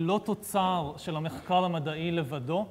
[0.00, 2.66] לא תוצר של המחקר המדעי לבדו.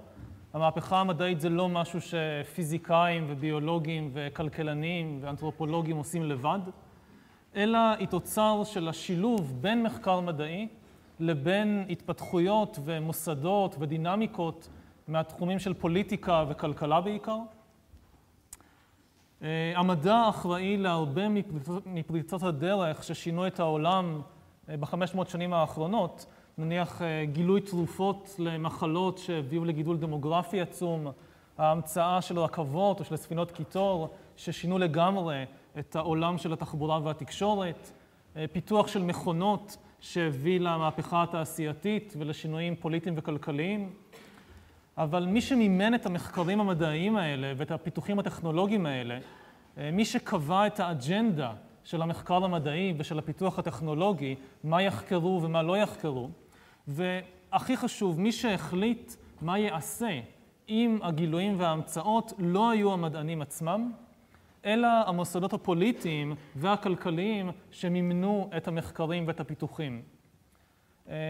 [0.54, 6.60] המהפכה המדעית זה לא משהו שפיזיקאים וביולוגים וכלכלנים ואנתרופולוגים עושים לבד,
[7.55, 10.68] אלא היא תוצר של השילוב בין מחקר מדעי
[11.20, 14.70] לבין התפתחויות ומוסדות ודינמיקות
[15.08, 17.38] מהתחומים של פוליטיקה וכלכלה בעיקר.
[19.75, 21.21] המדע אחראי להרבה
[21.86, 24.21] מפריצות הדרך ששינו את העולם
[24.70, 26.25] בחמש מאות שנים האחרונות,
[26.59, 27.01] נניח
[27.31, 31.07] גילוי תרופות למחלות שהביאו לגידול דמוגרפי עצום,
[31.57, 35.44] ההמצאה של רכבות או של ספינות קיטור ששינו לגמרי
[35.80, 37.91] את העולם של התחבורה והתקשורת,
[38.52, 43.89] פיתוח של מכונות שהביא למהפכה התעשייתית ולשינויים פוליטיים וכלכליים.
[44.98, 49.20] אבל מי שמימן את המחקרים המדעיים האלה ואת הפיתוחים הטכנולוגיים האלה,
[49.78, 51.53] מי שקבע את האג'נדה
[51.84, 56.30] של המחקר המדעי ושל הפיתוח הטכנולוגי, מה יחקרו ומה לא יחקרו,
[56.88, 60.20] והכי חשוב, מי שהחליט מה יעשה
[60.70, 63.92] אם הגילויים וההמצאות לא היו המדענים עצמם,
[64.66, 70.02] אלא המוסדות הפוליטיים והכלכליים שמימנו את המחקרים ואת הפיתוחים.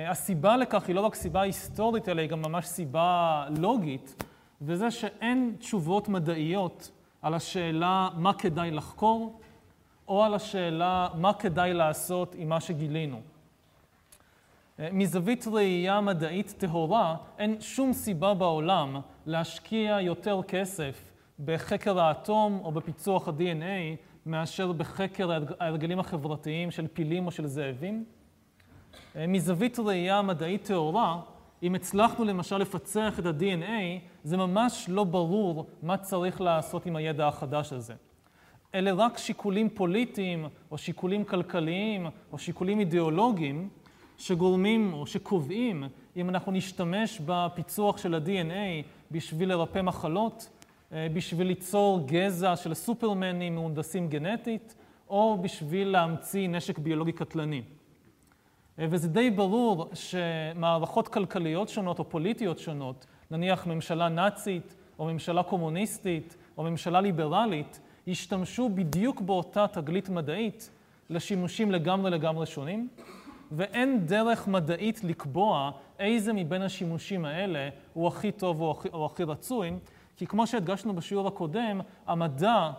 [0.08, 4.24] הסיבה לכך היא לא רק סיבה היסטורית, אלא היא גם ממש סיבה לוגית,
[4.62, 9.40] וזה שאין תשובות מדעיות על השאלה מה כדאי לחקור,
[10.08, 13.22] או על השאלה מה כדאי לעשות עם מה שגילינו.
[14.92, 21.12] מזווית ראייה מדעית טהורה, אין שום סיבה בעולם להשקיע יותר כסף
[21.46, 28.06] בחקר האטום או בפיצוח ה-DNA מאשר בחקר ההרגלים החברתיים של פילים או של זאבים.
[29.16, 31.22] מזווית ראייה מדעית טהורה,
[31.64, 37.28] אם הצלחנו למשל לפצח את ה-DNA, זה ממש לא ברור מה צריך לעשות עם הידע
[37.28, 37.94] החדש הזה.
[38.76, 43.70] אלה רק שיקולים פוליטיים או שיקולים כלכליים או שיקולים אידיאולוגיים
[44.20, 45.84] שגורמים או שקובעים
[46.18, 50.50] אם אנחנו נשתמש בפיצוח של ה-DNA בשביל לרפא מחלות,
[50.92, 54.76] בשביל ליצור גזע של סופרמנים מהונדסים גנטית,
[55.10, 57.62] או בשביל להמציא נשק ביולוגי קטלני.
[58.78, 66.36] וזה די ברור שמערכות כלכליות שונות או פוליטיות שונות, נניח ממשלה נאצית או ממשלה קומוניסטית
[66.58, 70.70] או ממשלה ליברלית, ישתמשו בדיוק באותה תגלית מדעית
[71.10, 72.88] לשימושים לגמרי לגמרי שונים,
[73.52, 79.24] ואין דרך מדעית לקבוע איזה מבין השימושים האלה הוא הכי טוב או הכי, או הכי
[79.24, 79.72] רצוי,
[80.18, 82.72] כי כמו שהדגשנו בשיעור הקודם, המדע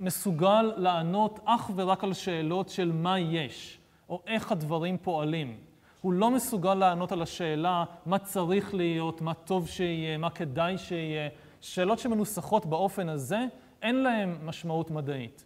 [0.00, 3.78] מסוגל לענות אך ורק על שאלות של מה יש,
[4.08, 5.56] או איך הדברים פועלים.
[6.00, 11.28] הוא לא מסוגל לענות על השאלה מה צריך להיות, מה טוב שיהיה, מה כדאי שיהיה.
[11.60, 13.38] שאלות שמנוסחות באופן הזה,
[13.82, 15.44] אין להן משמעות מדעית.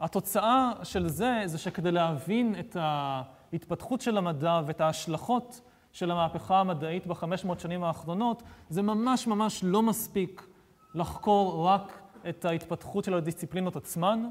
[0.00, 5.60] התוצאה של זה, זה שכדי להבין את ההתפתחות של המדע ואת ההשלכות
[5.92, 10.46] של המהפכה המדעית בחמש מאות שנים האחרונות, זה ממש ממש לא מספיק
[10.94, 14.24] לחקור רק את ההתפתחות של הדיסציפלינות עצמן,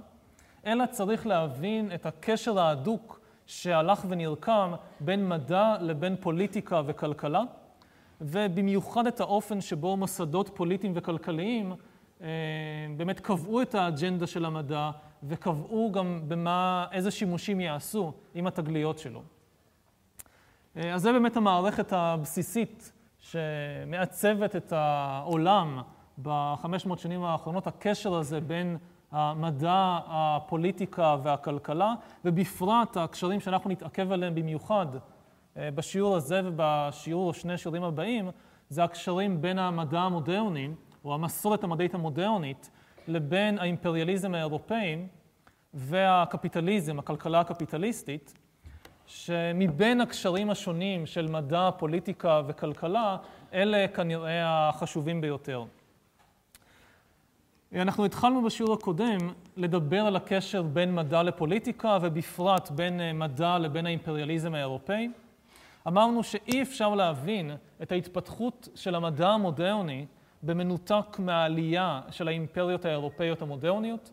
[0.65, 7.41] אלא צריך להבין את הקשר ההדוק שהלך ונרקם בין מדע לבין פוליטיקה וכלכלה,
[8.21, 11.73] ובמיוחד את האופן שבו מוסדות פוליטיים וכלכליים
[12.97, 14.91] באמת קבעו את האג'נדה של המדע
[15.27, 19.21] וקבעו גם במה, איזה שימושים יעשו עם התגליות שלו.
[20.75, 25.81] אז זה באמת המערכת הבסיסית שמעצבת את העולם
[26.23, 28.77] בחמש מאות שנים האחרונות, הקשר הזה בין
[29.11, 31.93] המדע, הפוליטיקה והכלכלה,
[32.25, 34.87] ובפרט הקשרים שאנחנו נתעכב עליהם במיוחד
[35.55, 38.29] בשיעור הזה ובשיעור או שני שיעורים הבאים,
[38.69, 40.69] זה הקשרים בין המדע המודרני,
[41.05, 42.69] או המסורת המדעית המודרנית,
[43.07, 44.97] לבין האימפריאליזם האירופאי
[45.73, 48.33] והקפיטליזם, הכלכלה הקפיטליסטית,
[49.05, 53.17] שמבין הקשרים השונים של מדע, פוליטיקה וכלכלה,
[53.53, 55.63] אלה כנראה החשובים ביותר.
[57.75, 59.17] אנחנו התחלנו בשיעור הקודם
[59.57, 65.09] לדבר על הקשר בין מדע לפוליטיקה, ובפרט בין מדע לבין האימפריאליזם האירופאי.
[65.87, 67.51] אמרנו שאי אפשר להבין
[67.81, 70.05] את ההתפתחות של המדע המודרני
[70.43, 74.09] במנותק מהעלייה של האימפריות האירופאיות המודרניות.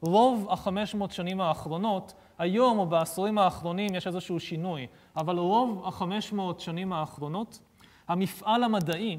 [0.00, 4.86] רוב החמש מאות שנים האחרונות, היום או בעשורים האחרונים יש איזשהו שינוי,
[5.16, 7.58] אבל רוב החמש מאות שנים האחרונות,
[8.08, 9.18] המפעל המדעי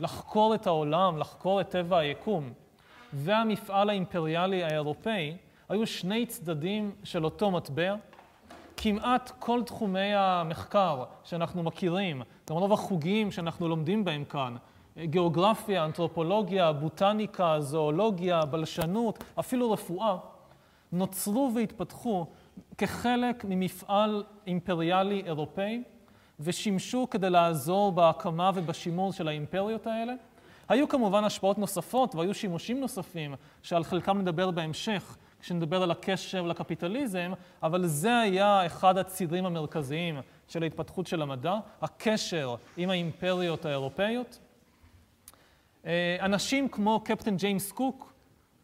[0.00, 2.52] לחקור את העולם, לחקור את טבע היקום,
[3.12, 5.36] והמפעל האימפריאלי האירופאי,
[5.68, 7.94] היו שני צדדים של אותו מטבע.
[8.76, 14.56] כמעט כל תחומי המחקר שאנחנו מכירים, גם רוב החוגים שאנחנו לומדים בהם כאן,
[15.04, 20.16] גיאוגרפיה, אנתרופולוגיה, בוטניקה, זואולוגיה, בלשנות, אפילו רפואה,
[20.92, 22.26] נוצרו והתפתחו
[22.78, 25.82] כחלק ממפעל אימפריאלי אירופאי,
[26.40, 30.12] ושימשו כדי לעזור בהקמה ובשימור של האימפריות האלה.
[30.68, 37.32] היו כמובן השפעות נוספות והיו שימושים נוספים, שעל חלקם נדבר בהמשך, כשנדבר על הקשר לקפיטליזם,
[37.62, 44.38] אבל זה היה אחד הצירים המרכזיים של ההתפתחות של המדע, הקשר עם האימפריות האירופאיות.
[45.88, 48.12] אה, אנשים כמו קפטן ג'יימס קוק,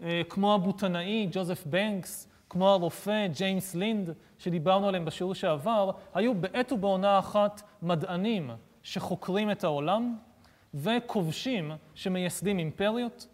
[0.03, 6.73] אה, כמו הבוטנאי ג'וזף בנקס, כמו הרופא ג'יימס לינד, שדיברנו עליהם בשיעור שעבר, היו בעת
[6.73, 8.51] ובעונה אחת מדענים
[8.83, 10.17] שחוקרים את העולם
[10.75, 13.27] וכובשים שמייסדים אימפריות,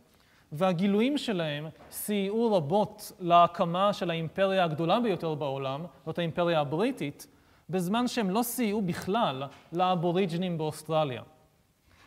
[0.52, 7.26] והגילויים שלהם סייעו רבות להקמה של האימפריה הגדולה ביותר בעולם, זאת האימפריה הבריטית,
[7.70, 9.42] בזמן שהם לא סייעו בכלל
[9.72, 11.22] לאבוריג'נים באוסטרליה.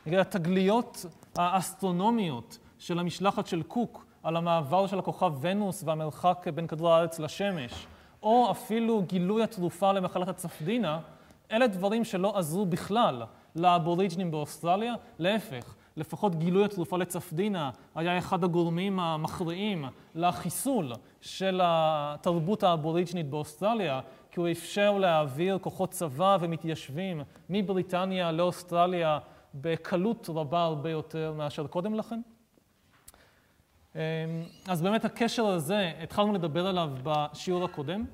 [0.05, 7.19] התגליות האסטרונומיות של המשלחת של קוק על המעבר של הכוכב ונוס והמרחק בין כדור הארץ
[7.19, 7.87] לשמש,
[8.23, 10.99] או אפילו גילוי התרופה למחלת הצפדינה,
[11.51, 13.23] אלה דברים שלא עזרו בכלל
[13.55, 19.85] לאבוריג'נים באוסטרליה, להפך, לפחות גילוי התרופה לצפדינה היה אחד הגורמים המכריעים
[20.15, 20.91] לחיסול
[21.21, 23.99] של התרבות האבוריג'נית באוסטרליה,
[24.31, 29.19] כי הוא אפשר להעביר כוחות צבא ומתיישבים מבריטניה לאוסטרליה
[29.53, 32.21] בקלות רבה הרבה יותר מאשר קודם לכן.
[33.95, 33.99] אמ,
[34.67, 38.05] אז באמת הקשר הזה, התחלנו לדבר עליו בשיעור הקודם.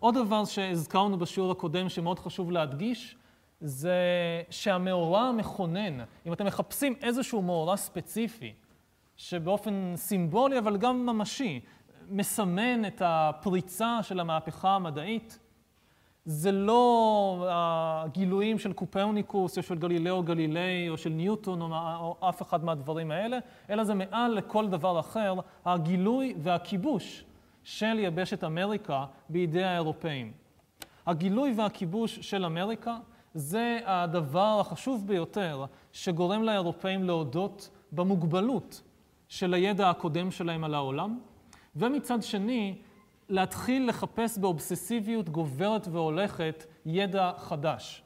[0.00, 3.16] עוד דבר שהזכרנו בשיעור הקודם שמאוד חשוב להדגיש,
[3.60, 3.94] זה
[4.50, 8.52] שהמאורע המכונן, אם אתם מחפשים איזשהו מאורע ספציפי,
[9.16, 11.60] שבאופן סימבולי אבל גם ממשי,
[12.08, 15.38] מסמן את הפריצה של המהפכה המדעית,
[16.30, 21.66] זה לא הגילויים של קופרניקוס או של גלילאו גלילי או של ניוטון או,
[22.00, 23.38] או אף אחד מהדברים האלה,
[23.70, 25.34] אלא זה מעל לכל דבר אחר,
[25.64, 27.24] הגילוי והכיבוש
[27.64, 30.32] של יבשת אמריקה בידי האירופאים.
[31.06, 32.96] הגילוי והכיבוש של אמריקה
[33.34, 38.82] זה הדבר החשוב ביותר שגורם לאירופאים להודות במוגבלות
[39.28, 41.18] של הידע הקודם שלהם על העולם,
[41.76, 42.74] ומצד שני,
[43.30, 48.02] להתחיל לחפש באובססיביות גוברת והולכת ידע חדש.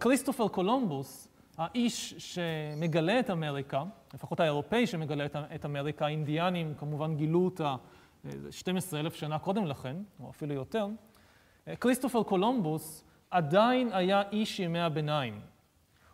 [0.00, 1.28] כריסטופר קולומבוס,
[1.58, 3.84] האיש שמגלה את אמריקה,
[4.14, 7.76] לפחות האירופאי שמגלה את אמריקה, האינדיאנים כמובן גילו אותה
[8.50, 10.86] 12 אלף שנה קודם לכן, או אפילו יותר,
[11.80, 15.40] כריסטופר קולומבוס עדיין היה איש ימי הביניים.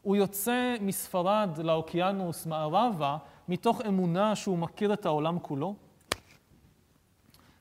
[0.03, 3.17] הוא יוצא מספרד לאוקיינוס מערבה
[3.49, 5.75] מתוך אמונה שהוא מכיר את העולם כולו.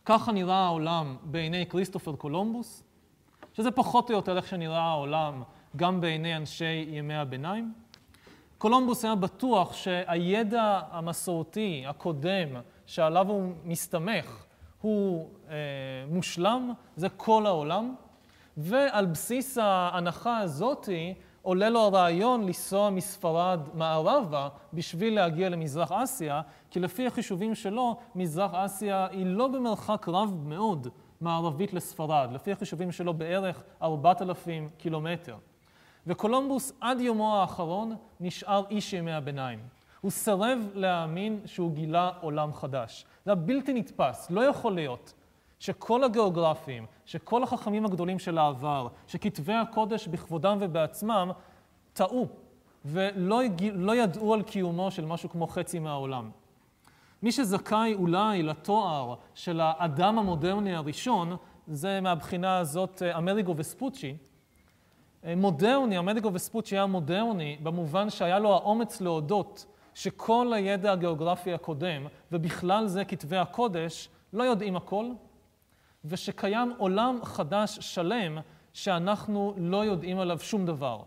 [0.09, 2.83] ככה נראה העולם בעיני כריסטופר קולומבוס,
[3.53, 5.43] שזה פחות או יותר איך שנראה העולם
[5.75, 7.73] גם בעיני אנשי ימי הביניים.
[8.57, 12.47] קולומבוס היה בטוח שהידע המסורתי הקודם
[12.85, 14.45] שעליו הוא מסתמך
[14.81, 15.55] הוא אה,
[16.09, 17.95] מושלם, זה כל העולם,
[18.57, 26.79] ועל בסיס ההנחה הזאתי עולה לו הרעיון לנסוע מספרד מערבה בשביל להגיע למזרח אסיה, כי
[26.79, 30.87] לפי החישובים שלו, מזרח אסיה היא לא במרחק רב מאוד
[31.21, 35.35] מערבית לספרד, לפי החישובים שלו בערך 4,000 קילומטר.
[36.07, 39.59] וקולומבוס עד יומו האחרון נשאר איש ימי הביניים.
[40.01, 43.05] הוא סירב להאמין שהוא גילה עולם חדש.
[43.25, 45.13] זה היה בלתי נתפס, לא יכול להיות
[45.59, 51.31] שכל הגיאוגרפים, שכל החכמים הגדולים של העבר, שכתבי הקודש בכבודם ובעצמם,
[51.93, 52.27] טעו
[52.85, 53.41] ולא
[53.73, 56.29] לא ידעו על קיומו של משהו כמו חצי מהעולם.
[57.21, 61.35] מי שזכאי אולי לתואר של האדם המודרני הראשון,
[61.67, 64.17] זה מהבחינה הזאת אה, אמריגו וספוצ'י.
[65.25, 72.07] אה, מודרני, אמריגו וספוצ'י היה מודרני במובן שהיה לו האומץ להודות שכל הידע הגיאוגרפי הקודם,
[72.31, 75.05] ובכלל זה כתבי הקודש, לא יודעים הכל,
[76.05, 78.37] ושקיים עולם חדש שלם
[78.73, 80.99] שאנחנו לא יודעים עליו שום דבר.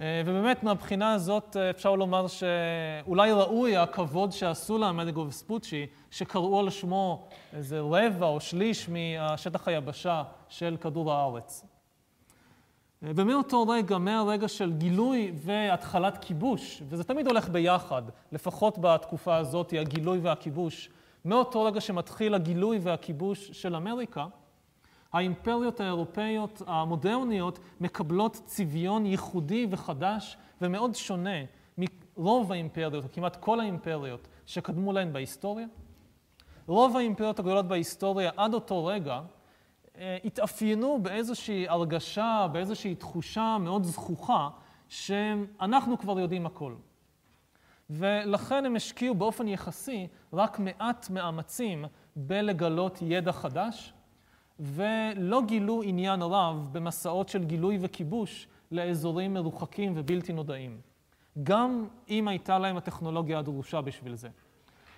[0.00, 6.70] אה, ובאמת, מהבחינה הזאת אה, אפשר לומר שאולי ראוי הכבוד שעשו לאמדיגו וספוצ'י, שקראו על
[6.70, 11.64] שמו איזה רבע או שליש מהשטח היבשה של כדור הארץ.
[13.02, 18.02] אה, ומאותו רגע, מהרגע של גילוי והתחלת כיבוש, וזה תמיד הולך ביחד,
[18.32, 20.90] לפחות בתקופה הזאת, הגילוי והכיבוש,
[21.24, 24.26] מאותו רגע שמתחיל הגילוי והכיבוש של אמריקה,
[25.12, 31.38] האימפריות האירופאיות המודרניות מקבלות צביון ייחודי וחדש ומאוד שונה
[31.78, 35.66] מרוב האימפריות, או כמעט כל האימפריות שקדמו להן בהיסטוריה.
[36.66, 39.20] רוב האימפריות הגדולות בהיסטוריה עד אותו רגע
[39.98, 44.48] אה, התאפיינו באיזושהי הרגשה, באיזושהי תחושה מאוד זכוכה,
[44.88, 46.74] שאנחנו כבר יודעים הכל.
[47.90, 51.84] ולכן הם השקיעו באופן יחסי רק מעט מאמצים
[52.16, 53.92] בלגלות ידע חדש,
[54.58, 60.80] ולא גילו עניין רב במסעות של גילוי וכיבוש לאזורים מרוחקים ובלתי נודעים,
[61.42, 64.28] גם אם הייתה להם הטכנולוגיה הדרושה בשביל זה.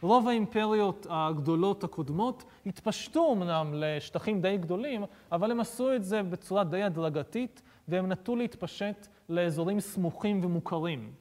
[0.02, 6.64] רוב האימפריות הגדולות הקודמות התפשטו אמנם לשטחים די גדולים, אבל הם עשו את זה בצורה
[6.64, 11.12] די הדרגתית, והם נטו להתפשט לאזורים סמוכים ומוכרים.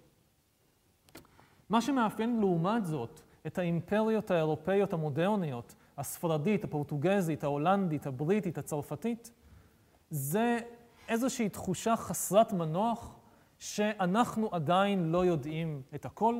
[1.69, 9.31] מה שמאפיין לעומת זאת את האימפריות האירופאיות המודרניות, הספרדית, הפורטוגזית, ההולנדית, הבריטית, הצרפתית,
[10.09, 10.59] זה
[11.07, 13.15] איזושהי תחושה חסרת מנוח
[13.57, 16.35] שאנחנו עדיין לא יודעים את הכל.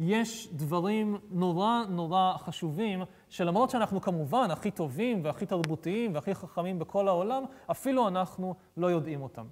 [0.00, 7.08] יש דברים נורא נורא חשובים, שלמרות שאנחנו כמובן הכי טובים והכי תרבותיים והכי חכמים בכל
[7.08, 9.46] העולם, אפילו אנחנו לא יודעים אותם.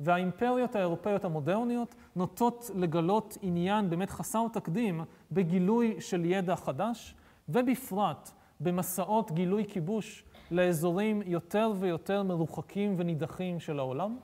[0.00, 7.14] והאימפריות האירופאיות המודרניות נוטות לגלות עניין באמת חסר תקדים בגילוי של ידע חדש,
[7.48, 14.18] ובפרט במסעות גילוי כיבוש לאזורים יותר ויותר מרוחקים ונידחים של העולם.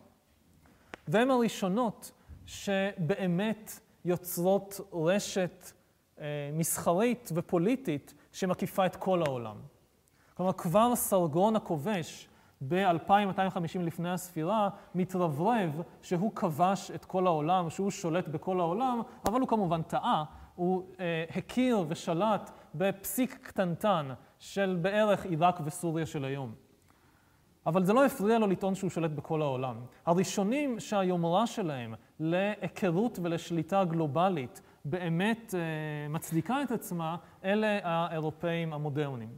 [1.08, 2.12] והן הראשונות
[2.46, 5.72] שבאמת יוצרות רשת
[6.20, 9.56] אה, מסחרית ופוליטית שמקיפה את כל העולם.
[10.34, 12.28] כלומר, כבר סרגון הכובש
[12.68, 19.48] ב-2250 לפני הספירה מתרברב שהוא כבש את כל העולם, שהוא שולט בכל העולם, אבל הוא
[19.48, 20.24] כמובן טעה,
[20.54, 26.54] הוא אה, הכיר ושלט בפסיק קטנטן של בערך עיראק וסוריה של היום.
[27.66, 29.76] אבל זה לא הפריע לו לטעון שהוא שולט בכל העולם.
[30.06, 39.30] הראשונים שהיומרה שלהם להיכרות ולשליטה גלובלית באמת אה, מצדיקה את עצמה, אלה האירופאים המודרניים.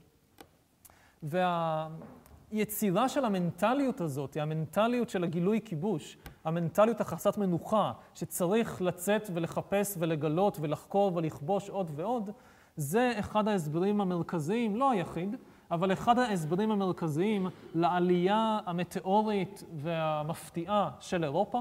[1.22, 10.58] והיצירה של המנטליות הזאת, המנטליות של הגילוי כיבוש, המנטליות החסרת מנוחה, שצריך לצאת ולחפש ולגלות
[10.60, 12.30] ולחקור ולכבוש עוד ועוד,
[12.76, 15.36] זה אחד ההסברים המרכזיים, לא היחיד,
[15.70, 21.60] אבל אחד ההסברים המרכזיים לעלייה המטאורית והמפתיעה של אירופה.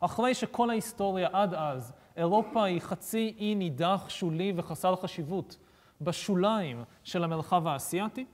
[0.00, 5.58] אחרי שכל ההיסטוריה עד אז, אירופה היא חצי אי נידח, שולי וחסר חשיבות
[6.00, 8.24] בשוליים של המרחב האסייתי,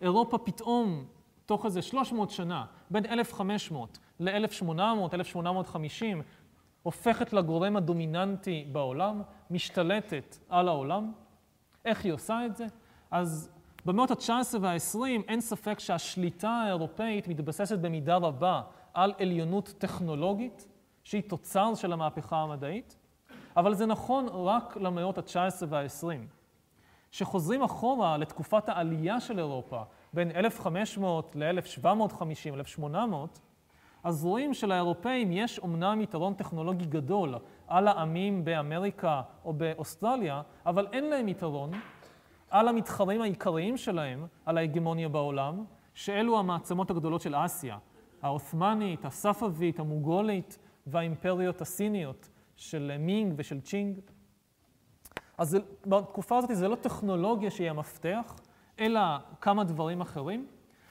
[0.00, 1.04] אירופה פתאום,
[1.46, 6.22] תוך איזה 300 שנה, בין 1500 ל-1800, 1850,
[6.82, 11.12] הופכת לגורם הדומיננטי בעולם, משתלטת על העולם.
[11.84, 12.66] איך היא עושה את זה?
[13.10, 13.50] אז
[13.84, 14.98] במאות ה-19 וה-20
[15.28, 18.62] אין ספק שהשליטה האירופאית מתבססת במידה רבה
[18.94, 20.68] על עליונות טכנולוגית,
[21.04, 22.96] שהיא תוצר של המהפכה המדעית,
[23.56, 26.06] אבל זה נכון רק למאות ה-19 וה-20.
[27.10, 33.40] כשחוזרים אחורה לתקופת העלייה של אירופה, בין 1500 ל-1750, 1800,
[34.02, 37.34] אז רואים שלאירופאים יש אומנם יתרון טכנולוגי גדול
[37.66, 41.70] על העמים באמריקה או באוסטרליה, אבל אין להם יתרון
[42.50, 47.78] על המתחרים העיקריים שלהם, על ההגמוניה בעולם, שאלו המעצמות הגדולות של אסיה,
[48.22, 54.00] העות'מאנית, הספאבית, המוגולית והאימפריות הסיניות של מינג ושל צ'ינג.
[55.38, 58.36] אז בתקופה הזאת זה לא טכנולוגיה שהיא המפתח,
[58.78, 59.00] אלא
[59.40, 60.46] כמה דברים אחרים.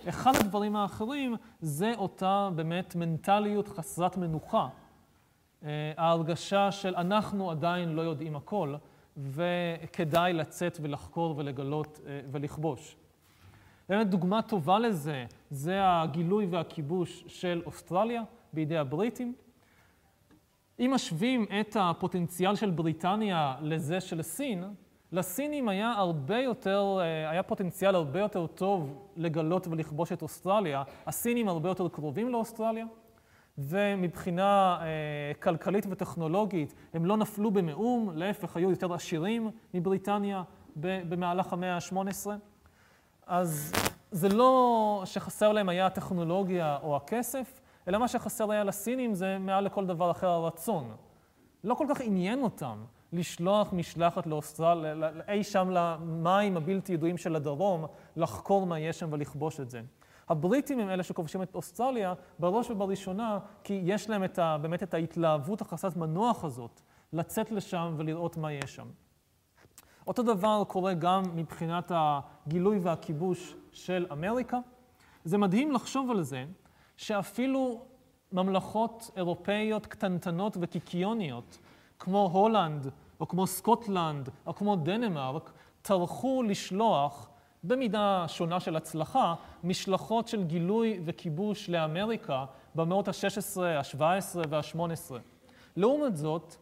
[0.10, 4.67] אחד הדברים האחרים זה אותה באמת מנטליות חסרת מנוחה.
[5.63, 8.75] אה, ההרגשה של אנחנו עדיין לא יודעים הכל,
[9.17, 12.96] וכדאי לצאת ולחקור ולגלות אה, ולכבוש.
[13.89, 19.34] באמת דוגמה טובה לזה, זה הגילוי והכיבוש של אוסטרליה בידי הבריטים.
[20.79, 24.63] אם משווים את הפוטנציאל של בריטניה לזה של סין,
[25.12, 30.84] לסינים היה הרבה יותר, אה, היה פוטנציאל הרבה יותר טוב לגלות ולכבוש את אוסטרליה.
[31.08, 32.86] הסינים הרבה יותר קרובים לאוסטרליה,
[33.58, 34.88] ומבחינה אה,
[35.39, 40.44] כלכלית וטכנולוגית הם לא נפלו במאום, להפך, היו יותר עשירים מבריטניה
[40.75, 42.27] במהלך המאה ה-18.
[43.27, 43.74] אז
[44.12, 49.63] זה לא שחסר להם היה הטכנולוגיה או הכסף, אלא מה שחסר היה לסינים זה מעל
[49.63, 50.91] לכל דבר אחר הרצון.
[51.63, 52.77] לא כל כך עניין אותם
[53.13, 59.60] לשלוח משלחת לאוסטרליה, אי שם למים הבלתי ידועים של הדרום, לחקור מה יש שם ולכבוש
[59.60, 59.82] את זה.
[60.30, 64.94] הבריטים הם אלה שכובשים את אוסטרליה בראש ובראשונה, כי יש להם את ה, באמת את
[64.94, 66.82] ההתלהבות החסרת מנוח הזאת,
[67.13, 68.88] לצאת לשם ולראות מה יש שם.
[70.08, 74.60] אותו דבר קורה גם מבחינת הגילוי והכיבוש של אמריקה.
[75.24, 76.46] זה מדהים לחשוב על זה
[76.98, 77.86] שאפילו
[78.32, 81.58] ממלכות אירופאיות קטנטנות וקיקיוניות,
[82.03, 82.88] כמו הולנד,
[83.20, 87.29] או כמו סקוטלנד, או כמו דנמרק, טרחו לשלוח,
[87.63, 95.12] במידה שונה של הצלחה, משלחות של גילוי וכיבוש לאמריקה במאות ה-16, ה-17 וה-18.
[95.75, 96.55] לעומת זאת,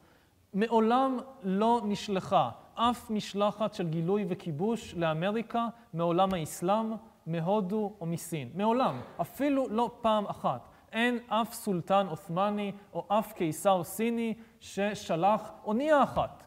[0.53, 6.93] מעולם לא נשלחה אף משלחת של גילוי וכיבוש לאמריקה מעולם האסלאם,
[7.27, 8.50] מהודו או מסין.
[8.55, 9.01] מעולם.
[9.22, 10.67] אפילו לא פעם אחת.
[10.91, 16.44] אין אף סולטן עות'מאני או אף קיסר סיני ששלח אונייה אחת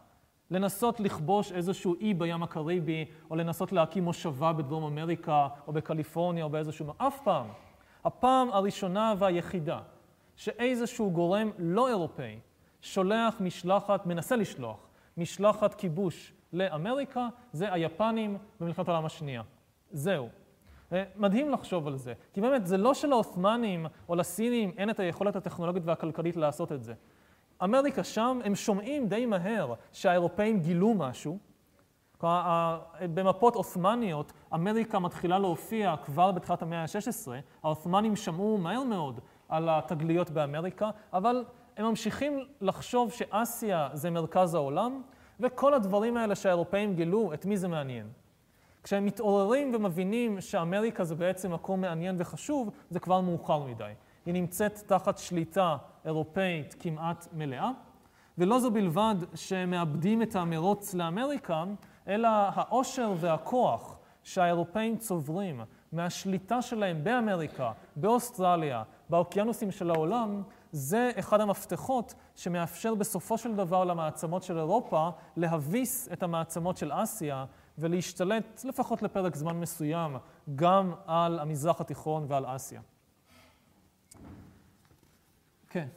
[0.51, 6.51] לנסות לכבוש איזשהו אי בים הקריבי, או לנסות להקים מושבה בדרום אמריקה, או בקליפורניה, או
[6.51, 6.87] באיזשהו...
[6.99, 7.47] אף פעם.
[8.05, 9.81] הפעם הראשונה והיחידה
[10.37, 12.39] שאיזשהו גורם לא אירופאי
[12.83, 19.43] שולח משלחת, מנסה לשלוח, משלחת כיבוש לאמריקה, זה היפנים במלחמת העולם השנייה.
[19.91, 20.29] זהו.
[20.93, 25.37] אה, מדהים לחשוב על זה, כי באמת זה לא שלעות'מאנים או לסינים אין את היכולת
[25.37, 26.95] הטכנולוגית והכלכלית לעשות את זה.
[27.65, 31.39] אמריקה שם, הם שומעים די מהר שהאירופאים גילו משהו.
[33.15, 37.33] במפות עות'מאניות, אמריקה מתחילה להופיע כבר בתחילת המאה ה-16.
[37.63, 41.45] העות'מאנים שמעו מהר מאוד על התגליות באמריקה, אבל
[41.77, 45.03] הם ממשיכים לחשוב שאסיה זה מרכז העולם,
[45.41, 48.07] וכל הדברים האלה שהאירופאים גילו, את מי זה מעניין?
[48.83, 53.93] כשהם מתעוררים ומבינים שאמריקה זה בעצם מקום מעניין וחשוב, זה כבר מאוחר מדי.
[54.27, 57.71] היא נמצאת תחת שליטה אירופאית כמעט מלאה,
[58.39, 61.65] ולא זו בלבד שהם מאבדים את המרוץ לאמריקה,
[62.09, 65.61] אלא העושר והכוח שהאירופאים צוברים
[65.93, 70.43] מהשליטה שלהם באמריקה, באוסטרליה, באוקיינוסים של העולם,
[70.73, 77.45] זה אחד המפתחות שמאפשר בסופו של דבר למעצמות של אירופה להביס את המעצמות של אסיה
[77.79, 80.17] ולהשתלט לפחות לפרק זמן מסוים
[80.55, 82.81] גם על המזרח התיכון ועל אסיה.
[85.73, 85.89] כן.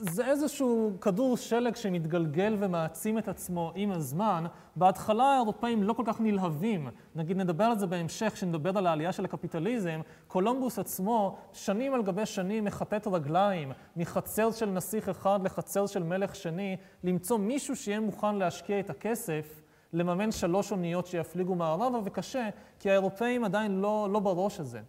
[0.00, 4.44] זה איזשהו כדור שלג שמתגלגל ומעצים את עצמו עם הזמן.
[4.76, 6.88] בהתחלה האירופאים לא כל כך נלהבים.
[7.14, 10.00] נגיד נדבר על זה בהמשך, כשנדבר על העלייה של הקפיטליזם.
[10.28, 16.34] קולומבוס עצמו שנים על גבי שנים מכתת רגליים מחצר של נסיך אחד לחצר של מלך
[16.34, 19.62] שני, למצוא מישהו שיהיה מוכן להשקיע את הכסף,
[19.92, 22.48] לממן שלוש אוניות שיפליגו מערבה, וקשה,
[22.80, 24.80] כי האירופאים עדיין לא, לא בראש הזה.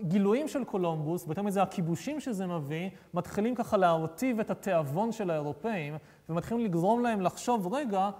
[0.00, 5.94] הגילויים של קולומבוס, ויותר מזה הכיבושים שזה מביא, מתחילים ככה להרטיב את התיאבון של האירופאים,
[6.28, 8.10] ומתחילים לגרום להם לחשוב, רגע,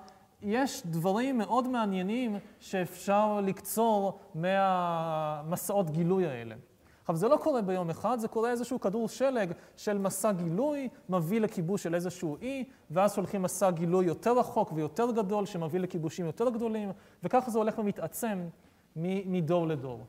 [0.42, 6.54] יש דברים מאוד מעניינים שאפשר לקצור מהמסעות גילוי האלה.
[7.00, 11.40] עכשיו, זה לא קורה ביום אחד, זה קורה איזשהו כדור שלג של מסע גילוי, מביא
[11.40, 16.50] לכיבוש של איזשהו אי, ואז שולחים מסע גילוי יותר רחוק ויותר גדול, שמביא לכיבושים יותר
[16.50, 16.90] גדולים,
[17.22, 18.38] וככה זה הולך ומתעצם
[18.96, 20.00] מדור לדור.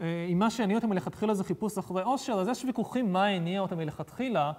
[0.00, 3.78] אם מה שהניע אותם מלכתחילה זה חיפוש אחרי עושר, אז יש ויכוחים מה הניע אותם
[3.78, 4.52] מלכתחילה,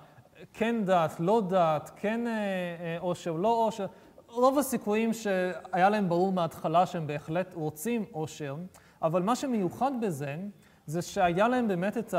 [0.53, 3.85] כן דת, לא דת, כן אה, אה, עושר, לא עושר.
[4.27, 8.55] רוב הסיכויים שהיה להם ברור מההתחלה שהם בהחלט רוצים עושר,
[9.01, 10.37] אבל מה שמיוחד בזה,
[10.85, 12.13] זה שהיה להם באמת את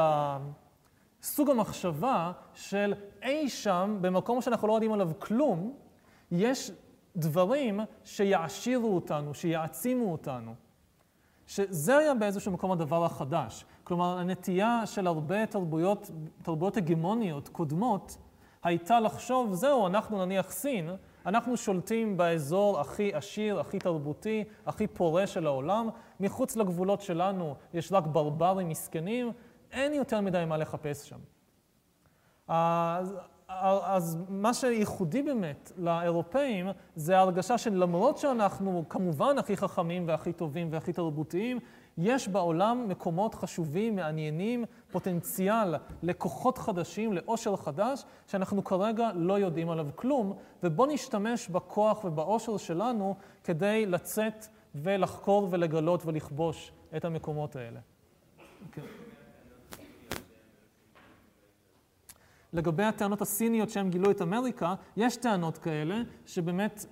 [1.22, 5.72] סוג המחשבה של אי שם, במקום שאנחנו לא יודעים עליו כלום,
[6.30, 6.70] יש
[7.16, 10.54] דברים שיעשירו אותנו, שיעצימו אותנו.
[11.52, 13.64] שזה היה באיזשהו מקום הדבר החדש.
[13.84, 16.10] כלומר, הנטייה של הרבה תרבויות,
[16.42, 18.16] תרבויות הגמוניות קודמות,
[18.62, 20.90] הייתה לחשוב, זהו, אנחנו נניח סין,
[21.26, 25.88] אנחנו שולטים באזור הכי עשיר, הכי תרבותי, הכי פורה של העולם,
[26.20, 29.32] מחוץ לגבולות שלנו יש רק ברברים מסכנים,
[29.72, 31.18] אין יותר מדי מה לחפש שם.
[34.28, 41.58] מה שייחודי באמת לאירופאים זה ההרגשה שלמרות שאנחנו כמובן הכי חכמים והכי טובים והכי תרבותיים,
[41.98, 49.86] יש בעולם מקומות חשובים, מעניינים, פוטנציאל לכוחות חדשים, לאושר חדש, שאנחנו כרגע לא יודעים עליו
[49.94, 57.80] כלום, ובואו נשתמש בכוח ובאושר שלנו כדי לצאת ולחקור ולגלות ולכבוש את המקומות האלה.
[58.70, 59.01] Okay.
[62.52, 66.86] לגבי הטענות הסיניות שהם גילו את אמריקה, יש טענות כאלה שבאמת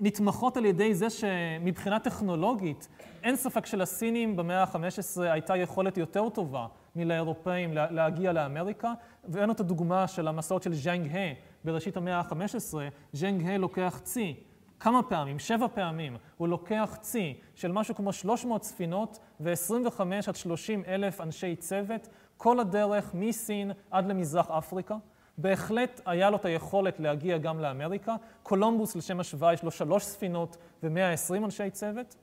[0.00, 2.88] נתמכות על ידי זה שמבחינה טכנולוגית,
[3.22, 6.66] אין ספק שלסינים במאה ה-15 הייתה יכולת יותר טובה
[6.96, 8.92] מלאירופאים להגיע לאמריקה,
[9.28, 11.32] ואין את הדוגמה של המסעות של ז'אנג ה'
[11.64, 12.74] בראשית המאה ה-15,
[13.12, 14.34] ז'אנג ה' לוקח צי
[14.84, 20.82] כמה פעמים, שבע פעמים, הוא לוקח צי של משהו כמו 300 ספינות ו-25 עד 30
[20.86, 24.96] אלף אנשי צוות, כל הדרך מסין עד למזרח אפריקה.
[25.38, 28.16] בהחלט היה לו את היכולת להגיע גם לאמריקה.
[28.42, 32.16] קולומבוס, לשם השוואה, יש לו שלוש ספינות ו-120 אנשי צוות.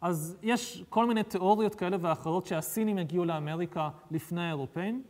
[0.00, 5.02] אז יש כל מיני תיאוריות כאלה ואחרות שהסינים הגיעו לאמריקה לפני האירופאים.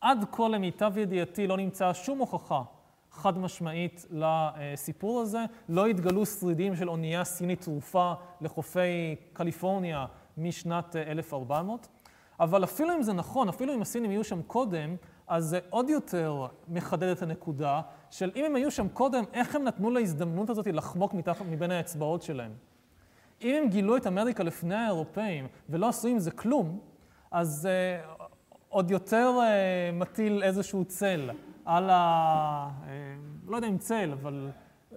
[0.00, 2.62] עד כה למיטב ידיעתי לא נמצאה שום הוכחה
[3.10, 5.44] חד משמעית לסיפור הזה.
[5.68, 10.06] לא התגלו שרידים של אונייה סינית תרופה לחופי קליפורניה
[10.38, 11.88] משנת 1400.
[12.40, 16.46] אבל אפילו אם זה נכון, אפילו אם הסינים יהיו שם קודם, אז זה עוד יותר
[16.68, 21.14] מחדד את הנקודה של אם הם היו שם קודם, איך הם נתנו להזדמנות הזאת לחמוק
[21.14, 22.52] מתחת, מבין האצבעות שלהם.
[23.42, 26.78] אם הם גילו את אמריקה לפני האירופאים ולא עשו עם זה כלום,
[27.30, 28.24] אז uh,
[28.68, 31.30] עוד יותר uh, מטיל איזשהו צל
[31.68, 32.70] על ה...
[32.84, 32.88] Uh,
[33.50, 34.50] לא יודע אם צל, אבל
[34.92, 34.94] uh,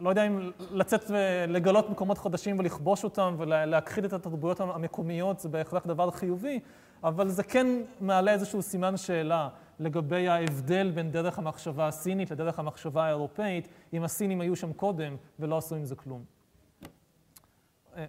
[0.00, 5.86] לא יודע אם לצאת ולגלות מקומות חדשים ולכבוש אותם ולהכחיד את התרבויות המקומיות זה בהכרח
[5.86, 6.60] דבר חיובי,
[7.04, 7.66] אבל זה כן
[8.00, 14.40] מעלה איזשהו סימן שאלה לגבי ההבדל בין דרך המחשבה הסינית לדרך המחשבה האירופאית, אם הסינים
[14.40, 16.24] היו שם קודם ולא עשו עם זה כלום.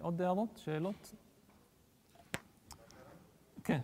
[0.02, 0.60] עוד הערות?
[0.64, 1.14] שאלות?
[3.64, 3.80] כן.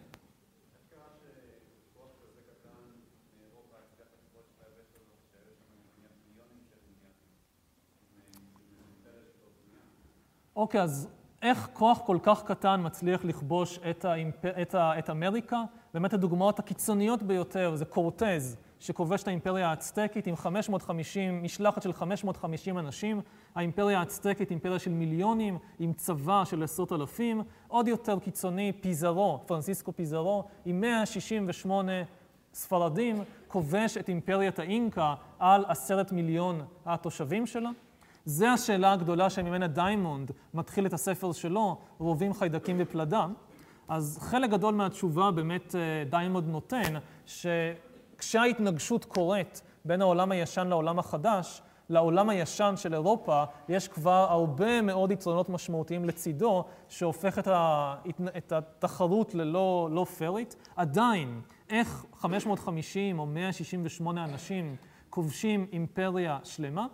[10.58, 11.08] אוקיי, אז
[11.42, 14.44] איך כוח כל כך קטן מצליח לכבוש את, האימפ...
[14.44, 14.98] את, ה...
[14.98, 15.62] את אמריקה?
[15.94, 22.78] באמת הדוגמאות הקיצוניות ביותר זה קורטז, שכובש את האימפריה האצטקית עם 550, משלחת של 550
[22.78, 23.20] אנשים.
[23.54, 27.42] האימפריה האצטקית, אימפריה של מיליונים, עם צבא של עשרות אלפים.
[27.68, 31.92] עוד יותר קיצוני, פיזרו, פרנסיסקו פיזרו, עם 168
[32.54, 33.16] ספרדים,
[33.48, 37.70] כובש את אימפריית האינקה על עשרת מיליון התושבים שלה.
[38.28, 43.26] זה השאלה הגדולה שממנה דיימונד מתחיל את הספר שלו, רובים, חיידקים ופלדה.
[43.88, 46.94] אז חלק גדול מהתשובה באמת אה, דיימונד נותן,
[47.26, 55.10] שכשההתנגשות קורית בין העולם הישן לעולם החדש, לעולם הישן של אירופה יש כבר הרבה מאוד
[55.10, 57.94] יתרונות משמעותיים לצידו, שהופך את, ה,
[58.36, 60.56] את התחרות ללא לא פיירית.
[60.76, 64.76] עדיין, איך 550 או 168 אנשים
[65.10, 66.86] כובשים אימפריה שלמה?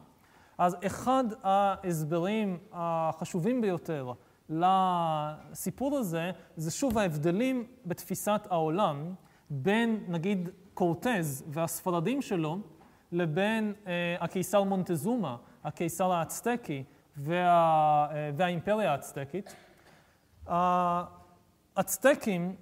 [0.58, 4.12] אז אחד ההסברים החשובים ביותר
[4.50, 9.14] לסיפור הזה, זה שוב ההבדלים בתפיסת העולם
[9.50, 12.58] בין, נגיד, קורטז והספרדים שלו,
[13.12, 13.88] לבין uh,
[14.20, 16.84] הקיסר מונטזומה, הקיסר האצטקי
[17.16, 19.54] וה, uh, והאימפריה האצטקית.
[21.76, 22.56] האצטקים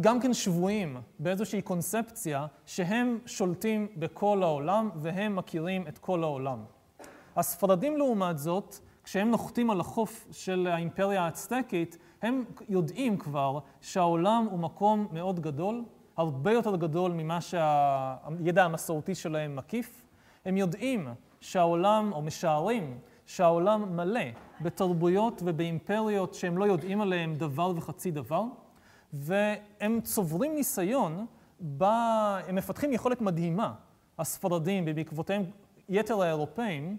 [0.00, 6.64] גם כן שבויים באיזושהי קונספציה שהם שולטים בכל העולם והם מכירים את כל העולם.
[7.36, 14.58] הספרדים לעומת זאת, כשהם נוחתים על החוף של האימפריה האצטקית, הם יודעים כבר שהעולם הוא
[14.58, 15.84] מקום מאוד גדול,
[16.16, 20.06] הרבה יותר גדול ממה שהידע המסורתי שלהם מקיף.
[20.44, 21.08] הם יודעים
[21.40, 24.20] שהעולם, או משערים, שהעולם מלא
[24.60, 28.42] בתרבויות ובאימפריות שהם לא יודעים עליהם דבר וחצי דבר.
[29.12, 31.26] והם צוברים ניסיון,
[31.76, 31.84] ב...
[32.48, 33.74] הם מפתחים יכולת מדהימה,
[34.18, 35.42] הספרדים ובעקבותיהם
[35.88, 36.98] יתר האירופאים,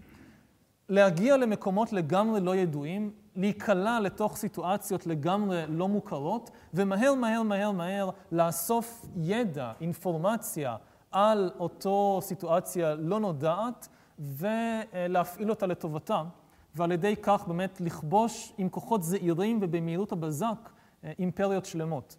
[0.88, 8.10] להגיע למקומות לגמרי לא ידועים, להיקלע לתוך סיטואציות לגמרי לא מוכרות, ומהר מהר מהר מהר
[8.32, 10.76] לאסוף ידע, אינפורמציה
[11.10, 16.26] על אותו סיטואציה לא נודעת, ולהפעיל אותה לטובתם,
[16.74, 20.70] ועל ידי כך באמת לכבוש עם כוחות זעירים ובמהירות הבזק
[21.18, 22.16] אימפריות שלמות.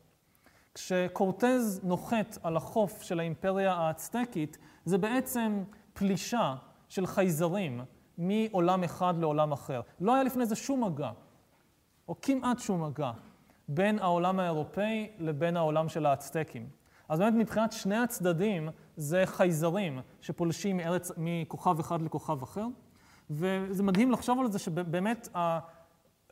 [0.74, 6.56] כשקורטז נוחת על החוף של האימפריה האצטקית, זה בעצם פלישה
[6.90, 7.82] של חייזרים
[8.18, 9.82] מעולם אחד לעולם אחר.
[10.00, 11.12] לא היה לפני זה שום מגע,
[12.08, 13.12] או כמעט שום מגע,
[13.68, 16.70] בין העולם האירופאי לבין העולם של האצטקים.
[17.10, 22.66] אז באמת מבחינת שני הצדדים זה חייזרים שפולשים מארץ, מכוכב אחד לכוכב אחר,
[23.30, 25.28] וזה מדהים לחשוב על זה שבאמת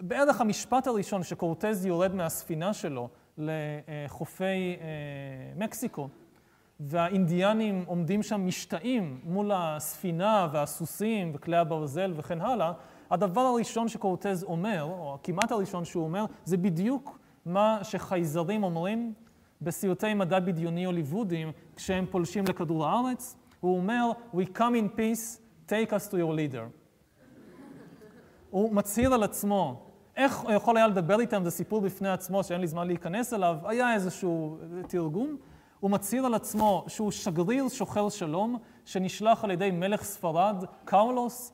[0.01, 4.77] בערך המשפט הראשון שקורטז יורד מהספינה שלו לחופי אה,
[5.55, 6.09] מקסיקו,
[6.79, 12.71] והאינדיאנים עומדים שם משתאים מול הספינה והסוסים וכלי הברזל וכן הלאה,
[13.11, 19.13] הדבר הראשון שקורטז אומר, או כמעט הראשון שהוא אומר, זה בדיוק מה שחייזרים אומרים
[19.61, 23.37] בסיוטי מדע בדיוני הוליוודיים כשהם פולשים לכדור הארץ.
[23.59, 26.82] הוא אומר, We come in peace, take us to your leader.
[28.53, 29.75] הוא מצהיר על עצמו.
[30.15, 33.57] איך הוא יכול היה לדבר איתם, זה סיפור בפני עצמו שאין לי זמן להיכנס אליו,
[33.63, 35.37] היה איזשהו תרגום.
[35.79, 41.53] הוא מצהיר על עצמו שהוא שגריר שוחר שלום, שנשלח על ידי מלך ספרד, קרלוס,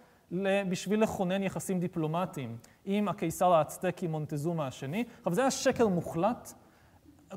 [0.69, 5.03] בשביל לכונן יחסים דיפלומטיים עם הקיסר האצטקי מונטזומה השני.
[5.17, 6.53] עכשיו זה היה שקר מוחלט.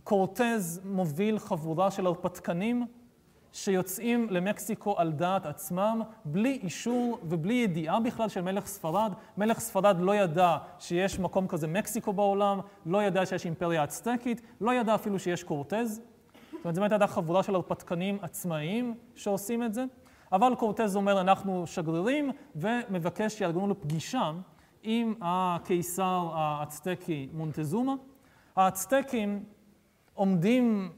[0.04, 2.86] קורטז מוביל חבורה של הרפתקנים
[3.52, 9.12] שיוצאים למקסיקו על דעת עצמם, בלי אישור ובלי ידיעה בכלל של מלך ספרד.
[9.38, 14.74] מלך ספרד לא ידע שיש מקום כזה מקסיקו בעולם, לא ידע שיש אימפריה אצטקית, לא
[14.74, 16.00] ידע אפילו שיש קורטז.
[16.52, 19.84] זאת אומרת, זו הייתה חבורה של הרפתקנים עצמאיים שעושים את זה,
[20.32, 24.32] אבל קורטז אומר, אנחנו שגרירים, ומבקש שיארגנו לו פגישה
[24.82, 27.94] עם הקיסר האצטקי מונטזומה.
[28.56, 29.44] האצטקים
[30.14, 30.92] עומדים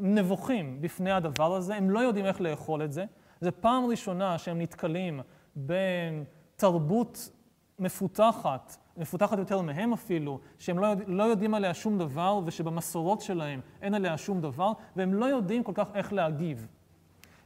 [0.00, 3.04] נבוכים בפני הדבר הזה, הם לא יודעים איך לאכול את זה.
[3.40, 5.20] זו פעם ראשונה שהם נתקלים
[5.56, 7.30] בתרבות
[7.78, 13.60] מפותחת, מפותחת יותר מהם אפילו, שהם לא, יודע, לא יודעים עליה שום דבר ושבמסורות שלהם
[13.82, 16.66] אין עליה שום דבר, והם לא יודעים כל כך איך להגיב.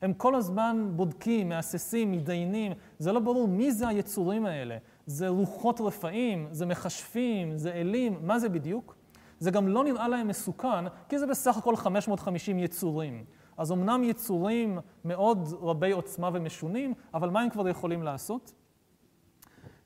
[0.02, 4.76] הם כל הזמן בודקים, מהססים, מתדיינים, זה לא ברור מי זה היצורים האלה.
[5.06, 8.96] זה רוחות רפאים, זה מכשפים, זה אלים, מה זה בדיוק?
[9.42, 13.24] זה גם לא נראה להם מסוכן, כי זה בסך הכל 550 יצורים.
[13.56, 18.52] אז אמנם יצורים מאוד רבי עוצמה ומשונים, אבל מה הם כבר יכולים לעשות?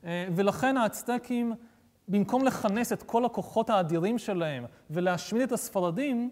[0.05, 1.55] אה, ולכן האצטקים,
[2.09, 6.31] במקום לכנס את כל הכוחות האדירים שלהם ולהשמיד את הספרדים,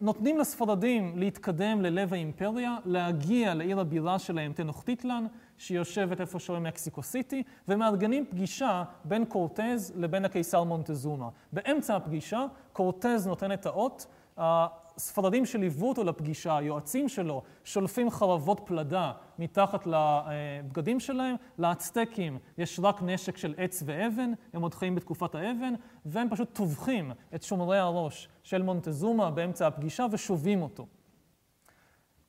[0.00, 5.26] נותנים לספרדים להתקדם ללב האימפריה, להגיע לעיר הבירה שלהם, טנוכטיטלן,
[5.62, 11.28] שיושבת איפשהו במקסיקו סיטי, ומארגנים פגישה בין קורטז לבין הקיסר מונטזומה.
[11.52, 19.12] באמצע הפגישה, קורטז נותן את האות, הספרדים שליוו אותו לפגישה, היועצים שלו, שולפים חרבות פלדה
[19.38, 25.74] מתחת לבגדים שלהם, לאצטקים יש רק נשק של עץ ואבן, הם עוד חיים בתקופת האבן,
[26.06, 30.86] והם פשוט טובחים את שומרי הראש של מונטזומה באמצע הפגישה ושובים אותו.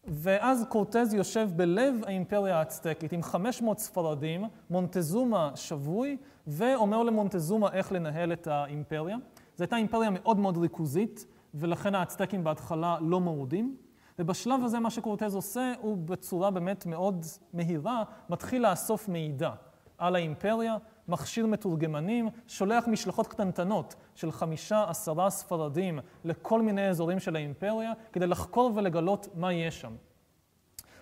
[0.08, 8.34] ואז קורטז יושב בלב האימפריה האצטקית עם 500 ספרדים, מונטזומה שבוי, ואומר למונטזומה איך לנהל
[8.34, 9.18] את האימפריה.
[9.56, 13.76] זו הייתה אימפריה מאוד מאוד ריכוזית, ולכן האצטקים בהתחלה לא מורדים.
[14.20, 19.52] ובשלב הזה מה שקורטז עושה הוא בצורה באמת מאוד מהירה, מתחיל לאסוף מידע
[19.98, 27.36] על האימפריה, מכשיר מתורגמנים, שולח משלחות קטנטנות של חמישה, עשרה ספרדים לכל מיני אזורים של
[27.36, 29.96] האימפריה, כדי לחקור ולגלות מה יש שם.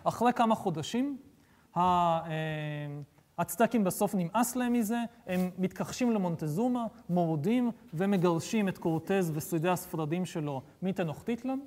[0.03, 1.17] אחרי כמה חודשים,
[3.37, 10.61] האצטקים בסוף נמאס להם מזה, הם מתכחשים למונטזומה, מורדים ומגרשים את קורטז ושרידי הספרדים שלו
[10.81, 11.59] מתנוכטיטלן,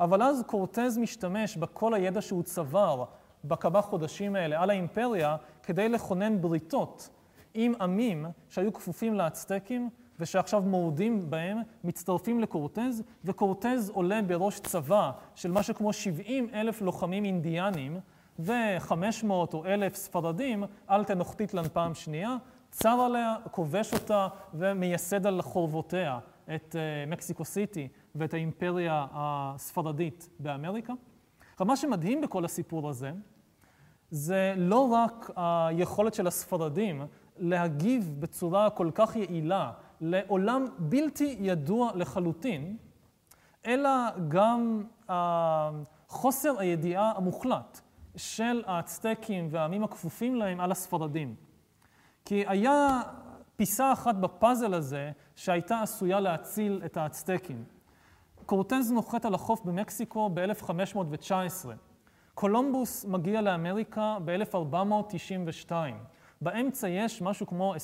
[0.00, 3.04] אבל אז קורטז משתמש בכל הידע שהוא צבר
[3.44, 7.10] בכמה חודשים האלה על האימפריה כדי לכונן בריתות
[7.54, 15.50] עם עמים שהיו כפופים לאצטקים ושעכשיו מורדים בהם, מצטרפים לקורטז, וקורטז עולה בראש צבא של
[15.50, 18.00] משהו כמו 70 אלף לוחמים אינדיאנים
[18.38, 22.36] ו-500 או 1,000 ספרדים על תנוכתיתלן פעם שנייה,
[22.70, 26.18] צר עליה, כובש אותה ומייסד על חורבותיה
[26.54, 30.92] את uh, מקסיקו סיטי ואת האימפריה הספרדית באמריקה.
[31.52, 33.10] עכשיו, מה שמדהים בכל הסיפור הזה,
[34.10, 37.02] זה לא רק היכולת של הספרדים
[37.40, 42.76] להגיב בצורה כל כך יעילה לעולם בלתי ידוע לחלוטין,
[43.66, 43.90] אלא
[44.28, 44.84] גם
[46.08, 47.80] חוסר הידיעה המוחלט
[48.16, 51.34] של האצטקים והעמים הכפופים להם על הספרדים.
[52.24, 53.00] כי היה
[53.56, 57.64] פיסה אחת בפאזל הזה שהייתה עשויה להציל את האצטקים.
[58.46, 61.68] קורטז נוחת על החוף במקסיקו ב-1519.
[62.34, 65.72] קולומבוס מגיע לאמריקה ב-1492.
[66.40, 67.74] באמצע יש משהו כמו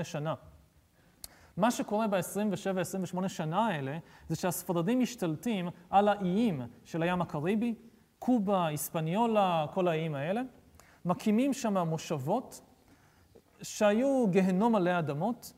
[0.00, 0.34] 27-28 שנה.
[1.56, 7.74] מה שקורה ב-27-28 שנה האלה, זה שהספרדים משתלטים על האיים של הים הקריבי,
[8.18, 10.42] קובה, היספניולה, כל האיים האלה,
[11.04, 12.60] מקימים שם מושבות
[13.62, 15.52] שהיו גהנום עלי אדמות,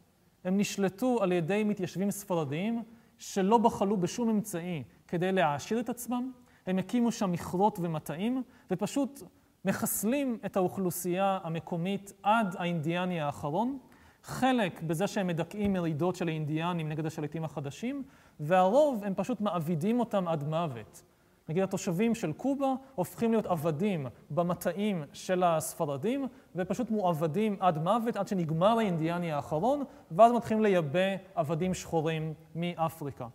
[0.44, 2.83] הם נשלטו על ידי מתיישבים ספרדיים
[3.18, 6.33] שלא בחלו בשום אמצעי כדי להעשיר את עצמם,
[6.66, 9.22] הם הקימו שם מכרות ומטעים, ופשוט
[9.64, 13.79] מחסלים את האוכלוסייה המקומית עד האינדיאני האחרון,
[14.22, 18.03] חלק בזה שהם מדכאים מרידות של האינדיאנים נגד השליטים החדשים,
[18.40, 21.03] והרוב הם פשוט מעבידים אותם עד מוות.
[21.48, 28.29] נגיד התושבים של קובה הופכים להיות עבדים במטעים של הספרדים, ופשוט מועבדים עד מוות, עד
[28.29, 33.27] שנגמר האינדיאני האחרון, ואז מתחילים לייבא עבדים שחורים מאפריקה.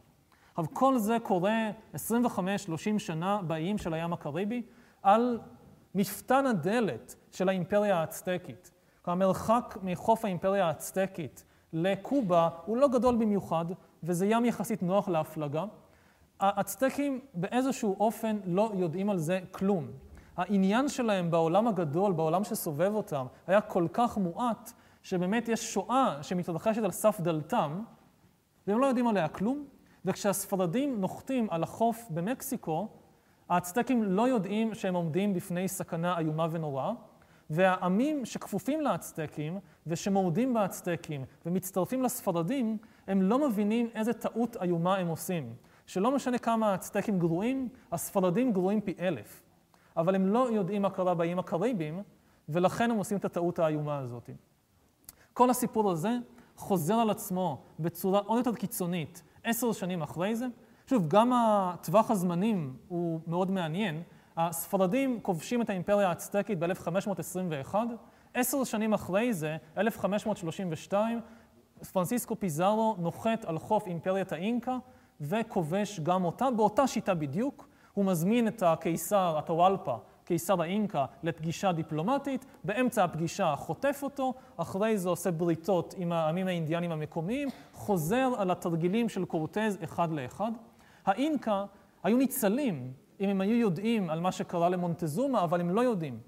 [0.50, 1.98] עכשיו, כל זה קורה 25-30
[2.98, 4.62] שנה באיים של הים הקריבי,
[5.04, 5.40] על
[5.96, 8.72] מפתן הדלת של האימפריה האצטקית.
[9.06, 13.66] המרחק מחוף האימפריה האצטקית לקובה הוא לא גדול במיוחד,
[14.04, 15.66] וזה ים יחסית נוח להפלגה.
[16.40, 19.88] האצטקים באיזשהו אופן לא יודעים על זה כלום.
[20.38, 24.72] העניין שלהם בעולם הגדול, בעולם שסובב אותם, היה כל כך מועט,
[25.04, 27.84] שבאמת יש שואה שמתרחשת על סף דלתם,
[28.68, 29.66] והם לא יודעים עליה כלום.
[30.06, 32.88] וכשהספרדים נוחתים על החוף במקסיקו,
[33.50, 36.92] האצטקים לא יודעים שהם עומדים בפני סכנה איומה ונוראה,
[37.50, 45.54] והעמים שכפופים לאצטקים ושמורדים באצטקים ומצטרפים לספרדים, הם לא מבינים איזה טעות איומה הם עושים.
[45.86, 49.42] שלא משנה כמה הצטקים גרועים, הספרדים גרועים פי אלף.
[49.98, 52.04] אבל הם לא יודעים מה קרה באיים הקריביים,
[52.50, 54.30] ולכן הם עושים את הטעות האיומה הזאת.
[55.34, 56.18] כל הסיפור הזה
[56.56, 60.48] חוזר על עצמו בצורה עוד יותר קיצונית עשר שנים אחרי זה.
[60.90, 64.04] שוב, גם הטווח הזמנים הוא מאוד מעניין.
[64.38, 67.76] הספרדים כובשים את האימפריה האצטקית ב-1521,
[68.34, 71.22] עשר שנים אחרי זה, 1532,
[71.92, 74.78] פרנסיסקו פיזארו נוחת על חוף אימפריית האינקה
[75.22, 77.68] וכובש גם אותה, באותה שיטה בדיוק.
[77.94, 85.10] הוא מזמין את הקיסר, הטוואלפה, קיסר האינקה, לפגישה דיפלומטית, באמצע הפגישה חוטף אותו, אחרי זה
[85.10, 90.52] עושה בריתות עם העמים האינדיאנים המקומיים, חוזר על התרגילים של קורטז אחד לאחד.
[91.10, 91.66] האינקה
[92.04, 96.20] היו ניצלים אם הם היו יודעים על מה שקרה למונטזומה, אבל הם לא יודעים.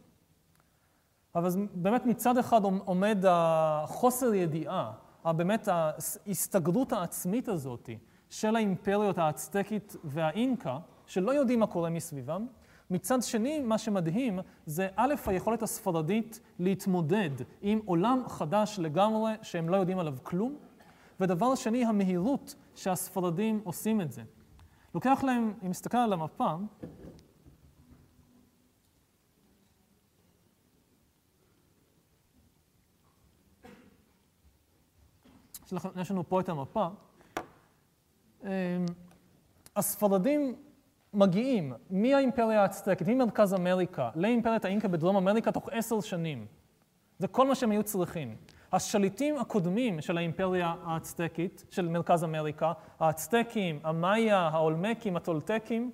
[1.35, 4.91] אבל באמת מצד אחד עומד החוסר ידיעה,
[5.25, 7.89] באמת ההסתגרות העצמית הזאת
[8.29, 12.47] של האימפריות האצטקית והאינקה, שלא יודעים מה קורה מסביבם.
[12.89, 17.29] מצד שני, מה שמדהים זה א', היכולת הספרדית להתמודד
[17.61, 20.55] עם עולם חדש לגמרי שהם לא יודעים עליו כלום,
[21.19, 24.21] ודבר שני, המהירות שהספרדים עושים את זה.
[24.95, 26.55] לוקח להם, אם נסתכל על המפה,
[36.01, 36.87] יש לנו פה את המפה.
[38.43, 38.49] אמ,
[39.75, 40.55] הספרדים
[41.13, 46.45] מגיעים מהאימפריה האצטקית, ממרכז אמריקה, לאימפריית האינקה בדרום אמריקה תוך עשר שנים.
[47.19, 48.35] זה כל מה שהם היו צריכים.
[48.71, 55.91] השליטים הקודמים של האימפריה האצטקית, של מרכז אמריקה, האצטקים, המאיה, האולמקים, הטולטקים,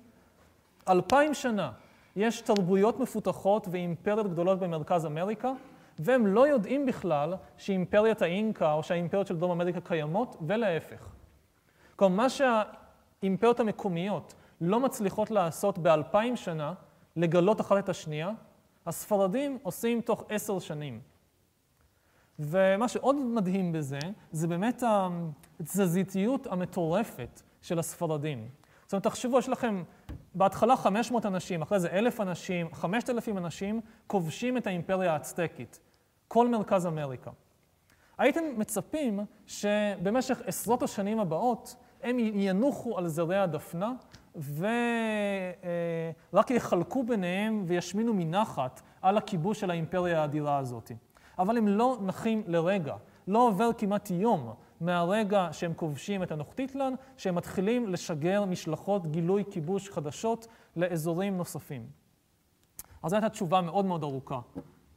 [0.88, 1.72] אלפיים שנה
[2.16, 5.52] יש תרבויות מפותחות ואימפריות גדולות במרכז אמריקה,
[5.98, 11.08] והם לא יודעים בכלל שאימפריית האינקה או שהאימפריות של דרום אמריקה קיימות, ולהפך.
[11.96, 16.74] כלומר, מה שהאימפריות המקומיות לא מצליחות לעשות באלפיים שנה,
[17.16, 18.30] לגלות אחת את השנייה,
[18.86, 21.00] הספרדים עושים תוך עשר שנים.
[22.38, 23.98] ומה שעוד מדהים בזה,
[24.32, 24.82] זה באמת
[25.60, 28.48] התזזיתיות המטורפת של הספרדים.
[28.84, 29.82] זאת אומרת, תחשבו, יש לכם
[30.34, 35.80] בהתחלה 500 אנשים, אחרי זה 1,000 אנשים, 5,000 אנשים, כובשים את האימפריה האצטקית,
[36.28, 37.30] כל מרכז אמריקה.
[38.18, 43.92] הייתם מצפים שבמשך עשרות השנים הבאות הם ינוחו על זרי הדפנה
[46.32, 50.92] ורק יחלקו ביניהם וישמינו מנחת על הכיבוש של האימפריה האדירה הזאת.
[51.38, 52.96] אבל הם לא נחים לרגע.
[53.28, 59.90] לא עובר כמעט יום מהרגע שהם כובשים את הנוכטיטלן, שהם מתחילים לשגר משלחות גילוי כיבוש
[59.90, 60.46] חדשות
[60.76, 61.86] לאזורים נוספים.
[63.02, 64.40] אז זו הייתה תשובה מאוד מאוד ארוכה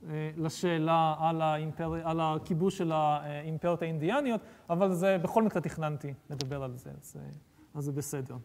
[0.09, 1.93] אה, לשאלה על, האימפר...
[2.03, 7.29] על הכיבוש של האימפריות האינדיאניות, אבל זה, בכל מקרה תכננתי לדבר על זה, אז, אה,
[7.73, 8.35] אז זה בסדר.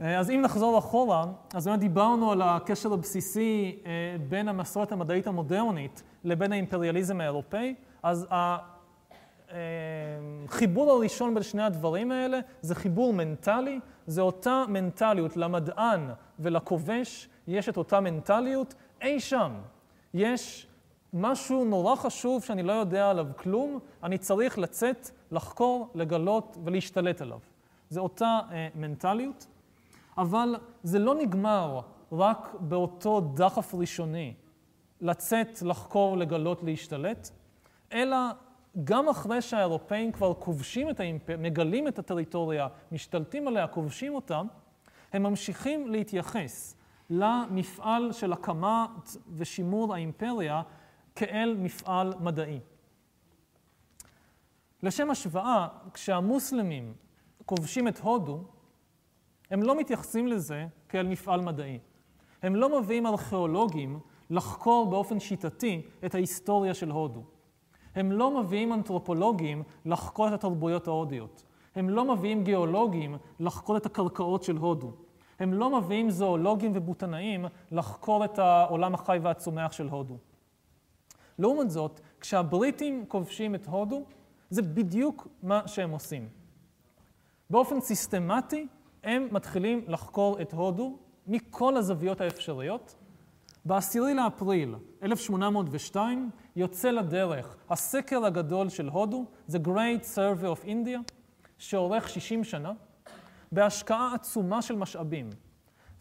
[0.00, 5.26] אה, אז אם נחזור אחורה, אז באמת דיברנו על הקשר הבסיסי אה, בין המסורת המדעית
[5.26, 8.26] המודרנית לבין האימפריאליזם האירופאי, אז
[9.48, 17.28] החיבור אה, הראשון בין שני הדברים האלה זה חיבור מנטלי, זה אותה מנטליות למדען ולכובש,
[17.46, 19.52] יש את אותה מנטליות, אי שם
[20.14, 20.66] יש
[21.12, 27.38] משהו נורא חשוב שאני לא יודע עליו כלום, אני צריך לצאת, לחקור, לגלות ולהשתלט עליו.
[27.88, 28.38] זה אותה
[28.74, 29.46] מנטליות.
[30.18, 31.80] אבל זה לא נגמר
[32.12, 34.34] רק באותו דחף ראשוני,
[35.00, 37.30] לצאת, לחקור, לגלות, להשתלט,
[37.92, 38.16] אלא
[38.84, 44.42] גם אחרי שהאירופאים כבר כובשים את האימפריה, מגלים את הטריטוריה, משתלטים עליה, כובשים אותה,
[45.12, 46.76] הם ממשיכים להתייחס
[47.10, 50.62] למפעל של הקמת ושימור האימפריה
[51.14, 52.60] כאל מפעל מדעי.
[54.82, 56.94] לשם השוואה, כשהמוסלמים
[57.44, 58.44] כובשים את הודו,
[59.50, 61.78] הם לא מתייחסים לזה כאל מפעל מדעי.
[62.42, 67.22] הם לא מביאים ארכיאולוגים לחקור באופן שיטתי את ההיסטוריה של הודו.
[67.94, 71.42] הם לא מביאים אנתרופולוגים לחקור את התרבויות ההודיות.
[71.74, 74.92] הם לא מביאים גיאולוגים לחקור את הקרקעות של הודו.
[75.38, 80.16] הם לא מביאים זואולוגים ובוטנאים לחקור את העולם החי והצומח של הודו.
[81.38, 84.02] לעומת זאת, כשהבריטים כובשים את הודו,
[84.50, 86.28] זה בדיוק מה שהם עושים.
[87.50, 88.66] באופן סיסטמטי,
[89.04, 92.94] הם מתחילים לחקור את הודו מכל הזוויות האפשריות.
[93.64, 101.12] ב-10 לאפריל 1802 יוצא לדרך הסקר הגדול של הודו, The Great Survey of India,
[101.58, 102.72] שאורך 60 שנה,
[103.52, 105.30] בהשקעה עצומה של משאבים,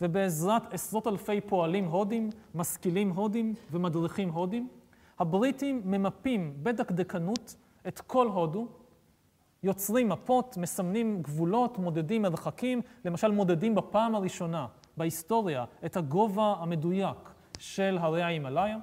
[0.01, 4.67] ובעזרת עשרות אלפי פועלים הודים, משכילים הודים ומדריכים הודים,
[5.19, 7.55] הבריטים ממפים בדקדקנות
[7.87, 8.67] את כל הודו,
[9.63, 17.17] יוצרים מפות, מסמנים גבולות, מודדים מרחקים, למשל מודדים בפעם הראשונה בהיסטוריה את הגובה המדויק
[17.59, 18.77] של הרי ההימאליה.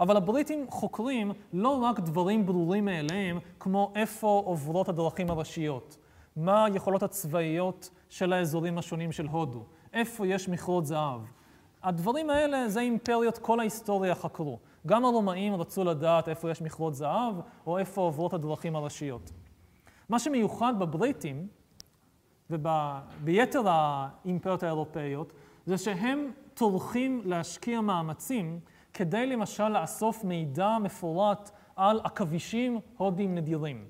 [0.00, 5.96] אבל הבריטים חוקרים לא רק דברים ברורים מאליהם, כמו איפה עוברות הדרכים הראשיות,
[6.36, 11.20] מה היכולות הצבאיות של האזורים השונים של הודו, איפה יש מכרות זהב.
[11.82, 14.58] הדברים האלה זה אימפריות כל ההיסטוריה חקרו.
[14.86, 17.34] גם הרומאים רצו לדעת איפה יש מכרות זהב,
[17.66, 19.30] או איפה עוברות הדרכים הראשיות.
[20.08, 21.48] מה שמיוחד בבריטים,
[22.50, 25.32] וביתר האימפריות האירופאיות,
[25.66, 28.60] זה שהם טורחים להשקיע מאמצים
[28.94, 33.84] כדי למשל לאסוף מידע מפורט על עכבישים הודיים נדירים.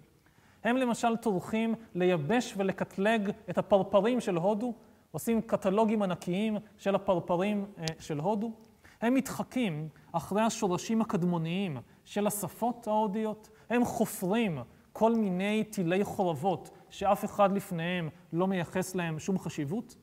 [0.64, 4.74] הם למשל טורחים לייבש ולקטלג את הפרפרים של הודו,
[5.10, 8.52] עושים קטלוגים ענקיים של הפרפרים אה, של הודו.
[9.00, 14.58] הם מתחקים אחרי השורשים הקדמוניים של השפות ההודיות, הם חופרים
[14.92, 19.96] כל מיני טילי חורבות שאף אחד לפניהם לא מייחס להם שום חשיבות.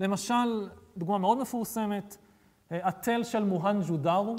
[0.00, 2.16] למשל, דוגמה מאוד מפורסמת,
[2.72, 4.36] אה, התל של מוהנג'ו דארו,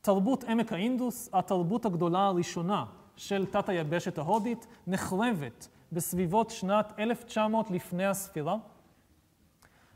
[0.00, 2.84] תרבות עמק האינדוס, התרבות הגדולה הראשונה
[3.16, 8.56] של תת היבשת ההודית, נחרבת בסביבות שנת 1900 לפני הספירה.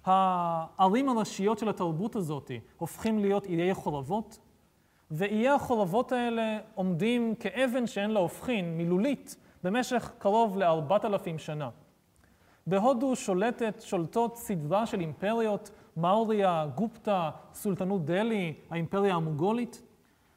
[0.06, 4.38] הערים הראשיות של התרבות הזאת הופכים להיות איי חורבות,
[5.10, 11.70] ואיי החורבות האלה עומדים כאבן שאין לה הופכין, מילולית, במשך קרוב לארבעת אלפים שנה.
[12.66, 19.82] בהודו שולטת, שולטות סדרה של אימפריות, מאוריה, גופטה, סולטנות דלהי, האימפריה המוגולית.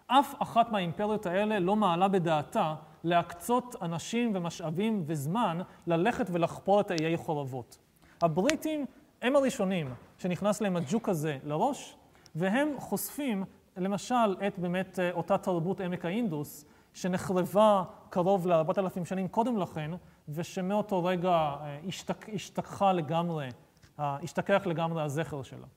[0.08, 7.18] אף אחת מהאימפריות האלה לא מעלה בדעתה להקצות אנשים ומשאבים וזמן ללכת ולחפור את האיי
[7.18, 7.78] חורבות.
[8.22, 8.86] הבריטים
[9.22, 11.96] הם הראשונים שנכנס להם הג'וק הזה לראש,
[12.36, 13.44] והם חושפים
[13.78, 19.92] למשל את באמת אה, אותה תרבות עמק האינדוס, שנחרבה קרוב ל-4,000 שנים קודם לכן,
[20.30, 23.50] ושמאותו רגע אה, השתק, השתכחה לגמרי,
[23.98, 25.68] השתכח לגמרי הזכר שלה.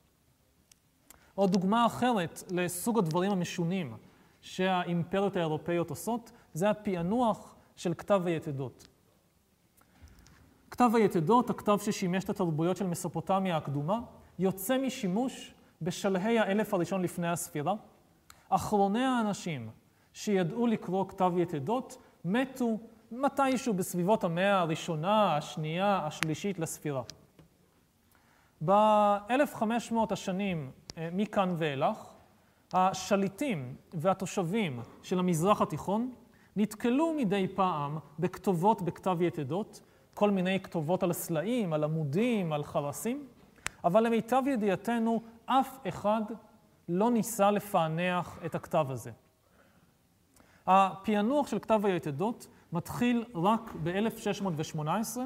[1.35, 3.97] עוד דוגמה אחרת לסוג הדברים המשונים
[4.41, 8.87] שהאימפריות האירופאיות עושות, זה הפענוח של כתב היתדות.
[10.73, 13.99] כתב היתדות, הכתב ששימש את התרבויות של מסופוטמיה הקדומה,
[14.39, 17.73] יוצא משימוש בשלהי האלף הראשון לפני הספירה.
[18.49, 19.69] אחרוני האנשים
[20.13, 22.77] שידעו לקרוא כתב יתדות מתו
[23.11, 27.01] מתישהו בסביבות המאה הראשונה, השנייה, השלישית לספירה.
[28.65, 31.97] ב-1500 השנים אה, מכאן ואילך,
[32.73, 36.11] השליטים והתושבים של המזרח התיכון
[36.55, 39.81] נתקלו מדי פעם בכתובות בכתב יתדות,
[40.13, 43.27] כל מיני כתובות על סלעים, על עמודים, על חרסים,
[43.83, 46.21] אבל למיטב ידיעתנו אף אחד
[46.89, 49.11] לא ניסה לפענח את הכתב הזה.
[50.67, 55.17] הפענוח של כתב היתדות מתחיל רק ב-1618,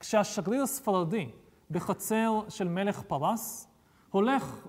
[0.00, 1.28] כשהשגריר הספרדי
[1.70, 3.68] בחצר של מלך פרס
[4.10, 4.66] הולך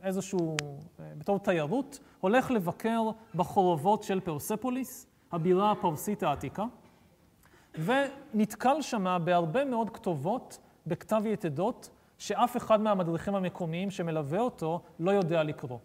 [0.00, 0.56] באיזשהו,
[0.98, 3.02] בתור תיירות, הולך לבקר
[3.34, 6.64] בחורבות של פרספוליס, הבירה הפרסית העתיקה,
[7.78, 15.42] ונתקל שמה בהרבה מאוד כתובות בכתב יתדות שאף אחד מהמדריכים המקומיים שמלווה אותו לא יודע
[15.42, 15.78] לקרוא.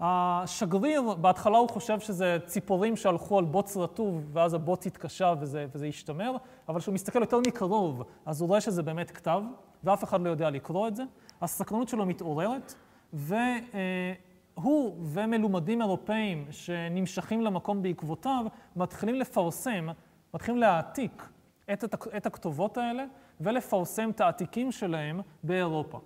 [0.00, 5.86] השגריר, בהתחלה הוא חושב שזה ציפורים שהלכו על בוץ רטוב, ואז הבוץ התקשה וזה, וזה
[5.86, 6.36] השתמר,
[6.68, 9.42] אבל כשהוא מסתכל יותר מקרוב, אז הוא רואה שזה באמת כתב,
[9.84, 11.02] ואף אחד לא יודע לקרוא את זה.
[11.40, 12.74] הסקרנות שלו מתעוררת,
[13.12, 18.44] והוא ומלומדים אירופאים שנמשכים למקום בעקבותיו,
[18.76, 19.88] מתחילים לפרסם,
[20.34, 21.28] מתחילים להעתיק
[21.72, 21.84] את,
[22.16, 23.04] את הכתובות האלה,
[23.40, 26.00] ולפרסם את העתיקים שלהם באירופה.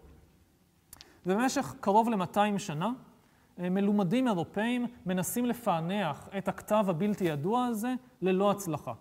[1.27, 2.93] ובמשך קרוב ל-200 שנה,
[3.59, 8.93] אה, מלומדים אירופאים מנסים לפענח את הכתב הבלתי ידוע הזה ללא הצלחה.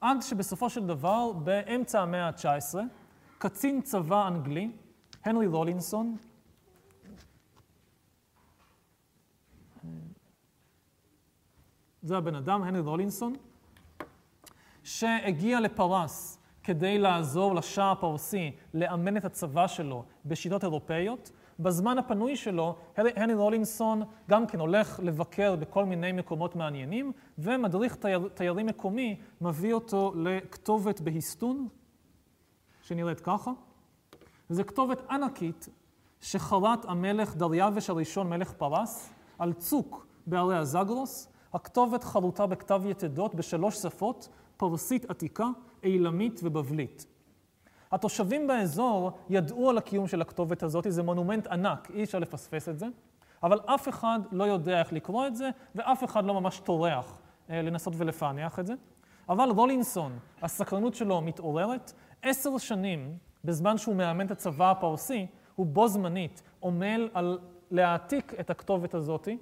[0.00, 2.78] עד שבסופו של דבר, באמצע המאה ה-19,
[3.38, 4.70] קצין צבא אנגלי,
[5.24, 6.16] הנרי רולינסון,
[12.02, 13.36] זה הבן אדם, הנרי רולינסון,
[14.88, 21.30] שהגיע לפרס כדי לעזור לשאה הפרסי לאמן את הצבא שלו בשיטות אירופאיות,
[21.60, 28.28] בזמן הפנוי שלו, הני רולינסון גם כן הולך לבקר בכל מיני מקומות מעניינים, ומדריך תייר,
[28.34, 31.68] תיירים מקומי מביא אותו לכתובת בהיסטון,
[32.82, 33.50] שנראית ככה.
[34.48, 35.68] זו כתובת ענקית
[36.20, 41.28] שחרת המלך דריווש הראשון, מלך פרס, על צוק בערי הזגרוס.
[41.54, 44.28] הכתובת חרוטה בכתב יתדות בשלוש שפות,
[44.58, 45.46] פרסית עתיקה,
[45.82, 47.06] אילמית ובבלית.
[47.92, 52.78] התושבים באזור ידעו על הקיום של הכתובת הזאת, זה מונומנט ענק, אי אפשר לפספס את
[52.78, 52.86] זה.
[53.42, 57.18] אבל אף אחד לא יודע איך לקרוא את זה, ואף אחד לא ממש טורח
[57.50, 58.74] אה, לנסות ולפענח את זה.
[59.28, 61.92] אבל רולינסון, הסקרנות שלו מתעוררת.
[62.22, 67.38] עשר שנים, בזמן שהוא מאמן את הצבא הפרסי, הוא בו זמנית עמל על
[67.70, 69.38] להעתיק את הכתובת הזאתי.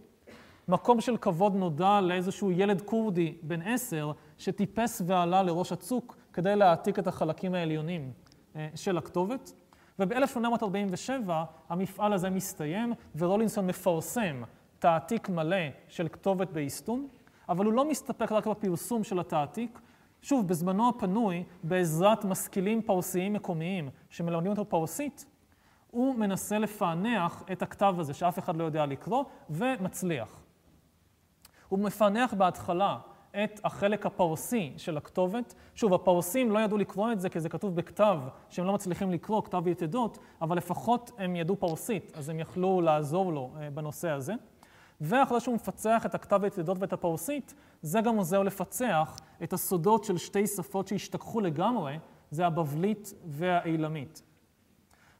[0.69, 6.99] מקום של כבוד נודע לאיזשהו ילד כורדי בן עשר, שטיפס ועלה לראש הצוק כדי להעתיק
[6.99, 8.13] את החלקים העליונים
[8.57, 9.53] אה, של הכתובת.
[9.99, 11.31] וב-1847
[11.69, 14.43] המפעל הזה מסתיים, ורולינסון מפרסם
[14.79, 15.57] תעתיק מלא
[15.89, 17.09] של כתובת באיסטון,
[17.49, 19.81] אבל הוא לא מסתפק רק בפרסום של התעתיק.
[20.23, 25.27] שוב, בזמנו הפנוי, בעזרת משכילים פרסיים מקומיים שמלמדים אותו פרסית,
[25.91, 30.43] הוא מנסה לפענח את הכתב הזה שאף אחד לא יודע לקרוא, ומצליח.
[31.69, 32.99] הוא מפענח בהתחלה
[33.45, 35.55] את החלק הפרסי של הכתובת.
[35.75, 38.19] שוב, הפרסים לא ידעו לקרוא את זה כי זה כתוב בכתב
[38.51, 43.33] שהם לא מצליחים לקרוא, כתב יתדות, אבל לפחות הם ידעו פרסית, אז הם יכלו לעזור
[43.33, 44.35] לו אה, בנושא הזה.
[45.01, 50.19] ואחרי שהוא מפצח את הכתב היתדות ואת הפרסית, זה גם עוזר לפצח את הסודות של
[50.19, 51.99] שתי שפות שהשתכחו לגמרי,
[52.31, 54.23] זה הבבלית והאילמית.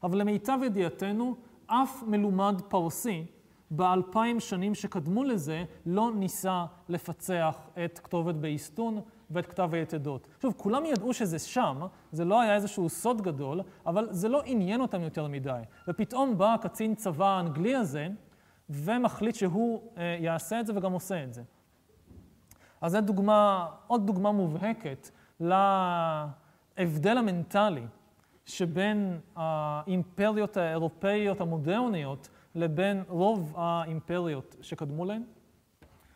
[0.03, 1.35] אבל למיטב ידיעתנו,
[1.67, 3.25] אף מלומד פרסי
[3.71, 9.01] באלפיים שנים שקדמו לזה לא ניסה לפצח את כתובת באיסטון
[9.31, 10.27] ואת כתב היתדות.
[10.41, 14.81] שוב, כולם ידעו שזה שם, זה לא היה איזשהו סוד גדול, אבל זה לא עניין
[14.81, 15.61] אותם יותר מדי.
[15.87, 18.07] ופתאום בא הקצין צבא האנגלי הזה,
[18.69, 21.43] ומחליט שהוא אה, יעשה את זה וגם עושה את זה.
[22.81, 25.09] אז זו דוגמה, עוד דוגמה מובהקת
[25.39, 27.85] להבדל המנטלי
[28.45, 35.23] שבין האימפריות האירופאיות המודרניות לבין רוב האימפריות שקדמו להן.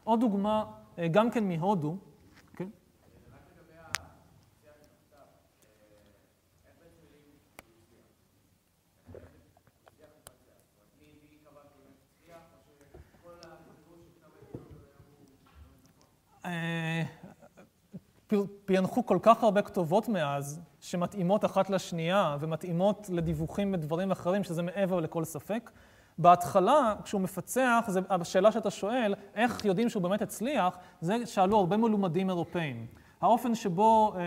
[0.04, 0.66] עוד דוגמה,
[1.00, 1.98] אה, גם כן מהודו,
[2.56, 2.68] כן?
[16.46, 17.04] אה,
[18.66, 25.00] פענחו כל כך הרבה כתובות מאז, שמתאימות אחת לשנייה ומתאימות לדיווחים בדברים אחרים, שזה מעבר
[25.00, 25.72] לכל ספק.
[26.22, 31.78] בהתחלה, כשהוא מפצח, זה השאלה שאתה שואל, איך יודעים שהוא באמת הצליח, זה שאלו הרבה
[31.78, 32.86] מלומדים אירופאים.
[33.22, 34.19] האופן שבו אה,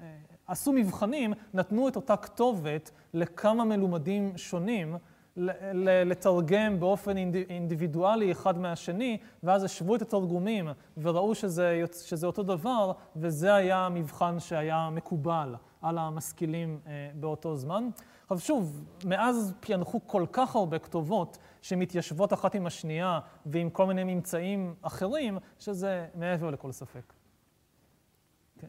[0.00, 0.06] אה,
[0.46, 4.96] עשו מבחנים, נתנו את אותה כתובת לכמה מלומדים שונים,
[6.04, 7.16] לתרגם באופן
[7.50, 14.40] אינדיבידואלי אחד מהשני, ואז השוו את התרגומים וראו שזה, שזה אותו דבר, וזה היה המבחן
[14.40, 17.88] שהיה מקובל על המשכילים אה, באותו זמן.
[18.30, 24.04] עכשיו שוב, מאז פענחו כל כך הרבה כתובות שמתיישבות אחת עם השנייה ועם כל מיני
[24.04, 27.12] ממצאים אחרים, שזה מעבר לכל ספק.
[28.58, 28.66] כן.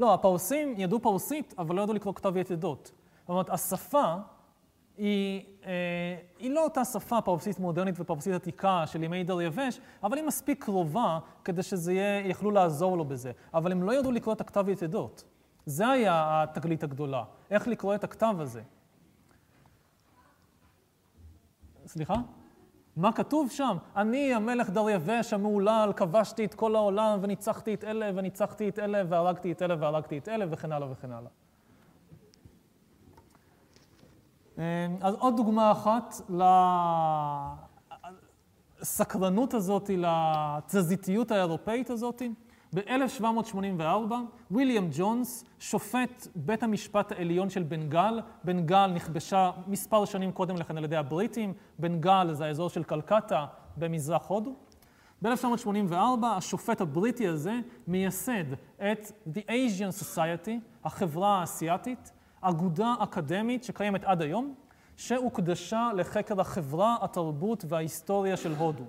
[0.00, 2.92] לא, הפרסים ידעו פרסית, אבל לא ידעו לקרוא כתב יתדות.
[3.20, 4.14] זאת אומרת, השפה
[4.98, 10.24] היא, אה, היא לא אותה שפה פרבסיסט מודרנית ופרבסיסט עתיקה של ימי דריווש, אבל היא
[10.24, 13.32] מספיק קרובה כדי שזה יהיה, יכלו לעזור לו בזה.
[13.54, 15.24] אבל הם לא ידעו לקרוא את הכתב יתדות.
[15.66, 18.62] זה היה התגלית הגדולה, איך לקרוא את הכתב הזה.
[21.86, 22.14] סליחה?
[22.96, 23.76] מה כתוב שם?
[23.96, 29.52] אני המלך דריווש המהולל, כבשתי את כל העולם וניצחתי את אלה וניצחתי את אלה והרגתי
[29.52, 31.30] את אלה והרגתי את אלה וכן הלאה וכן הלאה.
[35.00, 36.14] אז עוד דוגמה אחת
[38.80, 42.22] לסקרנות הזאת, לתזזיתיות האירופאית הזאת.
[42.74, 44.12] ב-1784,
[44.50, 50.84] ויליאם ג'ונס, שופט בית המשפט העליון של בנגל, בנגל נכבשה מספר שנים קודם לכן על
[50.84, 53.46] ידי הבריטים, בנגל זה האזור של קלקטה
[53.76, 54.54] במזרח הודו.
[55.22, 55.94] ב-1984
[56.24, 60.50] השופט הבריטי הזה מייסד את The Asian Society,
[60.84, 64.54] החברה האסייתית, אגודה אקדמית שקיימת עד היום,
[64.96, 68.84] שהוקדשה לחקר החברה, התרבות וההיסטוריה של הודו.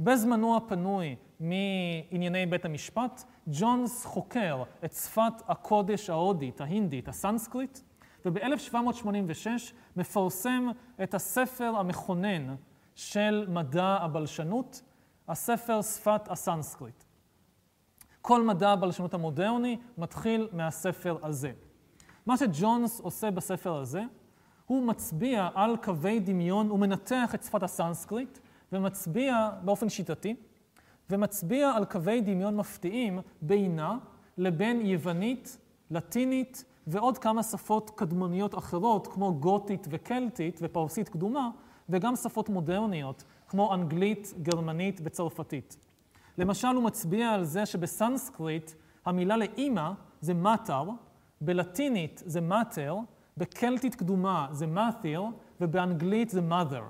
[0.00, 7.78] בזמנו הפנוי מענייני בית המשפט, ג'ונס חוקר את שפת הקודש ההודית, ההינדית, הסנסקריט,
[8.24, 9.46] וב-1786
[9.96, 10.68] מפרסם
[11.02, 12.54] את הספר המכונן
[12.94, 14.82] של מדע הבלשנות,
[15.28, 17.04] הספר שפת הסנסקריט.
[18.22, 21.52] כל מדע הבלשנות המודרני מתחיל מהספר הזה.
[22.30, 24.02] מה שג'ונס עושה בספר הזה,
[24.66, 28.38] הוא מצביע על קווי דמיון, הוא מנתח את שפת הסנסקריט,
[28.72, 30.36] ומצביע באופן שיטתי,
[31.10, 33.98] ומצביע על קווי דמיון מפתיעים בינה
[34.38, 35.58] לבין יוונית,
[35.90, 41.50] לטינית ועוד כמה שפות קדמוניות אחרות, כמו גותית וקלטית ופרסית קדומה,
[41.88, 45.76] וגם שפות מודרניות, כמו אנגלית, גרמנית וצרפתית.
[46.38, 48.70] למשל, הוא מצביע על זה שבסנסקריט
[49.06, 50.84] המילה לאימא זה מטר,
[51.40, 52.96] בלטינית זה מאטר,
[53.36, 55.22] בקלטית קדומה זה מאת'יר,
[55.60, 56.82] ובאנגלית זה mother.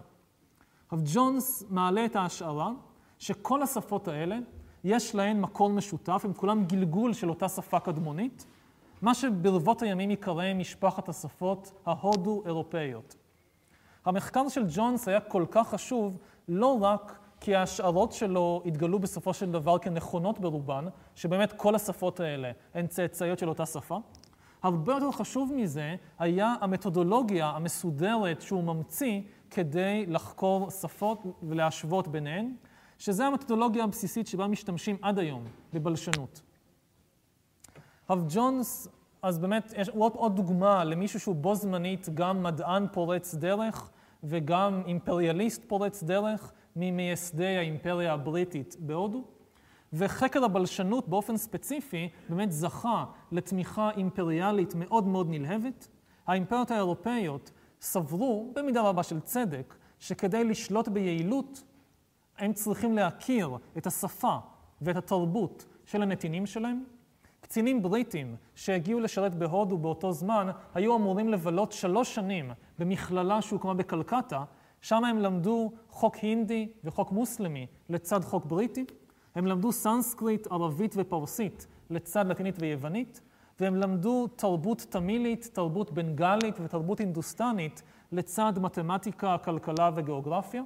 [0.84, 2.70] עכשיו ג'ונס מעלה את ההשערה
[3.18, 4.38] שכל השפות האלה,
[4.84, 8.46] יש להן מקור משותף, הם כולם גלגול של אותה שפה קדמונית,
[9.03, 13.16] מה שברבות הימים ייקרא משפחת השפות ההודו-אירופאיות.
[14.05, 19.53] המחקר של ג'ונס היה כל כך חשוב לא רק כי ההשערות שלו התגלו בסופו של
[19.53, 20.84] דבר כנכונות ברובן,
[21.14, 24.01] שבאמת כל השפות האלה הן צאצאיות של אותה שפה.
[24.62, 32.54] הרבה יותר חשוב מזה היה המתודולוגיה המסודרת שהוא ממציא כדי לחקור שפות ולהשוות ביניהן,
[32.98, 36.42] שזה המתודולוגיה הבסיסית שבה משתמשים עד היום בבלשנות.
[38.08, 38.88] הרב ג'ונס,
[39.22, 43.90] אז באמת, יש עוד, עוד דוגמה למישהו שהוא בו זמנית גם מדען פורץ דרך
[44.24, 49.24] וגם אימפריאליסט פורץ דרך ממייסדי האימפריה הבריטית בהודו.
[49.93, 55.88] וחקר הבלשנות באופן ספציפי באמת זכה לתמיכה אימפריאלית מאוד מאוד נלהבת.
[56.26, 61.62] האימפריות האירופאיות סברו, במידה רבה של צדק, שכדי לשלוט ביעילות,
[62.38, 64.36] הם צריכים להכיר את השפה
[64.80, 66.84] ואת התרבות של הנתינים שלהם.
[67.41, 74.45] קצינים בריטים שהגיעו לשרת בהודו באותו זמן, היו אמורים לבלות שלוש שנים במכללה שהוקמה בקלקטה,
[74.80, 78.84] שם הם למדו חוק הינדי וחוק מוסלמי לצד חוק בריטי.
[79.34, 83.20] הם למדו סנסקריט, ערבית ופרסית לצד לטינית ויוונית,
[83.60, 90.62] והם למדו תרבות תמילית, תרבות בנגלית ותרבות הינדוסטנית לצד מתמטיקה, כלכלה וגיאוגרפיה.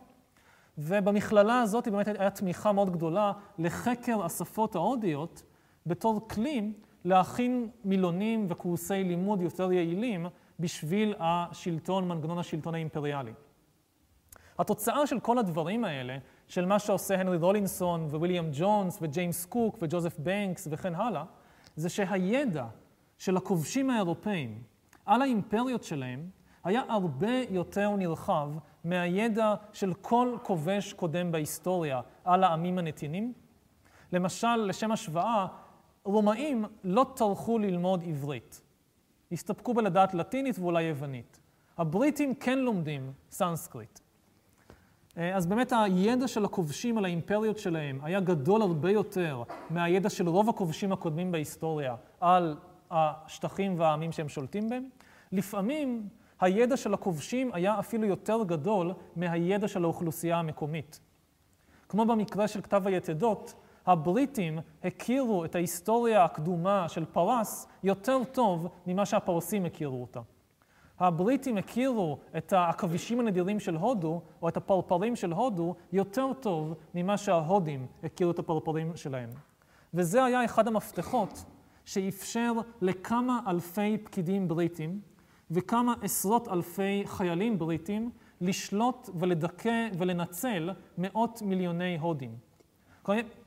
[0.79, 5.43] ובמכללה הזאת באמת הייתה תמיכה מאוד גדולה לחקר השפות ההודיות
[5.87, 6.73] בתור כלי
[7.05, 10.27] להכין מילונים וקורסי לימוד יותר יעילים
[10.61, 13.33] בשביל השלטון, מנגנון השלטון האימפריאלי.
[14.59, 16.19] התוצאה של כל הדברים האלה,
[16.55, 21.25] של מה שעושה הנרי רולינסון וויליאם ג'ונס וג'יימס קוק וג'וזף בנקס וכן הלאה,
[21.77, 22.67] זה שהידע
[23.19, 24.63] של הכובשים האירופאים
[25.07, 26.29] על האימפריות שלהם
[26.65, 28.51] היה הרבה יותר נרחב
[28.85, 33.33] מהידע של כל כובש קודם בהיסטוריה על העמים הנתינים.
[34.13, 35.47] למשל, לשם השוואה,
[36.05, 38.63] רומאים לא טרחו ללמוד עברית.
[39.33, 41.41] הסתפקו בלדעת לטינית ואולי יוונית.
[41.79, 44.04] הבריטים כן לומדים סנסקריט.
[45.19, 50.29] אה, אז באמת הידע של הכובשים על האימפריות שלהם היה גדול הרבה יותר מהידע של
[50.29, 52.57] רוב הכובשים הקודמים בהיסטוריה על
[52.91, 54.85] השטחים והעמים שהם שולטים בהם.
[55.33, 56.09] לפעמים
[56.41, 61.01] הידע של הכובשים היה אפילו יותר גדול מהידע של האוכלוסייה המקומית.
[61.89, 63.55] כמו במקרה של כתב היתדות,
[63.87, 70.21] הבריטים הכירו את ההיסטוריה הקדומה של פרס יותר טוב ממה שהפרסים הכירו אותה.
[70.99, 77.17] הבריטים הכירו את העכבישים הנדירים של הודו, או את הפרפרים של הודו, יותר טוב ממה
[77.17, 79.31] שההודים הכירו את הפרפרים שלהם.
[79.95, 81.45] וזה היה אחד המפתחות
[81.85, 85.01] שאפשר לכמה אלפי פקידים בריטים
[85.51, 92.37] וכמה עשרות אלפי חיילים בריטים לשלוט ולדכא ולנצל מאות מיליוני הודים.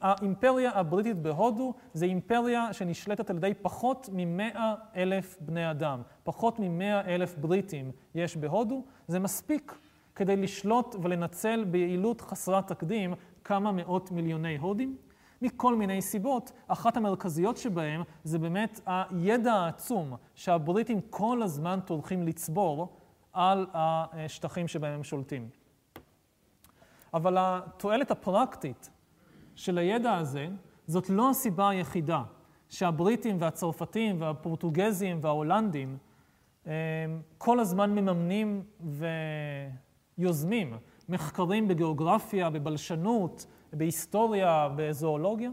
[0.02, 6.02] האימפריה הבריטית בהודו זה אימפריה שנשלטת על ידי פחות ממאה אלף בני אדם.
[6.24, 8.84] פחות ממאה אלף בריטים יש בהודו.
[9.08, 9.78] זה מספיק
[10.16, 14.98] כדי לשלוט ולנצל ביעילות חסרת תקדים כמה מאות מיליוני הודים.
[15.42, 22.98] מכל מיני סיבות, אחת המרכזיות שבהם זה באמת הידע העצום שהבריטים כל הזמן טורחים לצבור
[23.34, 25.50] על השטחים שבהם הם שולטים.
[27.14, 28.90] אבל התועלת הפרקטית
[29.58, 30.48] של הידע הזה,
[30.88, 32.24] זאת לא הסיבה היחידה
[32.70, 35.98] שהבריטים והצרפתים והפורטוגזים וההולנדים
[37.38, 38.64] כל הזמן מממנים
[40.18, 40.78] ויוזמים
[41.10, 45.50] מחקרים בגיאוגרפיה, בבלשנות, בהיסטוריה, בזואולוגיה.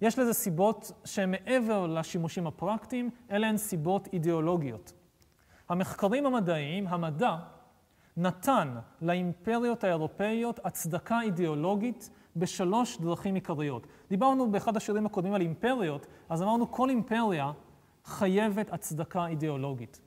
[0.00, 4.92] יש לזה סיבות שהן מעבר לשימושים הפרקטיים, אלה הן סיבות אידיאולוגיות.
[5.68, 7.36] המחקרים המדעיים, המדע,
[8.16, 13.86] נתן לאימפריות האירופאיות הצדקה אידיאולוגית בשלוש דרכים עיקריות.
[14.08, 17.52] דיברנו באחד השירים הקודמים על אימפריות, אז אמרנו כל אימפריה
[18.04, 20.00] חייבת הצדקה אידיאולוגית.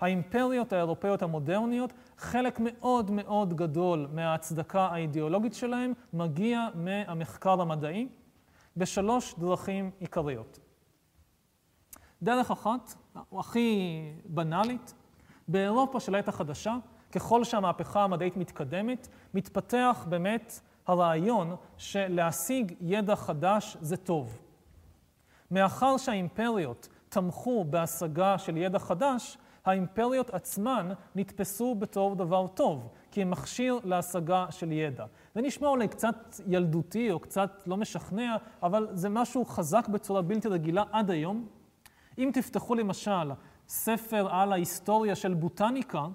[0.00, 8.08] האימפריות האירופאיות המודרניות, חלק מאוד מאוד גדול מההצדקה האידיאולוגית שלהם מגיע מהמחקר המדעי
[8.76, 10.58] בשלוש דרכים עיקריות.
[12.22, 12.94] דרך אחת,
[13.32, 14.94] הכי בנאלית,
[15.48, 16.76] באירופה של העת החדשה,
[17.12, 20.60] ככל שהמהפכה המדעית מתקדמת, מתפתח באמת
[20.90, 24.38] הרעיון שלהשיג ידע חדש זה טוב.
[25.50, 33.30] מאחר שהאימפריות תמכו בהשגה של ידע חדש, האימפריות עצמן נתפסו בתור דבר טוב, כי הם
[33.30, 35.04] מכשיר להשגה של ידע.
[35.34, 40.48] זה נשמע אולי קצת ילדותי או קצת לא משכנע, אבל זה משהו חזק בצורה בלתי
[40.48, 41.46] רגילה עד היום.
[42.18, 43.32] אם תפתחו למשל
[43.68, 46.06] ספר על ההיסטוריה של בוטניקה,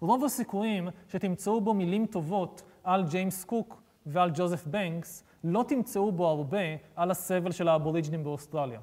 [0.00, 6.28] רוב הסיכויים שתמצאו בו מילים טובות על ג'יימס קוק ועל ג'וזף בנקס, לא תמצאו בו
[6.28, 6.58] הרבה
[6.96, 8.80] על הסבל של האבוריג'נים באוסטרליה.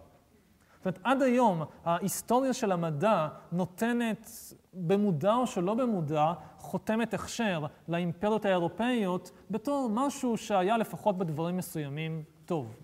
[0.77, 4.29] זאת אומרת, עד היום ההיסטוריה של המדע נותנת,
[4.73, 12.75] במודע או שלא במודע, חותמת הכשר לאימפריות האירופאיות בתור משהו שהיה לפחות בדברים מסוימים טוב.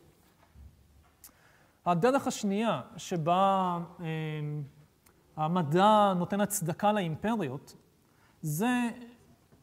[1.85, 4.05] הדרך השנייה שבה אה,
[5.35, 7.75] המדע נותן הצדקה לאימפריות,
[8.41, 8.89] זה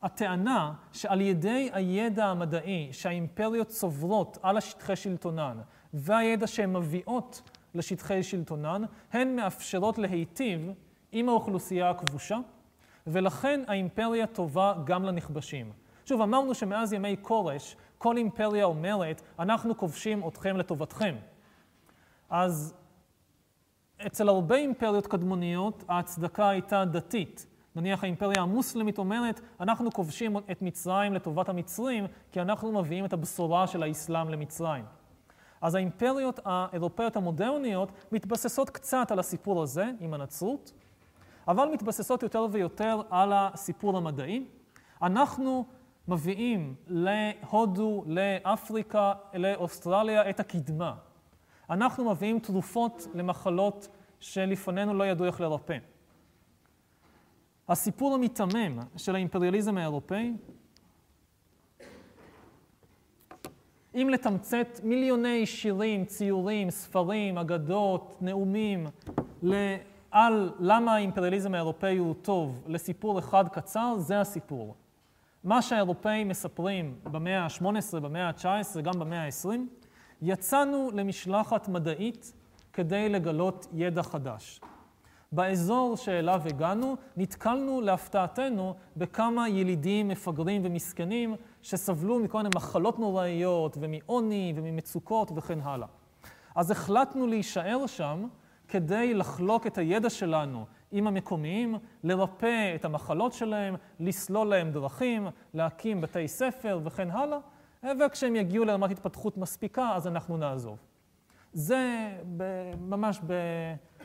[0.02, 5.58] הטענה שעל ידי הידע המדעי שהאימפריות צוברות על השטחי שלטונן
[5.94, 7.42] והידע שהן מביאות
[7.74, 8.82] לשטחי שלטונן,
[9.12, 10.70] הן מאפשרות להיטיב
[11.12, 12.38] עם האוכלוסייה הכבושה,
[13.06, 15.72] ולכן האימפריה טובה גם לנכבשים.
[16.04, 21.14] שוב, אמרנו שמאז ימי כורש, כל אימפריה אומרת, אנחנו כובשים אתכם לטובתכם.
[22.30, 22.74] אז
[24.06, 27.46] אצל הרבה אימפריות קדמוניות ההצדקה הייתה דתית.
[27.76, 33.66] נניח האימפריה המוסלמית אומרת, אנחנו כובשים את מצרים לטובת המצרים, כי אנחנו מביאים את הבשורה
[33.66, 34.84] של האסלאם למצרים.
[35.60, 40.72] אז האימפריות האירופאיות המודרניות מתבססות קצת על הסיפור הזה עם הנצרות,
[41.48, 44.44] אבל מתבססות יותר ויותר על הסיפור המדעי.
[45.02, 45.64] אנחנו
[46.08, 50.94] מביאים להודו, לאפריקה, לאוסטרליה את הקדמה.
[51.70, 53.88] אנחנו מביאים תרופות למחלות
[54.20, 55.78] שלפנינו לא ידעו איך לרפא.
[57.68, 60.32] הסיפור המיתמם של האימפריאליזם האירופאי,
[63.94, 68.86] אם לתמצת מיליוני שירים, ציורים, ספרים, אגדות, נאומים,
[70.10, 74.74] על למה האימפריאליזם האירופאי הוא טוב לסיפור אחד קצר, זה הסיפור.
[75.44, 79.48] מה שהאירופאים מספרים במאה ה-18, במאה ה-19, גם במאה ה-20,
[80.22, 82.32] יצאנו למשלחת מדעית
[82.72, 84.60] כדי לגלות ידע חדש.
[85.32, 94.52] באזור שאליו הגענו, נתקלנו להפתעתנו בכמה ילידים מפגרים ומסכנים שסבלו מכל מיני מחלות נוראיות ומעוני
[94.56, 95.88] וממצוקות וכן הלאה.
[96.54, 98.26] אז החלטנו להישאר שם
[98.68, 101.74] כדי לחלוק את הידע שלנו עם המקומיים,
[102.04, 107.38] לרפא את המחלות שלהם, לסלול להם דרכים, להקים בתי ספר וכן הלאה,
[108.00, 110.78] וכשהם יגיעו לרמת התפתחות מספיקה, אז אנחנו נעזוב.
[111.52, 112.08] זה
[112.80, 113.32] ממש ב...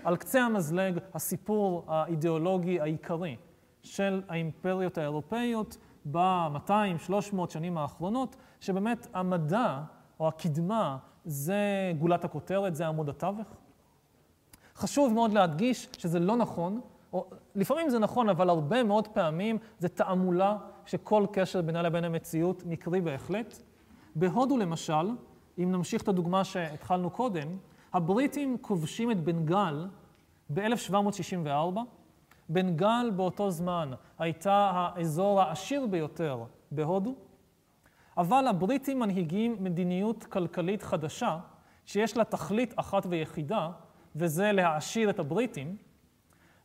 [0.03, 3.35] על קצה המזלג הסיפור האידיאולוגי העיקרי
[3.83, 5.77] של האימפריות האירופאיות
[6.11, 9.79] ב-200-300 שנים האחרונות, שבאמת המדע
[10.19, 13.47] או הקדמה זה גולת הכותרת, זה עמוד התווך.
[14.75, 16.81] חשוב מאוד להדגיש שזה לא נכון,
[17.13, 17.25] או
[17.55, 23.01] לפעמים זה נכון, אבל הרבה מאוד פעמים זה תעמולה שכל קשר בינה לבין המציאות מקרי
[23.01, 23.57] בהחלט.
[24.15, 25.09] בהודו למשל,
[25.57, 27.47] אם נמשיך את הדוגמה שהתחלנו קודם,
[27.93, 29.87] הבריטים כובשים את בנגל
[30.49, 31.79] ב-1764.
[32.49, 37.15] בנגל באותו זמן הייתה האזור העשיר ביותר בהודו,
[38.17, 41.37] אבל הבריטים מנהיגים מדיניות כלכלית חדשה,
[41.85, 43.69] שיש לה תכלית אחת ויחידה,
[44.15, 45.77] וזה להעשיר את הבריטים,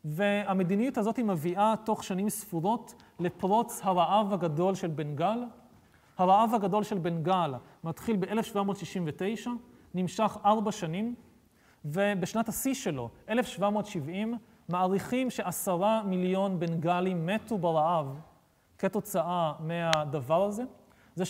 [0.04, 5.38] והמדיניות הזאת מביאה תוך שנים ספורות לפרוץ הרעב הגדול של בנגל.
[6.18, 7.54] הרעב הגדול של בנגל
[7.84, 9.48] מתחיל ב-1769,
[9.96, 11.14] נמשך ארבע שנים,
[11.84, 14.38] ובשנת השיא שלו, 1770,
[14.68, 18.20] מעריכים שעשרה מיליון בנגלים מתו ברעב
[18.78, 20.62] כתוצאה מהדבר הזה.
[21.14, 21.24] זה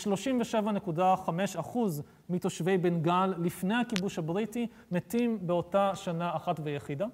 [0.94, 7.06] 37.5 אחוז מתושבי בנגל לפני הכיבוש הבריטי מתים באותה שנה אחת ויחידה.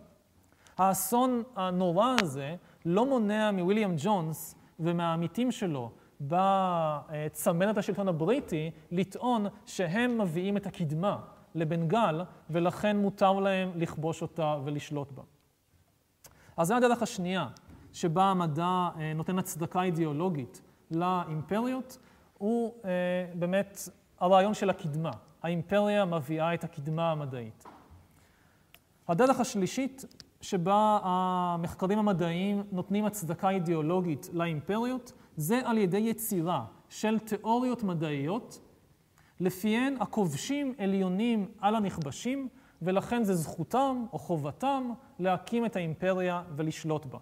[0.79, 5.91] האסון הנורא הזה לא מונע מוויליאם ג'ונס ומהעמיתים שלו
[6.21, 11.19] בצמרת השלטון הבריטי לטעון שהם מביאים את הקדמה
[11.55, 15.23] לבנגל ולכן מותר להם לכבוש אותה ולשלוט בה.
[16.57, 17.49] אז זו הדרך השנייה
[17.93, 21.99] שבה המדע אה, נותן הצדקה אידיאולוגית לאימפריות,
[22.39, 22.91] הוא אה,
[23.35, 23.79] באמת
[24.21, 25.11] הרעיון של הקדמה.
[25.43, 27.65] האימפריה מביאה את הקדמה המדעית.
[29.09, 30.05] הדרך השלישית
[30.41, 38.59] שבה המחקרים המדעיים נותנים הצדקה אידיאולוגית לאימפריות, זה על ידי יצירה של תיאוריות מדעיות,
[39.43, 42.49] לפיהן הכובשים עליונים על הנכבשים,
[42.83, 47.19] ולכן זה זכותם או חובתם להקים את האימפריה ולשלוט בה.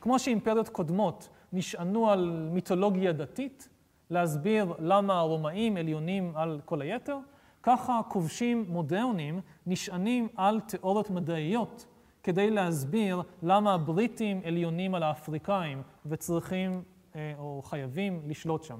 [0.00, 3.68] כמו שאימפריות קודמות נשענו על מיתולוגיה דתית,
[4.10, 7.18] להסביר למה הרומאים עליונים על כל היתר,
[7.62, 11.86] ככה כובשים מודרניים נשענים על תיאוריות מדעיות
[12.22, 16.82] כדי להסביר למה הבריטים עליונים על האפריקאים וצריכים
[17.16, 18.78] אה, או חייבים לשלוט שם.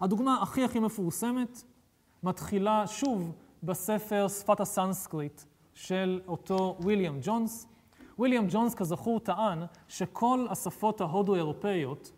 [0.00, 1.62] הדוגמה הכי הכי מפורסמת
[2.22, 3.32] מתחילה שוב
[3.62, 5.42] בספר שפת הסנסקריט
[5.74, 7.66] של אותו ויליאם ג'ונס.
[8.18, 12.12] ויליאם ג'ונס, כזכור, טען שכל השפות ההודו-אירופאיות,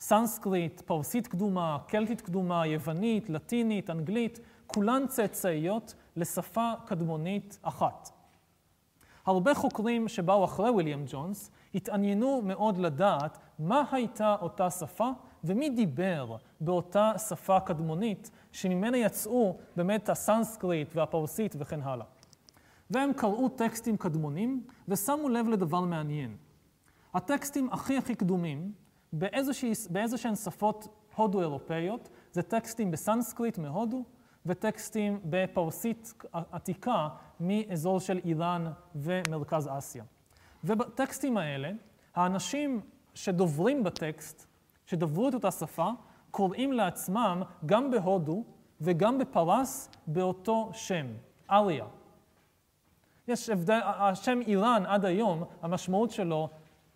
[0.00, 8.10] סנסקריט, פרסית קדומה, קלטית קדומה, יוונית, לטינית, אנגלית, כולן צאצאיות לשפה קדמונית אחת.
[9.26, 15.10] הרבה חוקרים שבאו אחרי ויליאם ג'ונס התעניינו מאוד לדעת מה הייתה אותה שפה
[15.44, 22.06] ומי דיבר באותה שפה קדמונית שממנה יצאו באמת הסנסקריט והפרסית וכן הלאה.
[22.90, 26.36] והם קראו טקסטים קדמונים ושמו לב לדבר מעניין.
[27.14, 28.72] הטקסטים הכי הכי קדומים
[29.90, 34.04] באיזשהן שפות הודו-אירופאיות זה טקסטים בסנסקריט מהודו
[34.46, 37.08] וטקסטים בפרסית עתיקה
[37.40, 40.04] מאזור של איראן ומרכז אסיה.
[40.64, 41.70] ובטקסטים האלה,
[42.14, 42.80] האנשים
[43.14, 44.46] שדוברים בטקסט,
[44.92, 45.88] שדברו את אותה שפה,
[46.30, 48.44] קוראים לעצמם גם בהודו
[48.80, 51.06] וגם בפרס באותו שם,
[51.50, 51.84] אריה.
[53.28, 56.48] יש הבדל, השם איראן עד היום, המשמעות שלו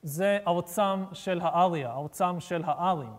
[0.03, 3.13] זה ארצם של האריה, ארצם של הארים.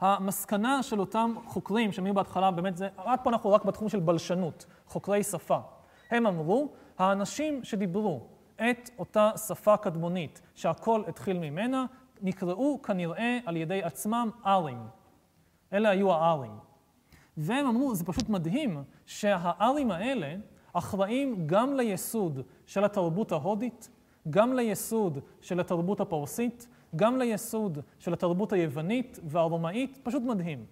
[0.00, 4.00] המסקנה של אותם חוקרים, שהם היו בהתחלה, באמת זה, עד פה אנחנו רק בתחום של
[4.00, 5.58] בלשנות, חוקרי שפה.
[6.10, 6.68] הם אמרו,
[6.98, 8.20] האנשים שדיברו
[8.56, 11.84] את אותה שפה קדמונית, שהכל התחיל ממנה,
[12.22, 14.78] נקראו כנראה על ידי עצמם ארים.
[15.72, 16.52] אלה היו הארים.
[17.36, 20.34] והם אמרו, זה פשוט מדהים שהארים האלה
[20.72, 23.90] אחראים גם ליסוד של התרבות ההודית,
[24.30, 30.64] גם ליסוד של התרבות הפרסית, גם ליסוד של התרבות היוונית והרומאית, פשוט מדהים.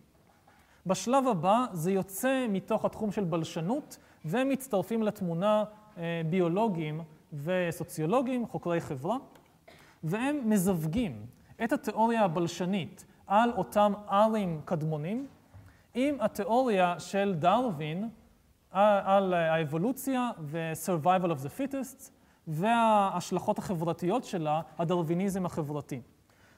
[0.87, 5.65] בשלב הבא זה יוצא מתוך התחום של בלשנות, ומצטרפים לתמונה
[5.99, 7.01] אה, ביולוגים
[7.33, 9.17] וסוציולוגים, חוקרי חברה,
[10.05, 11.27] והם מזווגים
[11.65, 15.27] את התיאוריה הבלשנית על אותם ארים קדמונים
[15.95, 18.09] עם התיאוריה של דרווין
[18.71, 22.11] על האבולוציה ו-survival of the fittest
[22.47, 26.01] וההשלכות החברתיות שלה, הדרוויניזם החברתי.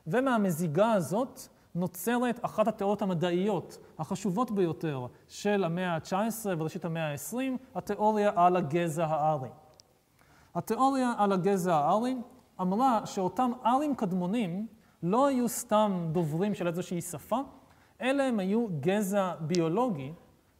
[0.06, 1.40] ומהמזיגה הזאת
[1.74, 7.36] נוצרת אחת התיאוריות המדעיות החשובות ביותר של המאה ה-19 וראשית המאה ה-20,
[7.74, 9.48] התיאוריה על הגזע הארי.
[10.54, 12.16] התיאוריה על הגזע הארי
[12.60, 14.66] אמרה שאותם ארים קדמונים
[15.02, 17.40] לא היו סתם דוברים של איזושהי שפה,
[18.00, 20.12] אלא הם היו גזע ביולוגי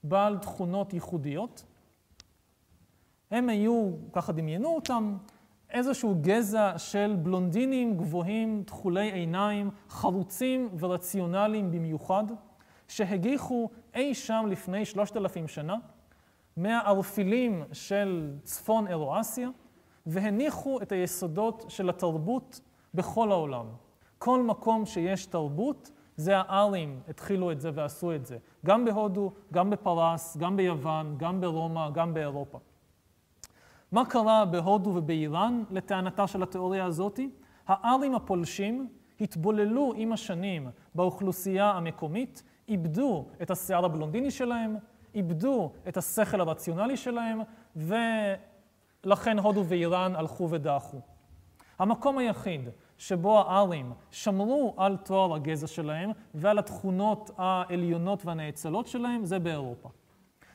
[0.05, 1.65] בעל תכונות ייחודיות.
[3.31, 5.17] הם היו, ככה דמיינו אותם,
[5.71, 12.25] איזשהו גזע של בלונדינים גבוהים, תכולי עיניים, חרוצים ורציונליים במיוחד,
[12.89, 15.77] שהגיחו אי שם לפני שלושת אלפים שנה
[16.57, 19.49] מהערפילים של צפון אירואסיה,
[20.07, 22.61] והניחו את היסודות של התרבות
[22.95, 23.67] בכל העולם.
[24.19, 28.39] כל מקום שיש תרבות, זה הארים התחילו את זה ועשו את זה.
[28.67, 32.59] גם בהודו, גם בפרס, גם ביוון, גם ברומא, גם באירופה.
[33.93, 37.31] מה קרה בהודו ובאיראן לטענתה של התיאוריה הזאתי?
[37.67, 38.89] הארים הפולשים
[39.21, 44.77] התבוללו עם השנים באוכלוסייה המקומית, איבדו את השיער הבלונדיני שלהם,
[45.15, 47.41] איבדו את השכל הרציונלי שלהם,
[49.05, 51.01] ולכן הודו ואיראן הלכו ודעכו.
[51.79, 52.69] המקום היחיד
[52.99, 59.89] שבו הארים שמרו על תואר הגזע שלהם ועל התכונות העליונות והנאצלות שלהם, זה באירופה.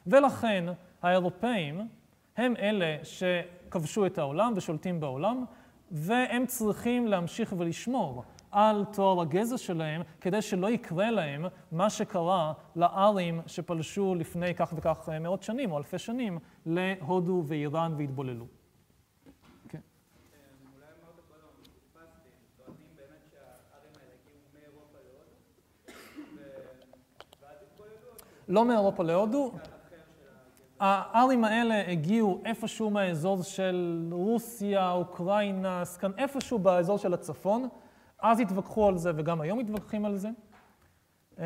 [0.07, 0.65] ולכן
[1.01, 1.87] האירופאים
[2.37, 5.45] הם אלה שכבשו את העולם ושולטים בעולם,
[5.91, 13.41] והם צריכים להמשיך ולשמור על תואר הגזע שלהם, כדי שלא יקרה להם מה שקרה לארים
[13.47, 18.45] שפלשו לפני כך וכך מאות שנים או אלפי שנים להודו ואיראן והתבוללו.
[28.47, 29.51] לא מאירופה להודו.
[30.79, 37.69] הארים האלה הגיעו איפשהו מהאזור של רוסיה, אוקראינה, סקן, איפשהו באזור של הצפון.
[38.21, 40.29] אז התווכחו על זה וגם היום מתווכחים על זה.
[41.39, 41.45] אה,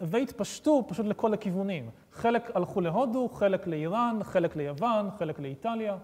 [0.00, 1.90] והתפשטו פשוט לכל הכיוונים.
[2.12, 5.96] חלק הלכו להודו, חלק לאיראן, חלק ליוון, חלק לאיטליה.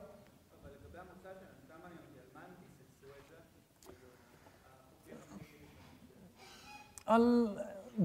[7.07, 7.49] על,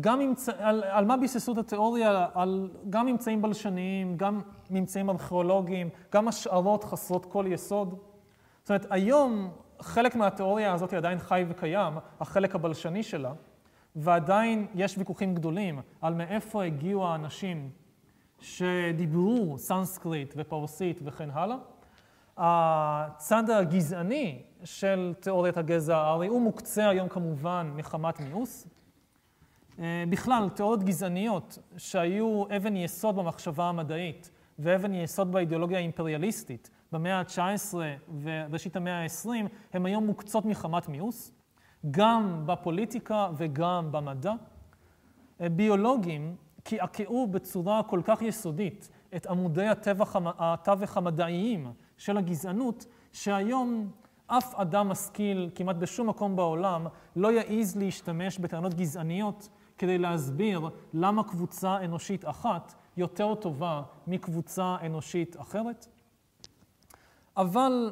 [0.01, 5.89] גם ממצא, על, על מה ביססו את התיאוריה, על גם ממצאים בלשניים, גם ממצאים ארכיאולוגיים,
[6.14, 7.99] גם השערות חסרות כל יסוד.
[8.64, 9.51] זאת אומרת, היום
[9.84, 13.34] חלק מהתיאוריה הזאת עדיין חי וקיים, החלק הבלשני שלה,
[13.96, 17.70] ועדיין יש ויכוחים גדולים על מאיפה הגיעו האנשים
[18.40, 21.58] שדיברו סנסקריט ופרסית וכן הלאה.
[22.38, 28.68] הצד הגזעני של תיאוריית הגזע הארי הוא מוקצה היום כמובן מחמת מיאוס.
[29.80, 34.30] אה, בכלל, תיאוריות גזעניות שהיו אבן יסוד במחשבה המדעית
[34.60, 37.76] ואבן יסוד באידיאולוגיה האימפריאליסטית במאה ה-19
[38.24, 39.30] וראשית המאה ה-20,
[39.74, 41.32] הן היום מוקצות מחמת מיאוס,
[41.91, 44.34] גם בפוליטיקה וגם במדע.
[45.39, 49.68] ביולוגים קעקעו בצורה כל כך יסודית את עמודי
[50.39, 53.91] התווך המדעיים של הגזענות, שהיום
[54.28, 61.24] אף אדם משכיל כמעט בשום מקום בעולם לא יעז להשתמש בטענות גזעניות כדי להסביר למה
[61.24, 65.88] קבוצה אנושית אחת יותר טובה מקבוצה אנושית אחרת.
[67.38, 67.92] אבל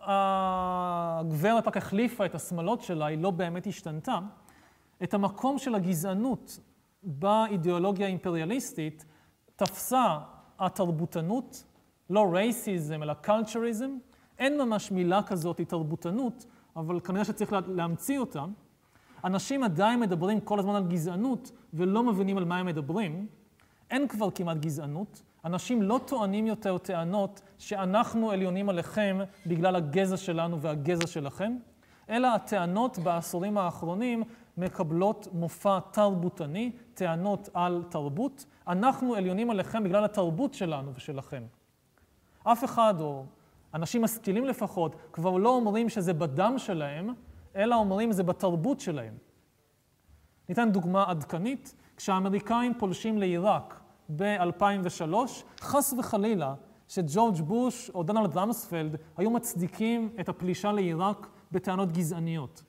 [0.00, 4.18] הגברת רק החליפה את השמאלות שלה, היא לא באמת השתנתה.
[5.02, 6.60] את המקום של הגזענות
[7.02, 9.04] באידיאולוגיה האימפריאליסטית
[9.56, 10.18] תפסה
[10.58, 11.64] התרבותנות,
[12.10, 13.90] לא רייסיזם אלא קולצ'ריזם.
[14.38, 16.46] אין ממש מילה כזאת, תרבותנות,
[16.76, 18.44] אבל כנראה שצריך להמציא אותה.
[19.24, 23.26] אנשים עדיין מדברים כל הזמן על גזענות ולא מבינים על מה הם מדברים.
[23.90, 25.22] אין כבר כמעט גזענות.
[25.44, 31.56] אנשים לא טוענים יותר טענות שאנחנו עליונים עליכם בגלל הגזע שלנו והגזע שלכם,
[32.10, 34.22] אלא הטענות בעשורים האחרונים
[34.56, 38.44] מקבלות מופע תרבותני, טענות על תרבות.
[38.68, 41.42] אנחנו עליונים עליכם בגלל התרבות שלנו ושלכם.
[42.44, 43.24] אף אחד, או
[43.74, 47.14] אנשים משכילים לפחות, כבר לא אומרים שזה בדם שלהם,
[47.56, 49.14] אלא אומרים זה בתרבות שלהם.
[50.48, 53.80] ניתן דוגמה עדכנית, כשהאמריקאים פולשים לעיראק
[54.16, 55.14] ב-2003,
[55.60, 56.54] חס וחלילה
[56.88, 62.62] שג'ורג' בוש או דונלד רמספלד היו מצדיקים את הפלישה לעיראק בטענות גזעניות.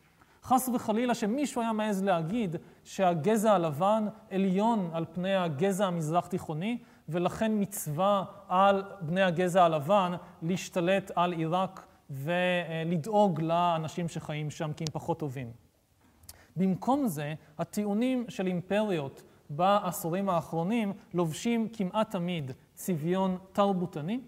[0.44, 6.78] חס וחלילה שמישהו היה מעז להגיד שהגזע הלבן עליון על פני הגזע המזרח-תיכוני,
[7.10, 10.12] ולכן מצווה על בני הגזע הלבן
[10.42, 15.52] להשתלט על עיראק ולדאוג לאנשים שחיים שם כי הם פחות טובים.
[16.56, 24.20] במקום זה, הטיעונים של אימפריות בעשורים האחרונים לובשים כמעט תמיד צביון תרבותני.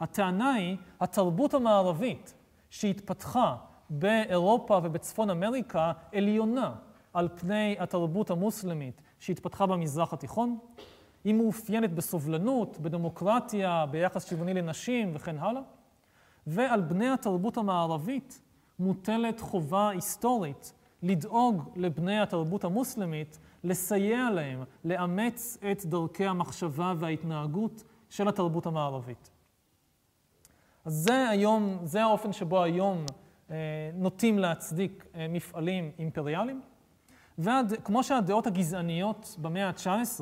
[0.00, 2.34] הטענה היא, התרבות המערבית
[2.70, 3.56] שהתפתחה
[3.90, 6.74] באירופה ובצפון אמריקה עליונה
[7.12, 10.58] על פני התרבות המוסלמית שהתפתחה במזרח התיכון.
[11.24, 15.62] היא מאופיינת בסובלנות, בדמוקרטיה, ביחס שוויוני לנשים וכן הלאה.
[16.46, 18.40] ועל בני התרבות המערבית
[18.78, 20.72] מוטלת חובה היסטורית
[21.02, 29.30] לדאוג לבני התרבות המוסלמית, לסייע להם לאמץ את דרכי המחשבה וההתנהגות של התרבות המערבית.
[30.84, 33.04] אז זה היום, זה האופן שבו היום
[33.50, 33.56] אה,
[33.94, 36.60] נוטים להצדיק אה, מפעלים אימפריאליים.
[37.38, 40.20] וכמו שהדעות הגזעניות במאה ה-19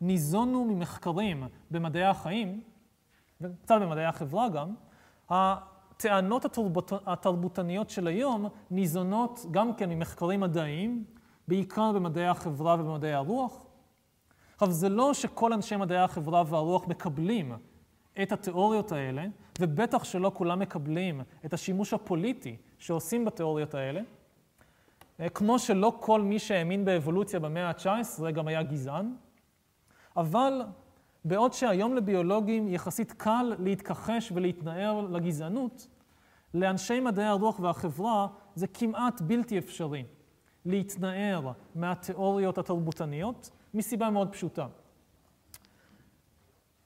[0.00, 2.60] ניזונו ממחקרים במדעי החיים,
[3.40, 4.74] וקצת במדעי החברה גם,
[5.30, 11.04] הטענות התרבות, התרבותניות של היום ניזונות גם כן ממחקרים מדעיים,
[11.48, 13.66] בעיקר במדעי החברה ובמדעי הרוח.
[14.54, 17.52] עכשיו, זה לא שכל אנשי מדעי החברה והרוח מקבלים
[18.22, 19.26] את התיאוריות האלה,
[19.60, 24.00] ובטח שלא כולם מקבלים את השימוש הפוליטי שעושים בתיאוריות האלה,
[25.34, 29.14] כמו שלא כל מי שהאמין באבולוציה במאה ה-19 גם היה גזען,
[30.16, 30.62] אבל
[31.24, 35.88] בעוד שהיום לביולוגים יחסית קל להתכחש ולהתנער לגזענות,
[36.54, 40.04] לאנשי מדעי הרוח והחברה זה כמעט בלתי אפשרי
[40.66, 44.66] להתנער מהתיאוריות התרבותניות, מסיבה מאוד פשוטה.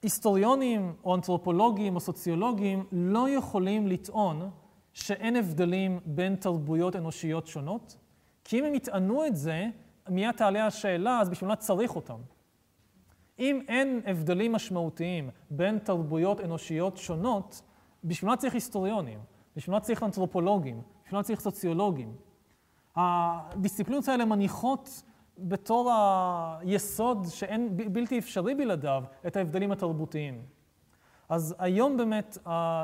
[0.02, 4.50] היסטוריונים או אנתרופולוגים או סוציולוגים לא יכולים לטעון
[4.92, 7.96] שאין הבדלים בין תרבויות אנושיות שונות,
[8.44, 9.66] כי אם הם יטענו את זה,
[10.08, 12.18] מיד תעלה השאלה, אז בשביל מה צריך אותם?
[13.38, 17.62] אם אין הבדלים משמעותיים בין תרבויות אנושיות שונות,
[18.04, 19.18] בשביל מה צריך היסטוריונים?
[19.56, 20.82] בשביל מה צריך אנתרופולוגים?
[21.04, 22.12] בשביל מה צריך סוציולוגים?
[23.00, 25.02] הדיסציפלינות האלה מניחות
[25.38, 25.92] בתור
[26.60, 30.42] היסוד שאין, בלתי אפשרי בלעדיו, את ההבדלים התרבותיים.
[31.28, 32.38] אז היום באמת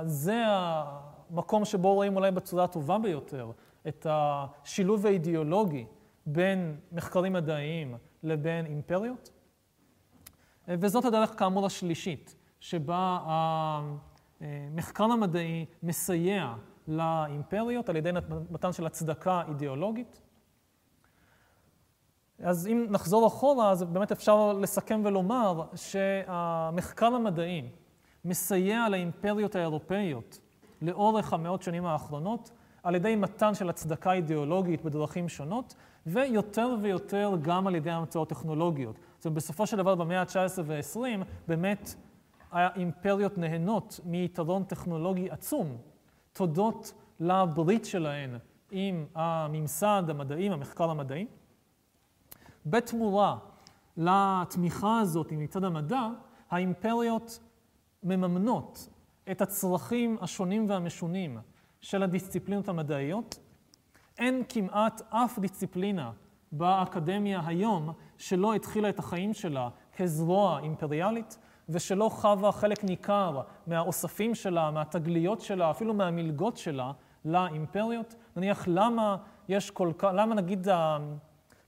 [0.04, 3.50] זה המקום שבו רואים אולי בצורה הטובה ביותר
[3.88, 5.86] את השילוב האידיאולוגי
[6.26, 9.30] בין מחקרים מדעיים לבין אימפריות.
[10.68, 13.18] וזאת הדרך כאמור השלישית, שבה
[14.40, 16.54] המחקר המדעי מסייע
[16.88, 18.10] לאימפריות על ידי
[18.50, 20.22] מתן של הצדקה אידיאולוגית.
[22.38, 27.68] אז אם נחזור אחורה, אז באמת אפשר לסכם ולומר שהמחקר המדעי
[28.24, 30.38] מסייע לאימפריות האירופאיות
[30.82, 32.50] לאורך המאות שנים האחרונות
[32.82, 35.74] על ידי מתן של הצדקה אידיאולוגית בדרכים שונות,
[36.06, 38.96] ויותר ויותר גם על ידי המצאות טכנולוגיות.
[39.16, 41.94] זאת אומרת, בסופו של דבר במאה ה-19 וה-20, באמת
[42.52, 45.76] האימפריות נהנות מיתרון טכנולוגי עצום,
[46.36, 48.38] תודות לברית שלהן
[48.70, 51.26] עם הממסד המדעי, המחקר המדעי.
[52.66, 53.38] בתמורה
[53.96, 56.08] לתמיכה הזאת מצד המדע,
[56.50, 57.38] האימפריות
[58.02, 58.88] מממנות
[59.30, 61.38] את הצרכים השונים והמשונים
[61.80, 63.38] של הדיסציפלינות המדעיות.
[64.18, 66.12] אין כמעט אף דיסציפלינה
[66.52, 74.70] באקדמיה היום שלא התחילה את החיים שלה כזרוע אימפריאלית, ושלא חווה חלק ניכר מהאוספים שלה,
[74.70, 76.92] מהתגליות שלה, אפילו מהמלגות שלה
[77.24, 78.14] לאימפריות.
[78.36, 79.16] נניח למה
[79.48, 80.68] יש כל כך, למה נגיד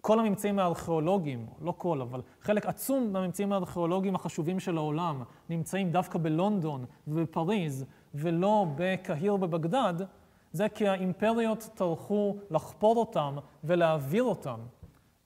[0.00, 6.18] כל הממצאים הארכיאולוגיים, לא כל, אבל חלק עצום מהממצאים הארכיאולוגיים החשובים של העולם נמצאים דווקא
[6.18, 7.84] בלונדון ובפריז
[8.14, 9.94] ולא בקהיר ובבגדד,
[10.52, 14.60] זה כי האימפריות טרחו לחפור אותם ולהעביר אותם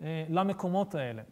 [0.02, 1.22] אה, למקומות האלה.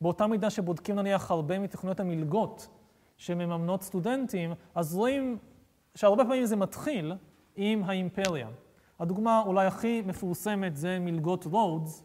[0.00, 2.68] באותה מידה שבודקים נניח הרבה מתוכניות המלגות
[3.16, 5.38] שמממנות סטודנטים, אז רואים
[5.94, 7.12] שהרבה פעמים זה מתחיל
[7.56, 8.48] עם האימפריה.
[9.00, 12.04] הדוגמה אולי הכי מפורסמת זה מלגות רודס,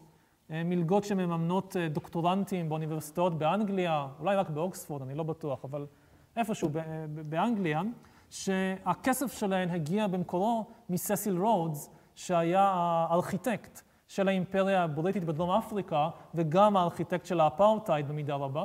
[0.50, 5.86] אה, מלגות שמממנות אה, דוקטורנטים באוניברסיטאות באנגליה, אולי רק באוקספורד, אני לא בטוח, אבל
[6.36, 6.70] איפשהו
[7.28, 7.82] באנגליה,
[8.30, 17.26] שהכסף שלהן הגיע במקורו מססיל רודס, שהיה הארכיטקט של האימפריה הבריטית בדרום אפריקה, וגם הארכיטקט
[17.26, 18.64] של האפרטהייד במידה רבה,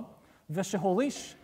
[0.50, 1.37] ושהוריש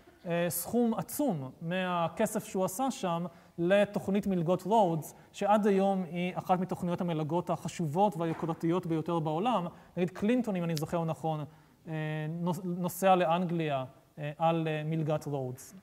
[0.50, 3.26] סכום עצום מהכסף שהוא עשה שם
[3.58, 9.66] לתוכנית מלגות רודס, שעד היום היא אחת מתוכניות המלגות החשובות והיוקרתיות ביותר בעולם.
[9.98, 11.44] נגיד קלינטון, אם אני זוכר נכון,
[11.88, 11.94] אה,
[12.64, 13.86] נוסע לאנגליה
[14.20, 15.76] אה, על מלגת רודס.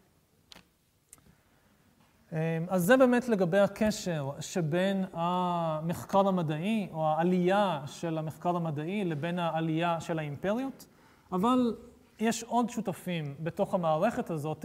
[2.68, 10.00] אז זה באמת לגבי הקשר שבין המחקר המדעי, או העלייה של המחקר המדעי, לבין העלייה
[10.00, 10.86] של האימפריות,
[11.32, 11.76] אבל
[12.20, 14.64] יש עוד שותפים בתוך המערכת הזאת,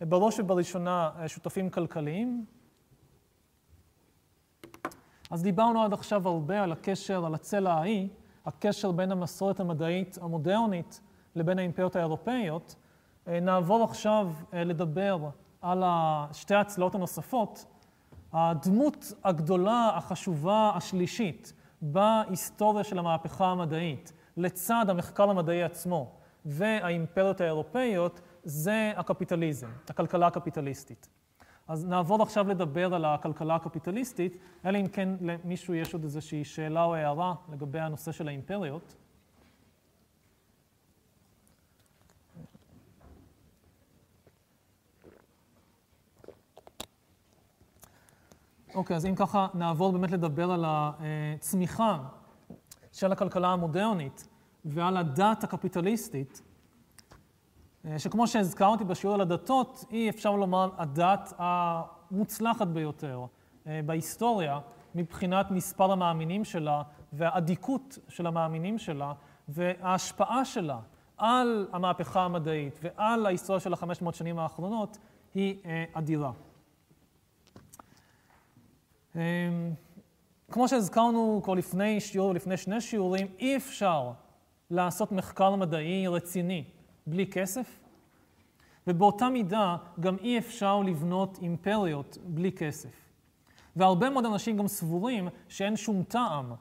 [0.00, 2.44] בראש ובראשונה שותפים כלכליים.
[5.30, 8.08] אז דיברנו עד עכשיו הרבה על הקשר, על הצלע ההיא,
[8.46, 11.00] הקשר בין המסורת המדעית המודרנית
[11.34, 12.76] לבין האימפריות האירופאיות.
[13.26, 15.28] נעבור עכשיו לדבר
[15.62, 15.82] על
[16.32, 17.64] שתי הצלעות הנוספות.
[18.32, 26.12] הדמות הגדולה, החשובה, השלישית בהיסטוריה של המהפכה המדעית, לצד המחקר המדעי עצמו,
[26.46, 31.08] והאימפריות האירופאיות זה הקפיטליזם, הכלכלה הקפיטליסטית.
[31.68, 36.84] אז נעבור עכשיו לדבר על הכלכלה הקפיטליסטית, אלא אם כן למישהו יש עוד איזושהי שאלה
[36.84, 38.94] או הערה לגבי הנושא של האימפריות.
[48.74, 51.98] אוקיי, אז אם ככה נעבור באמת לדבר על הצמיחה
[52.92, 54.28] של הכלכלה המודרנית.
[54.66, 56.42] ועל הדת הקפיטליסטית,
[57.84, 63.24] אה, שכמו שהזכרתי בשיעור על הדתות, היא אפשר לומר הדת המוצלחת ביותר
[63.66, 64.60] אה, בהיסטוריה
[64.94, 69.12] מבחינת מספר המאמינים שלה והאדיקות של המאמינים שלה
[69.48, 70.78] וההשפעה שלה
[71.16, 74.98] על המהפכה המדעית ועל ההיסטוריה של החמש מאות שנים האחרונות
[75.34, 76.32] היא אה, אדירה.
[80.50, 84.12] כמו שהזכרנו כבר לפני שיעור ולפני שני שיעורים, אי אפשר
[84.70, 86.64] לעשות מחקר מדעי רציני
[87.06, 87.78] בלי כסף,
[88.86, 93.06] ובאותה מידה גם אי אפשר לבנות אימפריות בלי כסף.
[93.76, 96.52] והרבה מאוד אנשים גם סבורים שאין שום טעם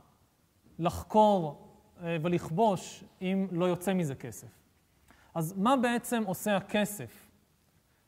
[0.80, 1.68] לחקור
[2.04, 4.48] אה, ולכבוש אם לא יוצא מזה כסף.
[5.36, 7.30] אז מה בעצם עושה הכסף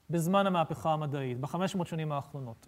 [0.10, 2.68] בזמן המהפכה המדעית, בחמש מאות שנים האחרונות?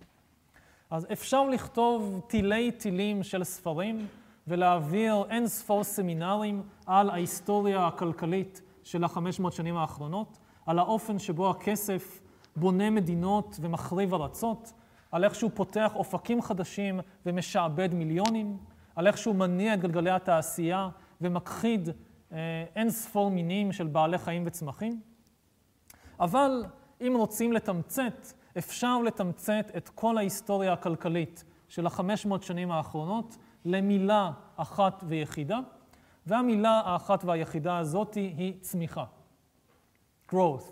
[0.89, 4.07] אז אפשר לכתוב תילי תילים של ספרים
[4.49, 11.49] ולהעביר אין ספור סמינרים על ההיסטוריה הכלכלית של החמש מאות שנים האחרונות, על האופן שבו
[11.49, 12.19] הכסף
[12.55, 14.73] בונה מדינות ומחריב ארצות,
[15.11, 18.57] על איך שהוא פותח אופקים חדשים ומשעבד מיליונים,
[18.95, 20.89] על איך שהוא מניע את גלגלי התעשייה
[21.21, 21.89] ומכחיד
[22.31, 22.38] אה,
[22.76, 24.99] אין ספור מינים של בעלי חיים וצמחים.
[26.19, 26.65] אבל
[27.01, 28.27] אם רוצים לתמצת,
[28.57, 33.38] אפשר לתמצת את כל ההיסטוריה הכלכלית של החמש מאות שנים האחרונות
[33.70, 35.60] למילה אחת ויחידה,
[36.28, 39.06] והמילה האחת והיחידה הזאת היא צמיחה,
[40.32, 40.72] growth.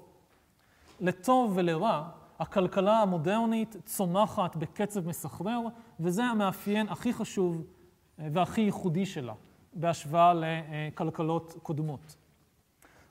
[1.00, 2.10] לטוב ולרע,
[2.40, 5.60] הכלכלה המודרנית צומחת בקצב מסחרר,
[6.00, 7.64] וזה המאפיין הכי חשוב
[8.20, 9.34] אה, והכי ייחודי שלה
[9.74, 12.16] בהשוואה לכלכלות קודמות.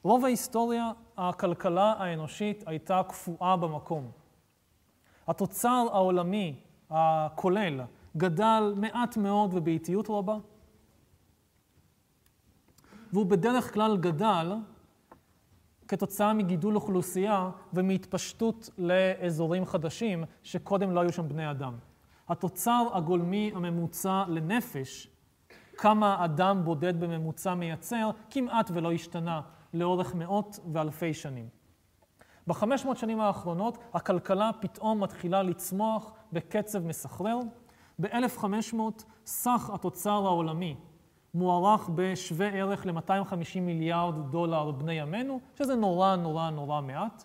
[0.02, 4.10] רוב ההיסטוריה, הכלכלה האנושית הייתה קפואה במקום.
[5.28, 6.54] התוצר העולמי
[6.90, 7.80] הכולל
[8.16, 10.36] גדל מעט מאוד ובאיטיות רבה,
[13.12, 14.52] והוא בדרך כלל גדל
[15.88, 21.74] כתוצאה מגידול אוכלוסייה ומהתפשטות לאזורים חדשים שקודם לא היו שם בני אדם.
[22.28, 25.08] התוצר הגולמי הממוצע לנפש,
[25.76, 29.40] כמה אדם בודד בממוצע מייצר, כמעט ולא השתנה
[29.74, 31.48] לאורך מאות ואלפי שנים.
[32.46, 37.38] בחמש מאות שנים האחרונות הכלכלה פתאום מתחילה לצמוח בקצב מסחרר.
[38.00, 38.78] ב-1500
[39.26, 40.76] סך התוצר העולמי
[41.34, 47.24] מוערך בשווה ערך ל-250 מיליארד דולר בני ימינו, שזה נורא נורא נורא מעט.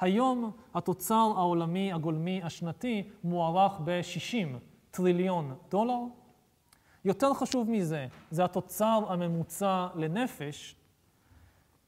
[0.00, 4.58] היום התוצר העולמי הגולמי השנתי מוערך ב-60
[4.90, 5.98] טריליון דולר.
[7.04, 10.76] יותר חשוב מזה, זה התוצר הממוצע לנפש.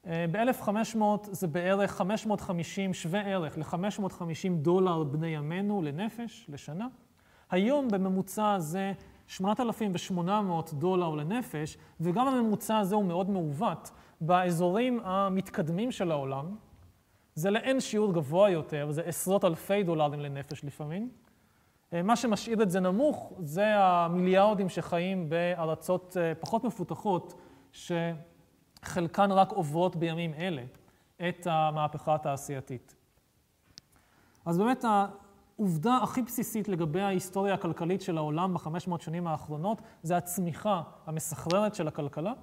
[0.07, 1.01] אה, ב-1500
[1.31, 6.87] זה בערך 550, שווה ערך ל-550 דולר בני ימינו לנפש, לשנה.
[7.51, 8.93] היום בממוצע זה
[9.27, 13.91] 8,800 דולר לנפש, וגם הממוצע הזה הוא מאוד מעוות.
[14.21, 16.55] באזורים המתקדמים של העולם,
[17.35, 21.09] זה לאין שיעור גבוה יותר, זה עשרות אלפי דולרים לנפש לפעמים.
[21.93, 27.41] אה, מה שמשאיר את זה נמוך זה המיליארדים שחיים בארצות אה, פחות מפותחות,
[27.71, 30.63] שחלקן רק עוברות בימים אלה
[31.29, 32.95] את המהפכה התעשייתית.
[34.45, 34.85] אז באמת
[35.59, 41.75] העובדה הכי בסיסית לגבי ההיסטוריה הכלכלית של העולם בחמש מאות שנים האחרונות זה הצמיחה המסחררת
[41.75, 42.33] של הכלכלה,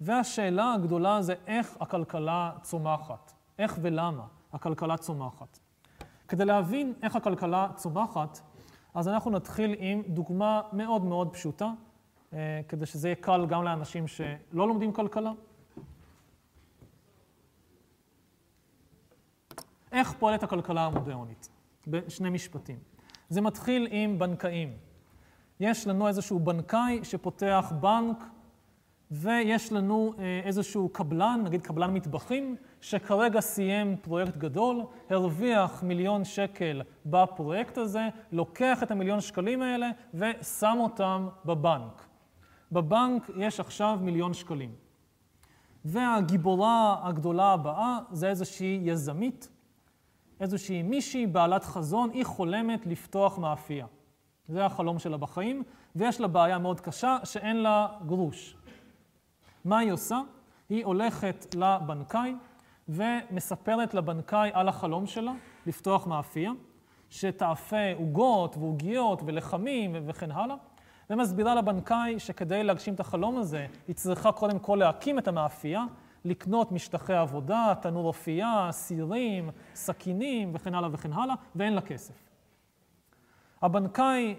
[0.00, 5.58] והשאלה הגדולה זה איך הכלכלה צומחת, איך ולמה הכלכלה צומחת.
[6.28, 8.40] כדי להבין איך הכלכלה צומחת,
[8.94, 11.72] אז אנחנו נתחיל עם דוגמה מאוד מאוד פשוטה,
[12.32, 15.32] אה, כדי שזה יהיה קל גם לאנשים שלא לומדים כלכלה.
[19.92, 21.57] איך פועלת הכלכלה המודרנית?
[21.90, 22.78] בשני משפטים.
[23.28, 24.72] זה מתחיל עם בנקאים.
[25.60, 28.24] יש לנו איזשהו בנקאי שפותח בנק,
[29.10, 36.82] ויש לנו אה, איזשהו קבלן, נגיד קבלן מטבחים, שכרגע סיים פרויקט גדול, הרוויח מיליון שקל
[37.06, 42.06] בפרויקט הזה, לוקח את המיליון שקלים האלה ושם אותם בבנק.
[42.72, 44.74] בבנק יש עכשיו מיליון שקלים.
[45.84, 49.48] והגיבורה הגדולה הבאה זה איזושהי יזמית
[50.40, 53.86] איזושהי מישהי בעלת חזון, היא חולמת לפתוח מאפייה.
[54.48, 55.62] זה החלום שלה בחיים,
[55.96, 58.56] ויש לה בעיה מאוד קשה שאין לה גרוש.
[59.64, 60.20] מה היא עושה?
[60.68, 62.34] היא הולכת לבנקאי
[62.88, 65.32] ומספרת לבנקאי על החלום שלה,
[65.66, 66.50] לפתוח מאפייה,
[67.10, 70.56] שתאפה עוגות ועוגיות ולחמים וכן הלאה,
[71.10, 75.84] ומסבירה לבנקאי שכדי להגשים את החלום הזה, היא צריכה קודם כל להקים את המאפייה,
[76.24, 82.14] לקנות משטחי עבודה, תנור אופייה, סירים, סכינים וכן הלאה וכן הלאה, ואין לה כסף.
[83.62, 84.34] הבנקאי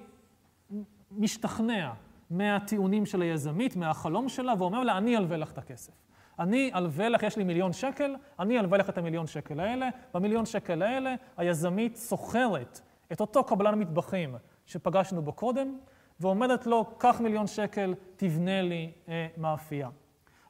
[1.11, 1.91] משתכנע
[2.30, 5.93] מהטיעונים של היזמית, מהחלום שלה, ואומר לה, אני אלווה לך את הכסף.
[6.39, 9.89] אני אלווה לך, יש לי מיליון שקל, אני אלווה לך את המיליון שקל האלה.
[10.14, 12.81] במיליון שקל האלה היזמית סוחרת
[13.11, 14.35] את אותו קבלן מטבחים
[14.65, 15.77] שפגשנו בו קודם,
[16.19, 19.89] ואומרת לו, קח מיליון שקל, תבנה לי אה, מאפייה.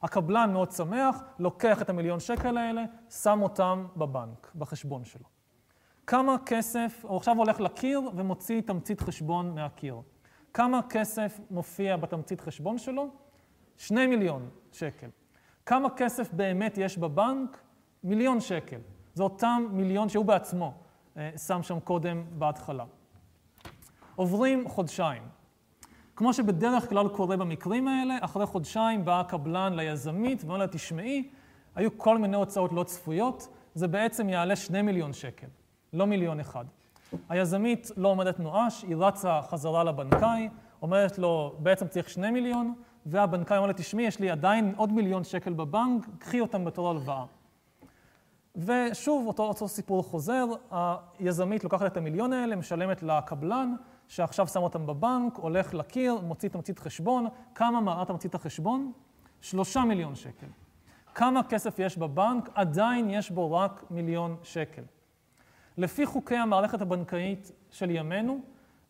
[0.02, 5.24] הקבלן מאוד שמח, לוקח את המיליון שקל האלה, שם אותם בבנק, בחשבון שלו.
[6.06, 10.00] כמה כסף, הוא עכשיו הולך לקיר ומוציא תמצית חשבון מהקיר.
[10.54, 13.08] כמה כסף מופיע בתמצית חשבון שלו?
[13.76, 15.08] שני מיליון שקל.
[15.66, 17.62] כמה כסף באמת יש בבנק?
[18.04, 18.80] מיליון שקל.
[19.14, 20.74] זה אותם מיליון שהוא בעצמו
[21.16, 22.84] אה, שם שם קודם בהתחלה.
[24.16, 25.22] עוברים חודשיים.
[26.20, 31.28] כמו שבדרך כלל קורה במקרים האלה, אחרי חודשיים בא הקבלן ליזמית ואומר לה, תשמעי,
[31.74, 35.46] היו כל מיני הוצאות לא צפויות, זה בעצם יעלה שני מיליון שקל,
[35.92, 36.64] לא מיליון אחד.
[37.28, 40.48] היזמית לא עומדת נואש, היא רצה חזרה לבנקאי,
[40.82, 42.74] אומרת לו, בעצם צריך שני מיליון,
[43.06, 47.24] והבנקאי אומר לה, תשמעי, יש לי עדיין עוד מיליון שקל בבנק, קחי אותם בתור הלוואה.
[48.56, 50.46] ושוב, אותו, אותו סיפור חוזר,
[51.18, 53.74] היזמית לוקחת את המיליון האלה, משלמת לקבלן,
[54.10, 57.26] שעכשיו שם אותם בבנק, הולך לקיר, מוציא תמצית חשבון.
[57.54, 58.92] כמה מראה תמצית החשבון?
[59.40, 60.46] שלושה מיליון שקל.
[61.14, 62.50] כמה כסף יש בבנק?
[62.54, 64.82] עדיין יש בו רק מיליון שקל.
[65.76, 68.40] לפי חוקי המערכת הבנקאית של ימינו,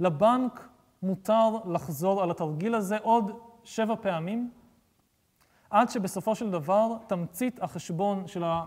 [0.01, 0.69] לבנק
[1.03, 4.51] מותר לחזור על התרגיל הזה עוד שבע פעמים,
[5.71, 8.65] עד שבסופו של דבר תמצית החשבון של, ה,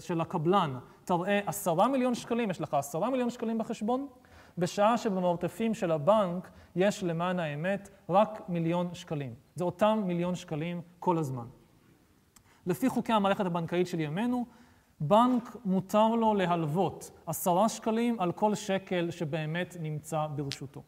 [0.00, 4.06] של הקבלן תראה עשרה מיליון שקלים, יש לך עשרה מיליון שקלים בחשבון,
[4.58, 9.34] בשעה שבמרתפים של הבנק יש למען האמת רק מיליון שקלים.
[9.54, 11.46] זה אותם מיליון שקלים כל הזמן.
[12.66, 14.46] לפי חוקי המערכת הבנקאית של ימינו,
[15.00, 20.82] בנק מותר לו להלוות עשרה שקלים על כל שקל שבאמת נמצא ברשותו.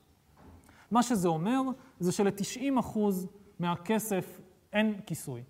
[0.91, 1.61] מה שזה אומר,
[2.01, 2.99] זה של-90%
[3.59, 4.41] מהכסף
[4.73, 5.43] אין כיסוי.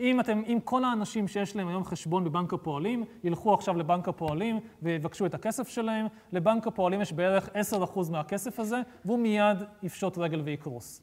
[0.00, 4.60] אם, אתם, אם כל האנשים שיש להם היום חשבון בבנק הפועלים, ילכו עכשיו לבנק הפועלים
[4.82, 10.40] ויבקשו את הכסף שלהם, לבנק הפועלים יש בערך 10% מהכסף הזה, והוא מיד יפשוט רגל
[10.40, 11.02] ויקרוס.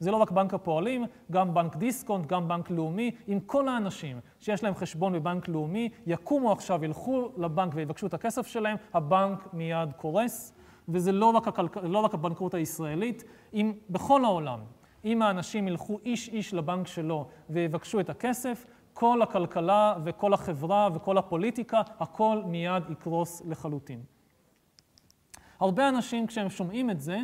[0.00, 4.64] זה לא רק בנק הפועלים, גם בנק דיסקונט, גם בנק לאומי, אם כל האנשים שיש
[4.64, 10.52] להם חשבון בבנק לאומי יקומו עכשיו, ילכו לבנק ויבקשו את הכסף שלהם, הבנק מיד קורס.
[10.88, 11.76] וזה לא רק, הכלכ...
[11.82, 13.24] לא רק הבנקאות הישראלית,
[13.54, 14.60] אם בכל העולם,
[15.04, 21.18] אם האנשים ילכו איש איש לבנק שלו ויבקשו את הכסף, כל הכלכלה וכל החברה וכל
[21.18, 24.02] הפוליטיקה, הכל מיד יקרוס לחלוטין.
[25.60, 27.18] הרבה אנשים כשהם שומעים את זה,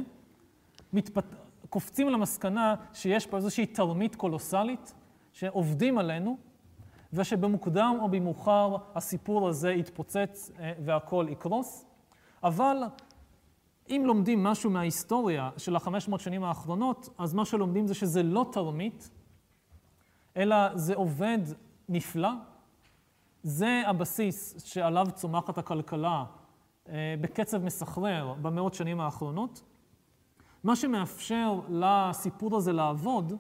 [0.93, 1.25] מתפת...
[1.71, 4.95] קופצים למסקנה שיש פה איזושהי תרמית קולוסלית,
[5.33, 6.37] שעובדים עלינו,
[7.13, 11.87] ושבמוקדם או במאוחר הסיפור הזה יתפוצץ אה, והכל יקרוס.
[12.45, 12.83] אבל
[13.91, 18.47] אם לומדים משהו מההיסטוריה של החמש מאות שנים האחרונות, אז מה שלומדים זה שזה לא
[18.53, 19.11] תרמית,
[20.37, 21.39] אלא זה עובד
[21.89, 22.31] נפלא.
[23.43, 26.25] זה הבסיס שעליו צומחת הכלכלה
[26.89, 29.63] אה, בקצב מסחרר במאות שנים האחרונות.
[30.65, 33.33] מה שמאפשר לסיפור הזה לעבוד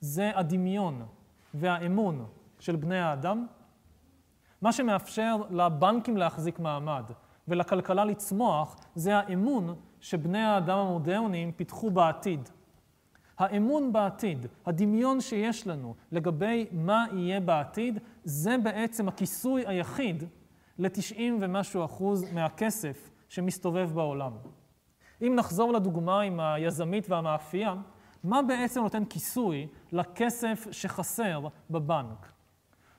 [0.00, 1.06] זה הדמיון
[1.54, 2.26] והאמון
[2.58, 3.46] של בני האדם.
[4.62, 7.04] מה שמאפשר לבנקים להחזיק מעמד
[7.48, 12.48] ולכלכלה לצמוח זה האמון שבני האדם המודרניים פיתחו בעתיד.
[13.38, 20.24] האמון בעתיד, הדמיון שיש לנו לגבי מה יהיה בעתיד, זה בעצם הכיסוי היחיד
[20.78, 24.32] ל-90 ומשהו אחוז מהכסף שמסתובב בעולם.
[25.22, 27.74] אם נחזור לדוגמה עם היזמית והמאפייה,
[28.24, 31.40] מה בעצם נותן כיסוי לכסף שחסר
[31.70, 32.32] בבנק?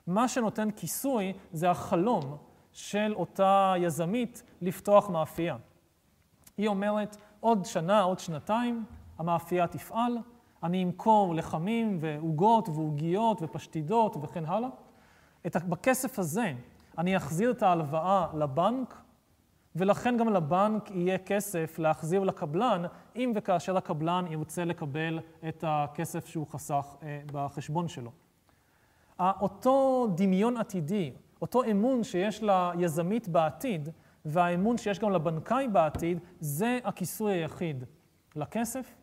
[0.08, 2.38] מה שנותן כיסוי זה החלום
[2.76, 5.58] של אותה יזמית לפתוח מאפייה.
[6.58, 8.86] היא אומרת, עוד שנה, עוד שנתיים,
[9.18, 10.18] המאפייה תפעל,
[10.64, 14.70] אני אמכור לחמים ועוגות ועוגיות ופשטידות וכן הלאה.
[15.48, 16.54] את, בכסף הזה
[16.98, 19.02] אני אחזיר את ההלוואה לבנק,
[19.76, 22.84] ולכן גם לבנק יהיה כסף להחזיר לקבלן,
[23.16, 28.12] אם וכאשר הקבלן ירצה לקבל את הכסף שהוא חסך אה, בחשבון שלו.
[29.20, 31.14] אותו דמיון עתידי,
[31.46, 32.44] אותו אמון שיש
[32.78, 33.90] ליזמית בעתיד,
[34.26, 37.84] והאמון שיש גם לבנקאי בעתיד, זה הכיסוי היחיד
[38.36, 38.96] לכסף,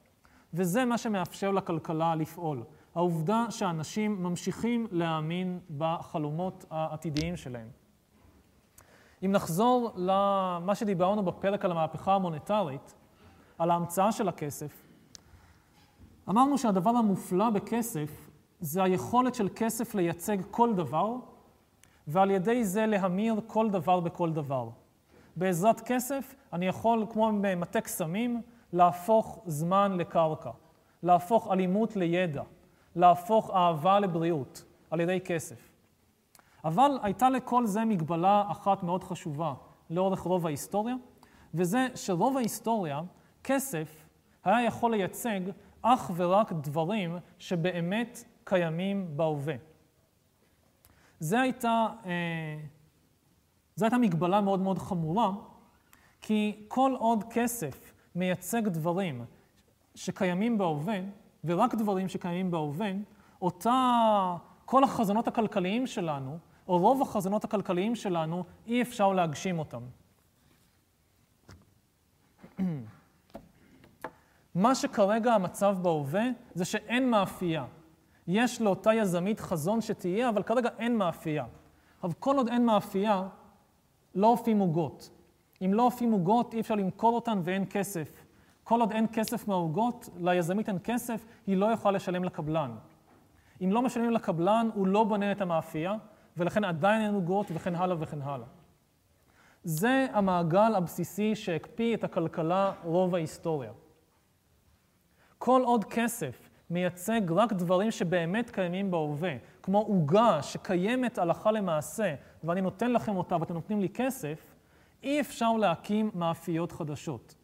[0.54, 2.64] וזה מה שמאפשר לכלכלה לפעול.
[2.94, 7.68] העובדה שאנשים ממשיכים להאמין בחלומות העתידיים שלהם.
[9.24, 12.94] אם נחזור למה שדיברנו בפרק על המהפכה המוניטרית,
[13.58, 14.86] על ההמצאה של הכסף,
[16.28, 21.16] אמרנו שהדבר המופלא בכסף זה היכולת של כסף לייצג כל דבר,
[22.12, 24.68] ועל ידי זה להמיר כל דבר בכל דבר.
[25.36, 30.50] בעזרת כסף אני יכול, כמו במטה קסמים, להפוך זמן לקרקע,
[31.02, 32.42] להפוך אלימות לידע,
[32.96, 35.70] להפוך אהבה לבריאות על ידי כסף.
[36.64, 39.54] אבל הייתה לכל זה מגבלה אחת מאוד חשובה
[39.90, 40.94] לאורך רוב ההיסטוריה,
[41.54, 43.00] וזה שרוב ההיסטוריה,
[43.44, 44.06] כסף
[44.44, 45.40] היה יכול לייצג
[45.82, 49.71] אך ורק דברים שבאמת קיימים בהווה.
[51.22, 52.58] זו הייתה, אה,
[53.76, 55.30] זו הייתה מגבלה מאוד מאוד חמורה,
[56.20, 59.24] כי כל עוד כסף מייצג דברים
[59.94, 60.98] שקיימים בהווה,
[61.44, 62.92] ורק דברים שקיימים בהווה,
[63.42, 66.38] אותה, כל החזונות הכלכליים שלנו,
[66.68, 69.82] או רוב החזונות הכלכליים שלנו, אי אפשר להגשים אותם.
[74.54, 76.24] מה שכרגע המצב בהווה
[76.54, 77.64] זה שאין מאפייה.
[78.26, 81.44] יש לאותה יזמית חזון שתהיה, אבל כרגע אין מאפייה.
[82.02, 83.28] אבל כל עוד אין מאפייה,
[84.14, 85.10] לא אופים עוגות.
[85.64, 88.24] אם לא אופים עוגות, אי אפשר למכור אותן ואין כסף.
[88.64, 92.76] כל עוד אין כסף מהעוגות, ליזמית אין כסף, היא לא יכולה לשלם לקבלן.
[93.64, 95.94] אם לא משלמים לקבלן, הוא לא בונה את המאפייה,
[96.36, 98.46] ולכן עדיין אין עוגות וכן הלאה וכן הלאה.
[99.64, 103.72] זה המעגל הבסיסי שהקפיא את הכלכלה רוב ההיסטוריה.
[105.38, 112.60] כל עוד כסף מייצג רק דברים שבאמת קיימים בהווה, כמו עוגה שקיימת הלכה למעשה, ואני
[112.60, 114.54] נותן לכם אותה ואתם נותנים לי כסף,
[115.02, 117.34] אי אפשר להקים מאפיות חדשות.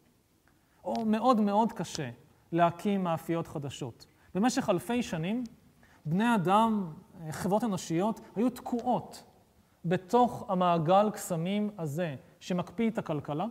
[0.83, 2.09] או מאוד מאוד קשה
[2.51, 4.05] להקים מאפיות חדשות.
[4.35, 5.43] במשך אלפי שנים,
[6.05, 6.93] בני אדם,
[7.31, 9.23] חברות אנושיות, היו תקועות
[9.85, 13.45] בתוך המעגל קסמים הזה, שמקפיא את הכלכלה,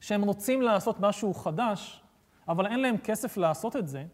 [0.00, 2.02] שהם רוצים לעשות משהו חדש,
[2.48, 4.04] אבל אין להם כסף לעשות את זה,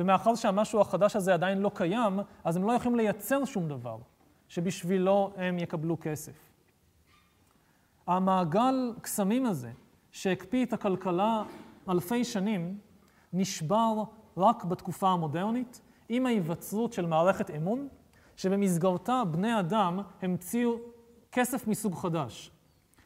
[0.00, 3.98] ומאחר שהמשהו החדש הזה עדיין לא קיים, אז הם לא יכולים לייצר שום דבר
[4.48, 6.32] שבשבילו הם יקבלו כסף.
[8.06, 9.70] המעגל קסמים הזה,
[10.12, 11.42] שהקפיא את הכלכלה
[11.88, 12.78] אלפי שנים,
[13.32, 14.02] נשבר
[14.36, 17.88] רק בתקופה המודרנית, עם ההיווצרות של מערכת אמון,
[18.36, 20.76] שבמסגרתה בני אדם המציאו
[21.32, 22.50] כסף מסוג חדש,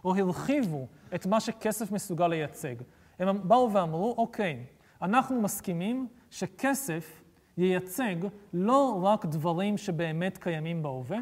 [0.05, 2.75] או הרחיבו את מה שכסף מסוגל לייצג.
[3.19, 4.66] הם באו ואמרו, אוקיי,
[5.03, 7.23] אנחנו מסכימים שכסף
[7.56, 8.16] ייצג
[8.52, 11.19] לא רק דברים שבאמת קיימים בהווה,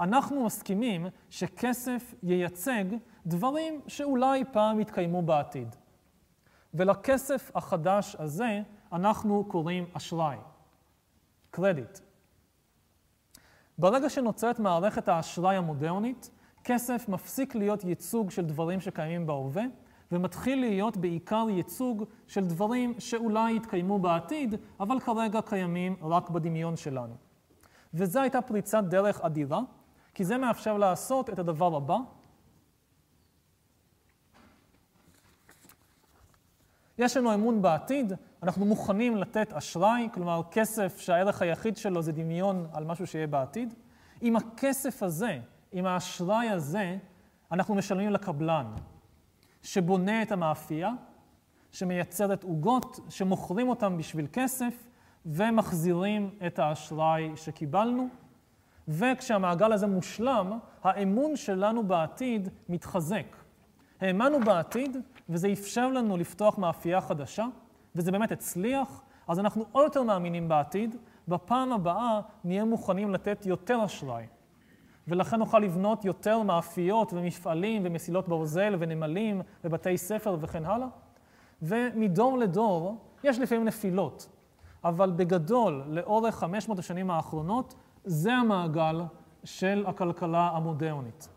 [0.00, 2.84] אנחנו מסכימים שכסף ייצג
[3.26, 5.76] דברים שאולי פעם יתקיימו בעתיד.
[6.74, 10.36] ולכסף החדש הזה אנחנו קוראים אשראי,
[11.50, 11.98] קרדיט.
[13.78, 16.30] ברגע שנוצרת מערכת האשראי המודרנית,
[16.64, 19.64] כסף מפסיק להיות ייצוג של דברים שקיימים בהווה,
[20.12, 27.14] ומתחיל להיות בעיקר ייצוג של דברים שאולי יתקיימו בעתיד, אבל כרגע קיימים רק בדמיון שלנו.
[27.94, 29.60] וזו הייתה פריצת דרך אדירה,
[30.14, 31.96] כי זה מאפשר לעשות את הדבר הבא.
[36.98, 38.12] יש לנו אמון בעתיד,
[38.42, 43.74] אנחנו מוכנים לתת אשראי, כלומר כסף שהערך היחיד שלו זה דמיון על משהו שיהיה בעתיד.
[44.20, 45.38] עם הכסף הזה,
[45.72, 46.96] עם האשראי הזה,
[47.52, 48.66] אנחנו משלמים לקבלן,
[49.62, 50.90] שבונה את המאפייה,
[51.70, 54.88] שמייצרת עוגות, שמוכרים אותן בשביל כסף,
[55.26, 58.08] ומחזירים את האשראי שקיבלנו.
[58.88, 63.36] וכשהמעגל הזה מושלם, האמון שלנו בעתיד מתחזק.
[64.00, 64.96] האמנו בעתיד,
[65.28, 67.46] וזה אפשר לנו לפתוח מאפייה חדשה,
[67.96, 70.96] וזה באמת הצליח, אז אנחנו עוד יותר מאמינים בעתיד,
[71.28, 74.26] בפעם הבאה נהיה מוכנים לתת יותר אשראי.
[75.08, 80.88] ולכן נוכל לבנות יותר מאפיות ומפעלים ומסילות ברזל ונמלים ובתי ספר וכן הלאה.
[81.62, 84.28] ומדור לדור יש לפעמים נפילות,
[84.84, 87.74] אבל בגדול, לאורך 500 השנים האחרונות,
[88.04, 89.00] זה המעגל
[89.44, 91.28] של הכלכלה המודרנית.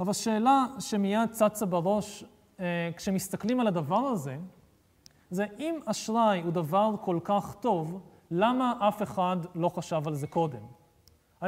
[0.00, 2.24] אבל שאלה שמיד צצה בראש
[2.60, 4.36] אה, כשמסתכלים על הדבר הזה,
[5.30, 8.00] זה אם אשראי הוא דבר כל כך טוב,
[8.30, 10.75] למה אף אחד לא חשב על זה קודם?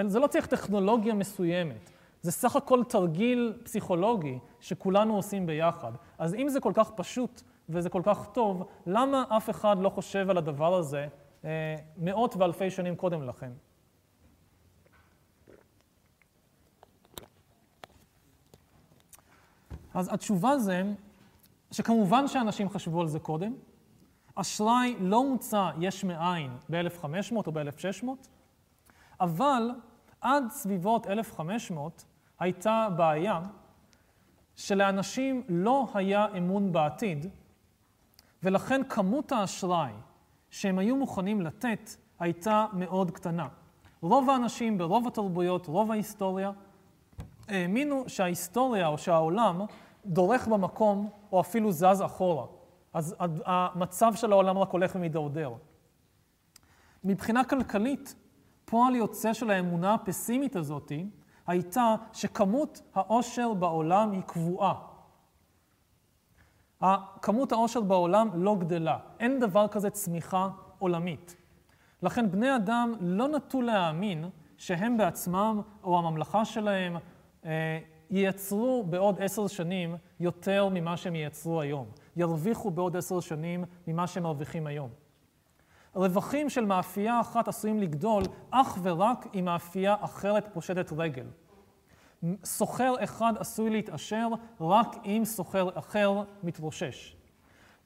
[0.07, 1.91] זה לא צריך טכנולוגיה מסוימת,
[2.23, 5.93] זה סך הכל תרגיל פסיכולוגי שכולנו עושים ביחד.
[6.19, 10.31] אז אם זה כל כך פשוט וזה כל כך טוב, למה אף אחד לא חושב
[10.31, 11.07] על הדבר הזה
[11.45, 13.51] אה, מאות ואלפי שנים קודם לכן?
[19.95, 20.83] אז התשובה זה
[21.71, 23.55] שכמובן שאנשים חשבו על זה קודם.
[24.35, 28.07] אשראי לא מוצע יש מאין ב-1500 או ב-1600,
[29.21, 29.71] אבל
[30.21, 32.05] עד סביבות 1500
[32.39, 33.41] הייתה בעיה
[34.57, 37.27] שלאנשים לא היה אמון בעתיד,
[38.43, 39.93] ולכן כמות האשראי
[40.51, 43.49] שהם היו מוכנים לתת הייתה מאוד קטנה.
[44.03, 46.51] רוב האנשים ברוב התרבויות, רוב ההיסטוריה,
[47.49, 49.61] האמינו שההיסטוריה או שהעולם
[50.07, 52.47] דורך במקום או אפילו זז אחורה.
[52.93, 55.53] אז המצב של העולם רק הולך ומידרדר.
[57.05, 58.15] מבחינה כלכלית,
[58.71, 60.93] פועל יוצא של האמונה הפסימית הזאת
[61.47, 64.75] הייתה שכמות העושר בעולם היא קבועה.
[67.23, 71.37] כמות העושר בעולם לא גדלה, אין דבר כזה צמיחה עולמית.
[72.03, 74.25] לכן בני אדם לא נטו להאמין
[74.57, 76.97] שהם בעצמם או הממלכה שלהם
[77.45, 77.79] אה,
[78.11, 81.87] ייצרו בעוד עשר שנים יותר ממה שהם ייצרו היום,
[82.17, 85.08] ירוויחו בעוד עשר שנים ממה שהם מרוויחים היום.
[85.95, 91.27] רווחים של מאפייה אחת עשויים לגדול אך ורק אם מאפייה אחרת פושטת רגל.
[92.45, 94.29] סוחר אחד עשוי להתעשר
[94.61, 97.17] רק אם סוחר אחר מתרושש.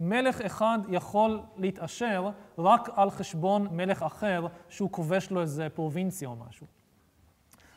[0.01, 6.37] מלך אחד יכול להתעשר רק על חשבון מלך אחר שהוא כובש לו איזה פרובינציה או
[6.49, 6.67] משהו.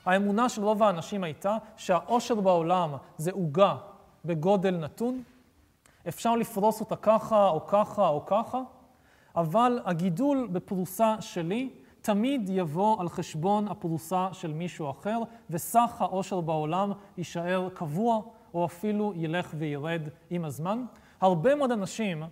[0.05, 3.75] האמונה של רוב האנשים הייתה שהאושר בעולם זה עוגה
[4.25, 5.23] בגודל נתון,
[6.07, 8.61] אפשר לפרוס אותה ככה או ככה או ככה,
[9.35, 11.69] אבל הגידול בפרוסה שלי
[12.01, 18.21] תמיד יבוא על חשבון הפרוסה של מישהו אחר, וסך העושר בעולם יישאר קבוע,
[18.53, 20.85] או אפילו ילך וירד עם הזמן.
[21.21, 22.23] הרבה מאוד אנשים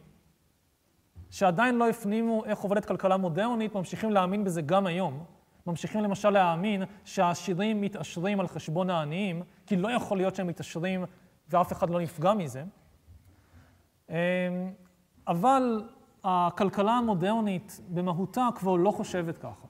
[1.29, 5.23] שעדיין לא הפנימו איך עובדת כלכלה מודרנית, ממשיכים להאמין בזה גם היום.
[5.67, 11.05] ממשיכים למשל להאמין שהעשירים מתעשרים על חשבון העניים, כי לא יכול להיות שהם מתעשרים
[11.49, 12.63] ואף אחד לא נפגע מזה.
[14.09, 14.15] אמ,
[15.27, 15.83] אבל
[16.23, 19.67] הכלכלה המודרנית במהותה כבר לא חושבת ככה.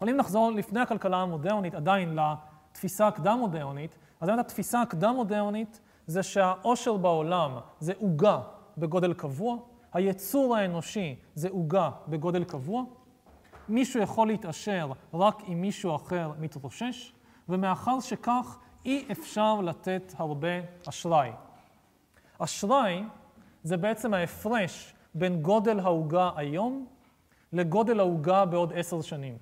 [0.00, 6.96] אבל אם נחזור לפני הכלכלה המודרנית, עדיין לתפיסה הקדם-מודרנית, אז באמת התפיסה הקדם-מודרנית זה שהעושר
[6.96, 8.40] בעולם זה עוגה
[8.78, 9.56] בגודל קבוע,
[9.92, 12.82] היצור האנושי זה עוגה בגודל קבוע,
[13.68, 17.12] מישהו יכול להתעשר רק אם מישהו אחר מתרושש,
[17.48, 20.48] ומאחר שכך אי אפשר לתת הרבה
[20.88, 21.30] אשראי.
[22.38, 23.04] אשראי
[23.68, 26.86] זה בעצם ההפרש בין גודל העוגה היום
[27.52, 29.36] לגודל העוגה בעוד עשר שנים.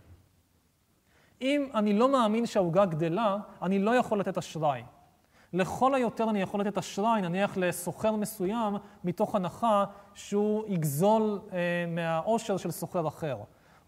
[1.42, 4.82] אם אני לא מאמין שהעוגה גדלה, אני לא יכול לתת אשראי.
[5.52, 9.84] לכל היותר אני יכול לתת אשראי, נניח לסוחר מסוים, מתוך הנחה
[10.14, 11.58] שהוא יגזול אה,
[11.88, 13.38] מהעושר של סוחר אחר.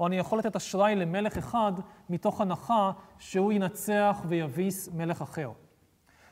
[0.01, 1.73] או אני יכול לתת אשראי למלך אחד,
[2.11, 5.51] מתוך הנחה שהוא ינצח ויביס מלך אחר.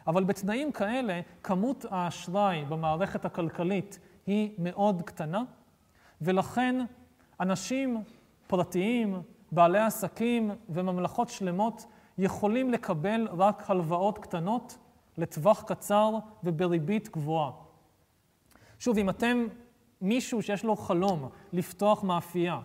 [0.07, 5.43] אבל בתנאים כאלה, כמות האשראי במערכת הכלכלית היא מאוד קטנה,
[6.21, 6.85] ולכן
[7.41, 8.03] אנשים
[8.47, 9.23] פרטיים,
[9.53, 11.87] בעלי עסקים וממלכות שלמות
[12.19, 14.79] יכולים לקבל רק הלוואות קטנות
[15.19, 16.11] לטווח קצר
[16.45, 17.51] ובריבית גבוהה.
[18.79, 19.47] שוב, אם אתם
[20.01, 22.61] מישהו שיש לו חלום לפתוח מאפייה,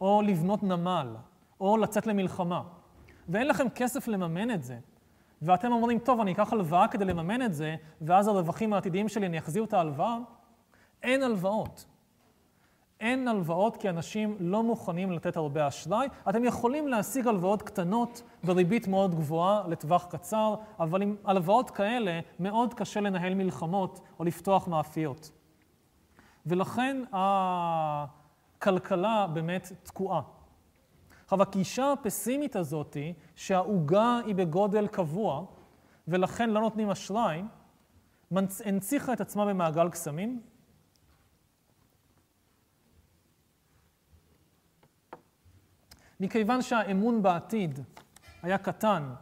[0.00, 1.16] או לבנות נמל,
[1.60, 2.62] או לצאת למלחמה,
[3.28, 4.78] ואין לכם כסף לממן את זה,
[5.42, 9.38] ואתם אומרים, טוב, אני אקח הלוואה כדי לממן את זה, ואז הרווחים העתידיים שלי, אני
[9.38, 10.16] אחזיר את ההלוואה,
[11.02, 11.84] אין הלוואות.
[13.00, 16.08] אין הלוואות כי אנשים לא מוכנים לתת הרבה אשראי.
[16.28, 22.74] אתם יכולים להשיג הלוואות קטנות בריבית מאוד גבוהה לטווח קצר, אבל עם הלוואות כאלה מאוד
[22.74, 25.30] קשה לנהל מלחמות או לפתוח מאפיות.
[26.46, 27.02] ולכן
[28.58, 30.22] הכלכלה באמת תקועה.
[31.28, 32.96] עכשיו, הגישה הפסימית הזאת,
[33.34, 35.44] שהעוגה היא בגודל קבוע,
[36.08, 37.42] ולכן לא נותנים אשראי,
[38.64, 40.42] הנציחה את עצמה במעגל קסמים,
[46.20, 47.80] מכיוון שהאמון בעתיד
[48.42, 49.14] היה קטן,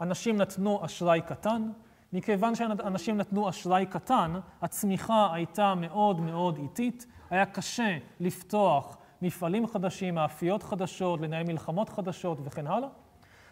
[0.00, 1.70] אנשים נתנו אשראי קטן.
[2.12, 7.06] מכיוון שאנשים נתנו אשראי קטן, הצמיחה הייתה מאוד מאוד איטית.
[7.30, 12.88] היה קשה לפתוח מפעלים חדשים, מאפיות חדשות, לנהל מלחמות חדשות וכן הלאה.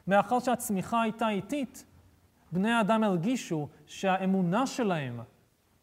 [0.07, 1.85] מאחר שהצמיחה הייתה איטית,
[2.53, 5.21] בני האדם הרגישו שהאמונה שלהם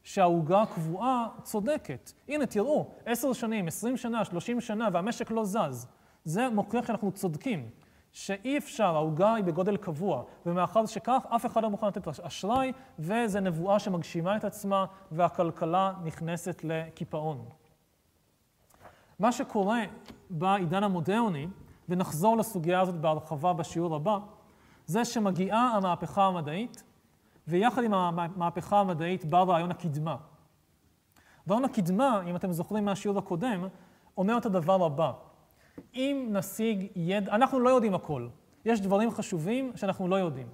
[0.03, 2.11] שהעוגה קבועה צודקת.
[2.27, 5.87] הנה, תראו, עשר שנים, עשרים שנה, שלושים שנה, והמשק לא זז.
[6.25, 7.69] זה מוכיח שאנחנו צודקים,
[8.11, 13.39] שאי אפשר, העוגה היא בגודל קבוע, ומאחר שכך, אף אחד לא מוכן לתת אשראי, וזו
[13.39, 17.45] נבואה שמגשימה את עצמה, והכלכלה נכנסת לקיפאון.
[19.19, 19.81] מה שקורה
[20.29, 21.47] בעידן המודרני,
[21.89, 24.17] ונחזור לסוגיה הזאת בהרחבה בשיעור הבא,
[24.85, 26.83] זה שמגיעה המהפכה המדעית,
[27.47, 30.15] ויחד עם המהפכה המדעית בא רעיון הקדמה.
[31.49, 33.67] רעיון הקדמה, אם אתם זוכרים מהשיעור הקודם,
[34.17, 35.11] אומר את הדבר הבא:
[35.93, 38.27] אם נשיג ידע, אנחנו לא יודעים הכל,
[38.65, 40.47] יש דברים חשובים שאנחנו לא יודעים.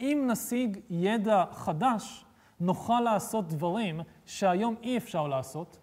[0.00, 2.24] אם נשיג ידע חדש,
[2.60, 5.78] נוכל לעשות דברים שהיום אי אפשר לעשות,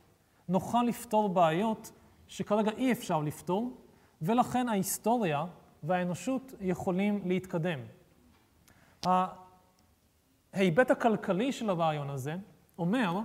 [0.50, 1.92] נוכל לפתור בעיות
[2.30, 3.78] שכרגע אי אפשר לפתור,
[4.22, 5.46] ולכן ההיסטוריה
[5.84, 7.80] והאנושות יכולים להתקדם.
[10.54, 12.36] ההיבט הכלכלי של הרעיון הזה
[12.78, 13.20] אומר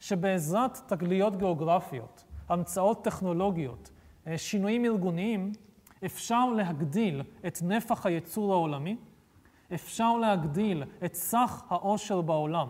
[0.00, 3.90] שבעזרת תגליות גיאוגרפיות, המצאות טכנולוגיות,
[4.26, 5.52] אה, שינויים ארגוניים,
[6.04, 8.96] אפשר להגדיל את נפח הייצור העולמי,
[9.74, 12.68] אפשר להגדיל את סך העושר בעולם.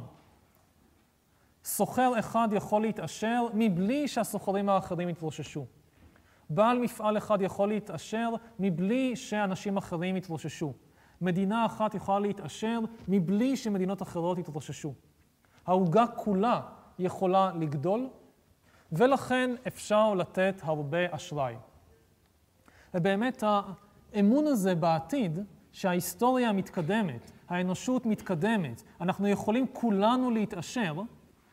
[1.64, 5.66] סוחר אחד יכול להתעשר מבלי שהסוחרים האחרים יתרוששו.
[6.50, 10.72] בעל מפעל אחד יכול להתעשר מבלי שאנשים אחרים יתרוששו.
[11.20, 12.78] מדינה אחת יכולה להתעשר
[13.08, 14.94] מבלי שמדינות אחרות יתרוששו.
[15.66, 16.60] העוגה כולה
[16.98, 18.08] יכולה לגדול,
[18.92, 21.54] ולכן אפשר לתת הרבה אשראי.
[22.94, 23.44] ובאמת
[24.12, 25.38] האמון הזה בעתיד,
[25.72, 30.94] שההיסטוריה מתקדמת, האנושות מתקדמת, אנחנו יכולים כולנו להתעשר,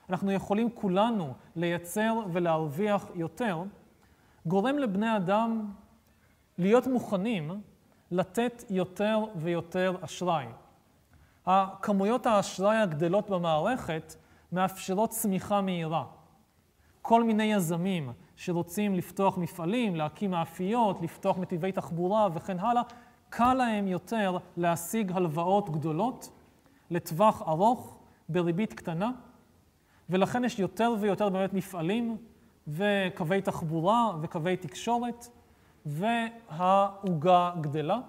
[0.09, 3.63] אנחנו יכולים כולנו לייצר ולהרוויח יותר,
[4.47, 5.71] גורם לבני אדם
[6.57, 7.61] להיות מוכנים
[8.11, 10.45] לתת יותר ויותר אשראי.
[11.45, 14.15] הכמויות האשראי הגדלות במערכת
[14.51, 16.05] מאפשרות צמיחה מהירה.
[17.01, 22.81] כל מיני יזמים שרוצים לפתוח מפעלים, להקים מאפיות, לפתוח נתיבי תחבורה וכן הלאה,
[23.29, 26.29] קל להם יותר להשיג הלוואות גדולות
[26.89, 27.97] לטווח ארוך
[28.29, 29.11] בריבית קטנה,
[30.09, 32.17] ולכן יש יותר ויותר באמת מפעלים
[32.67, 35.27] וקווי תחבורה וקווי תקשורת,
[35.85, 37.99] והעוגה גדלה.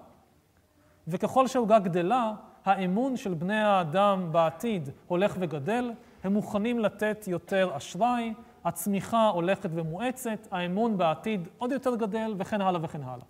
[1.07, 2.33] וככל שהעוגה גדלה,
[2.65, 5.91] האמון של בני האדם בעתיד הולך וגדל,
[6.23, 8.33] הם מוכנים לתת יותר אשראי,
[8.65, 13.25] הצמיחה הולכת ומואצת, האמון בעתיד עוד יותר גדל, וכן הלאה וכן הלאה.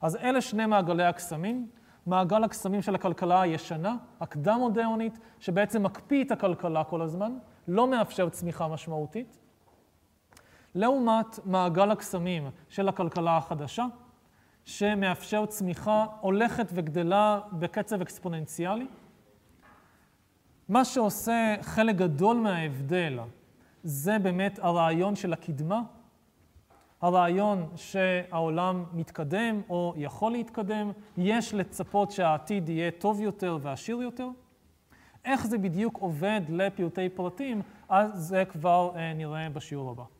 [0.00, 1.68] אז אלה שני מעגלי הקסמים.
[2.06, 7.38] מעגל הקסמים של הכלכלה הישנה, הקדם-מודרנית, שבעצם מקפיא את הכלכלה כל הזמן,
[7.68, 9.38] לא מאפשר צמיחה משמעותית.
[10.74, 13.86] לעומת מעגל הקסמים של הכלכלה החדשה,
[14.64, 18.86] שמאפשר צמיחה הולכת וגדלה בקצב אקספוננציאלי.
[20.68, 23.18] מה שעושה חלק גדול מההבדל
[23.82, 25.82] זה באמת הרעיון של הקדמה,
[27.00, 34.28] הרעיון שהעולם מתקדם או יכול להתקדם, יש לצפות שהעתיד יהיה טוב יותר ועשיר יותר,
[35.24, 40.19] איך זה בדיוק עובד לפרטי פרטים, אז זה כבר נראה בשיעור הבא.